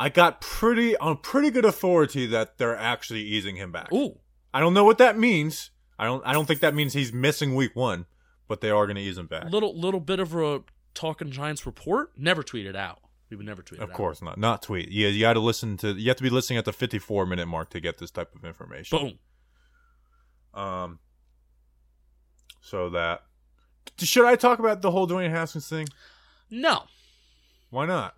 I 0.00 0.08
got 0.08 0.40
pretty 0.40 0.96
on 0.96 1.18
pretty 1.18 1.50
good 1.50 1.64
authority 1.64 2.26
that 2.26 2.56
they're 2.58 2.76
actually 2.76 3.22
easing 3.22 3.56
him 3.56 3.70
back. 3.70 3.92
ooh 3.92 4.18
I 4.52 4.58
don't 4.60 4.74
know 4.74 4.84
what 4.84 4.98
that 4.98 5.18
means. 5.18 5.70
I 5.98 6.06
don't 6.06 6.26
I 6.26 6.32
don't 6.32 6.46
think 6.46 6.60
that 6.60 6.74
means 6.74 6.94
he's 6.94 7.12
missing 7.12 7.54
week 7.54 7.76
one, 7.76 8.06
but 8.48 8.60
they 8.62 8.70
are 8.70 8.86
going 8.86 8.96
to 8.96 9.02
ease 9.02 9.18
him 9.18 9.26
back. 9.26 9.44
little 9.50 9.78
little 9.78 10.00
bit 10.00 10.18
of 10.18 10.34
a 10.34 10.62
talking 10.94 11.30
giants 11.30 11.66
report 11.66 12.12
never 12.16 12.42
tweeted 12.42 12.74
out 12.74 12.98
we 13.28 13.36
would 13.36 13.46
never 13.46 13.62
tweet 13.62 13.80
it 13.80 13.84
Of 13.84 13.90
out. 13.90 13.94
course 13.96 14.20
not. 14.22 14.38
Not 14.38 14.62
tweet. 14.62 14.90
Yeah, 14.90 15.08
you 15.08 15.20
got 15.20 15.34
to 15.34 15.40
listen 15.40 15.76
to. 15.78 15.92
You 15.92 16.08
have 16.08 16.16
to 16.16 16.22
be 16.22 16.30
listening 16.30 16.58
at 16.58 16.64
the 16.64 16.72
54 16.72 17.26
minute 17.26 17.46
mark 17.46 17.70
to 17.70 17.80
get 17.80 17.98
this 17.98 18.10
type 18.10 18.34
of 18.34 18.44
information. 18.44 19.18
boom 20.54 20.60
Um. 20.60 20.98
So 22.60 22.90
that. 22.90 23.22
Should 23.98 24.24
I 24.26 24.36
talk 24.36 24.58
about 24.58 24.82
the 24.82 24.90
whole 24.90 25.06
Dwayne 25.06 25.30
Haskins 25.30 25.68
thing? 25.68 25.86
no 26.50 26.84
Why 27.70 27.86
not? 27.86 28.16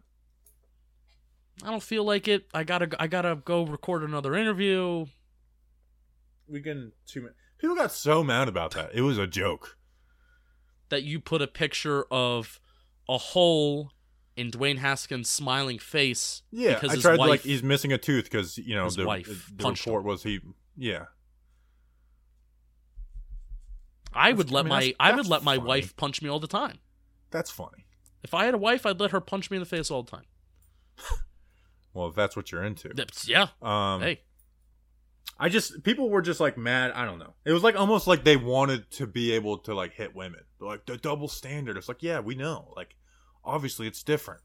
I 1.62 1.70
don't 1.70 1.82
feel 1.82 2.04
like 2.04 2.28
it 2.28 2.46
I 2.54 2.64
gotta 2.64 2.88
I 2.98 3.06
gotta 3.06 3.36
go 3.36 3.64
record 3.64 4.02
another 4.02 4.34
interview 4.34 5.06
We 6.48 6.60
can 6.60 6.92
two 7.06 7.20
minutes. 7.20 7.38
People 7.58 7.76
got 7.76 7.92
so 7.92 8.24
mad 8.24 8.48
about 8.48 8.72
that. 8.72 8.90
It 8.94 9.02
was 9.02 9.18
a 9.18 9.26
joke. 9.26 9.76
that 10.88 11.04
you 11.04 11.20
put 11.20 11.40
a 11.40 11.46
picture 11.46 12.04
of 12.10 12.60
a 13.08 13.16
hole 13.18 13.92
in 14.36 14.50
Dwayne 14.50 14.78
Haskins' 14.78 15.28
smiling 15.28 15.78
face 15.78 16.42
Yeah, 16.50 16.74
because 16.74 16.90
I 16.90 16.94
his 16.94 17.02
tried 17.02 17.12
to, 17.12 17.18
wife 17.18 17.28
like 17.28 17.40
he's 17.42 17.62
missing 17.62 17.92
a 17.92 17.98
tooth 17.98 18.24
because 18.24 18.58
you 18.58 18.74
know 18.74 18.88
the, 18.90 19.04
wife 19.06 19.50
the 19.54 19.68
report 19.68 20.04
was 20.04 20.22
he. 20.22 20.40
Yeah, 20.76 21.04
I 24.12 24.32
would 24.32 24.50
let 24.50 24.60
I 24.60 24.62
mean, 24.62 24.68
my 24.70 24.94
I 24.98 25.14
would 25.14 25.26
let 25.26 25.42
my 25.42 25.56
funny. 25.56 25.68
wife 25.68 25.96
punch 25.96 26.22
me 26.22 26.28
all 26.28 26.40
the 26.40 26.46
time. 26.46 26.78
that's 27.30 27.50
funny. 27.50 27.84
If 28.22 28.34
I 28.34 28.44
had 28.44 28.54
a 28.54 28.58
wife, 28.58 28.86
I'd 28.86 29.00
let 29.00 29.10
her 29.10 29.20
punch 29.20 29.50
me 29.50 29.56
in 29.56 29.60
the 29.62 29.66
face 29.68 29.90
all 29.90 30.02
the 30.02 30.10
time. 30.10 30.24
Well, 31.94 32.08
if 32.08 32.14
that's 32.14 32.36
what 32.36 32.50
you're 32.52 32.62
into. 32.64 32.88
That's- 32.88 33.28
yeah. 33.28 33.48
Um, 33.60 34.00
hey, 34.02 34.20
I 35.38 35.48
just 35.48 35.82
people 35.82 36.08
were 36.10 36.22
just 36.22 36.40
like 36.40 36.56
mad. 36.56 36.92
I 36.92 37.04
don't 37.04 37.18
know. 37.18 37.34
It 37.44 37.52
was 37.52 37.62
like 37.62 37.76
almost 37.76 38.06
like 38.06 38.24
they 38.24 38.36
wanted 38.36 38.90
to 38.92 39.06
be 39.06 39.32
able 39.32 39.58
to 39.58 39.74
like 39.74 39.92
hit 39.94 40.14
women. 40.14 40.40
They're 40.58 40.68
like 40.68 40.86
the 40.86 40.96
double 40.96 41.28
standard. 41.28 41.76
It's 41.76 41.88
like 41.88 42.02
yeah, 42.02 42.20
we 42.20 42.34
know. 42.34 42.72
Like 42.76 42.96
obviously 43.44 43.86
it's 43.86 44.02
different. 44.02 44.40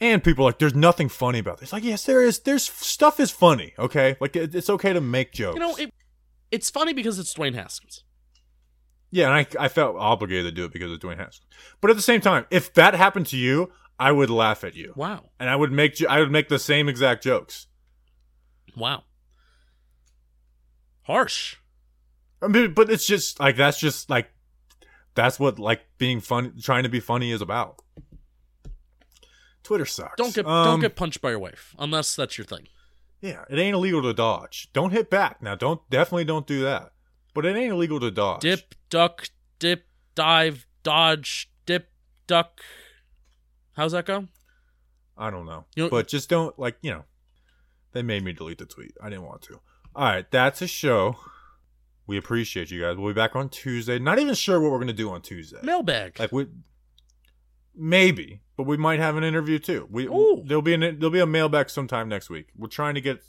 And 0.00 0.24
people 0.24 0.44
are 0.44 0.48
like 0.48 0.58
there's 0.58 0.74
nothing 0.74 1.08
funny 1.08 1.38
about 1.40 1.58
this. 1.60 1.72
Like 1.72 1.84
yes, 1.84 2.04
there 2.04 2.22
is. 2.22 2.38
There's 2.40 2.64
stuff 2.70 3.20
is 3.20 3.30
funny. 3.30 3.74
Okay, 3.78 4.16
like 4.20 4.34
it, 4.36 4.54
it's 4.54 4.70
okay 4.70 4.92
to 4.92 5.00
make 5.00 5.32
jokes. 5.32 5.54
you 5.56 5.60
know 5.60 5.74
it. 5.76 5.92
It's 6.50 6.70
funny 6.70 6.92
because 6.94 7.18
it's 7.18 7.34
Dwayne 7.34 7.54
Haskins. 7.54 8.04
yeah, 9.10 9.26
and 9.26 9.34
I 9.34 9.64
I 9.64 9.68
felt 9.68 9.96
obligated 9.96 10.46
to 10.46 10.52
do 10.52 10.64
it 10.64 10.72
because 10.72 10.90
of 10.92 10.98
Dwayne 11.00 11.18
Haskins. 11.18 11.46
But 11.80 11.90
at 11.90 11.96
the 11.96 12.02
same 12.02 12.20
time, 12.20 12.46
if 12.50 12.72
that 12.74 12.94
happened 12.94 13.26
to 13.28 13.36
you, 13.36 13.70
I 14.00 14.10
would 14.12 14.30
laugh 14.30 14.64
at 14.64 14.74
you, 14.74 14.94
Wow, 14.96 15.30
and 15.38 15.48
I 15.50 15.54
would 15.56 15.70
make 15.70 16.02
I 16.08 16.18
would 16.20 16.30
make 16.32 16.48
the 16.48 16.58
same 16.58 16.88
exact 16.88 17.22
jokes. 17.22 17.66
wow, 18.76 19.04
harsh. 21.02 21.56
I 22.42 22.48
mean, 22.48 22.72
but 22.72 22.90
it's 22.90 23.06
just 23.06 23.38
like 23.38 23.56
that's 23.56 23.78
just 23.78 24.08
like 24.08 24.30
that's 25.14 25.38
what 25.38 25.58
like 25.58 25.82
being 25.98 26.20
funny, 26.20 26.52
trying 26.62 26.84
to 26.84 26.88
be 26.88 27.00
funny 27.00 27.30
is 27.30 27.42
about. 27.42 27.82
Twitter 29.62 29.84
sucks. 29.84 30.16
Don't 30.16 30.34
get 30.34 30.46
Um, 30.46 30.64
don't 30.64 30.80
get 30.80 30.96
punched 30.96 31.20
by 31.20 31.30
your 31.30 31.38
wife 31.38 31.74
unless 31.78 32.16
that's 32.16 32.38
your 32.38 32.44
thing. 32.46 32.68
Yeah, 33.20 33.44
it 33.50 33.58
ain't 33.58 33.74
illegal 33.74 34.00
to 34.02 34.14
dodge. 34.14 34.70
Don't 34.72 34.92
hit 34.92 35.10
back 35.10 35.42
now. 35.42 35.54
Don't 35.54 35.82
definitely 35.90 36.24
don't 36.24 36.46
do 36.46 36.62
that. 36.62 36.92
But 37.34 37.44
it 37.44 37.54
ain't 37.54 37.72
illegal 37.72 38.00
to 38.00 38.10
dodge. 38.10 38.40
Dip, 38.40 38.74
duck, 38.88 39.28
dip, 39.58 39.86
dive, 40.14 40.66
dodge, 40.82 41.50
dip, 41.66 41.90
duck. 42.26 42.62
How's 43.74 43.92
that 43.92 44.06
go? 44.06 44.26
I 45.16 45.30
don't 45.30 45.46
know. 45.46 45.64
You 45.76 45.84
know- 45.84 45.90
but 45.90 46.08
just 46.08 46.28
don't 46.28 46.58
like 46.58 46.76
you 46.82 46.90
know. 46.90 47.04
They 47.92 48.02
made 48.02 48.22
me 48.24 48.32
delete 48.32 48.58
the 48.58 48.66
tweet. 48.66 48.92
I 49.02 49.10
didn't 49.10 49.24
want 49.24 49.42
to. 49.42 49.60
All 49.96 50.04
right, 50.04 50.30
that's 50.30 50.62
a 50.62 50.68
show. 50.68 51.16
We 52.06 52.16
appreciate 52.16 52.70
you 52.70 52.80
guys. 52.80 52.96
We'll 52.96 53.12
be 53.12 53.16
back 53.16 53.34
on 53.36 53.48
Tuesday. 53.48 53.98
Not 53.98 54.18
even 54.18 54.34
sure 54.34 54.60
what 54.60 54.70
we're 54.72 54.78
gonna 54.78 54.92
do 54.92 55.10
on 55.10 55.22
Tuesday. 55.22 55.58
Mailbag. 55.62 56.18
Like 56.18 56.32
we 56.32 56.46
maybe, 57.74 58.40
but 58.56 58.64
we 58.64 58.76
might 58.76 59.00
have 59.00 59.16
an 59.16 59.24
interview 59.24 59.58
too. 59.58 59.88
We 59.90 60.06
Ooh. 60.06 60.42
there'll 60.46 60.62
be 60.62 60.74
an 60.74 60.80
there'll 60.80 61.10
be 61.10 61.20
a 61.20 61.26
mailbag 61.26 61.70
sometime 61.70 62.08
next 62.08 62.30
week. 62.30 62.48
We're 62.56 62.68
trying 62.68 62.94
to 62.94 63.00
get 63.00 63.22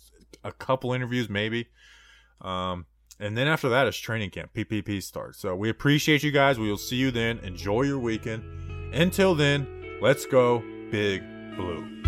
a 0.44 0.52
couple 0.52 0.94
interviews 0.94 1.30
maybe. 1.30 1.68
Um 2.42 2.86
and 3.20 3.38
then 3.38 3.48
after 3.48 3.70
that 3.70 3.88
is 3.88 3.98
training 3.98 4.32
camp. 4.32 4.52
PPP 4.56 5.04
starts. 5.04 5.40
So 5.40 5.56
we 5.56 5.70
appreciate 5.70 6.24
you 6.24 6.32
guys. 6.32 6.58
We 6.58 6.70
will 6.70 6.78
see 6.78 6.96
you 6.96 7.12
then. 7.12 7.38
Enjoy 7.40 7.84
your 7.84 8.00
weekend. 8.00 8.44
Until 8.96 9.36
then, 9.36 9.81
let's 10.02 10.26
go 10.26 10.64
big 10.92 11.24
blue. 11.56 12.01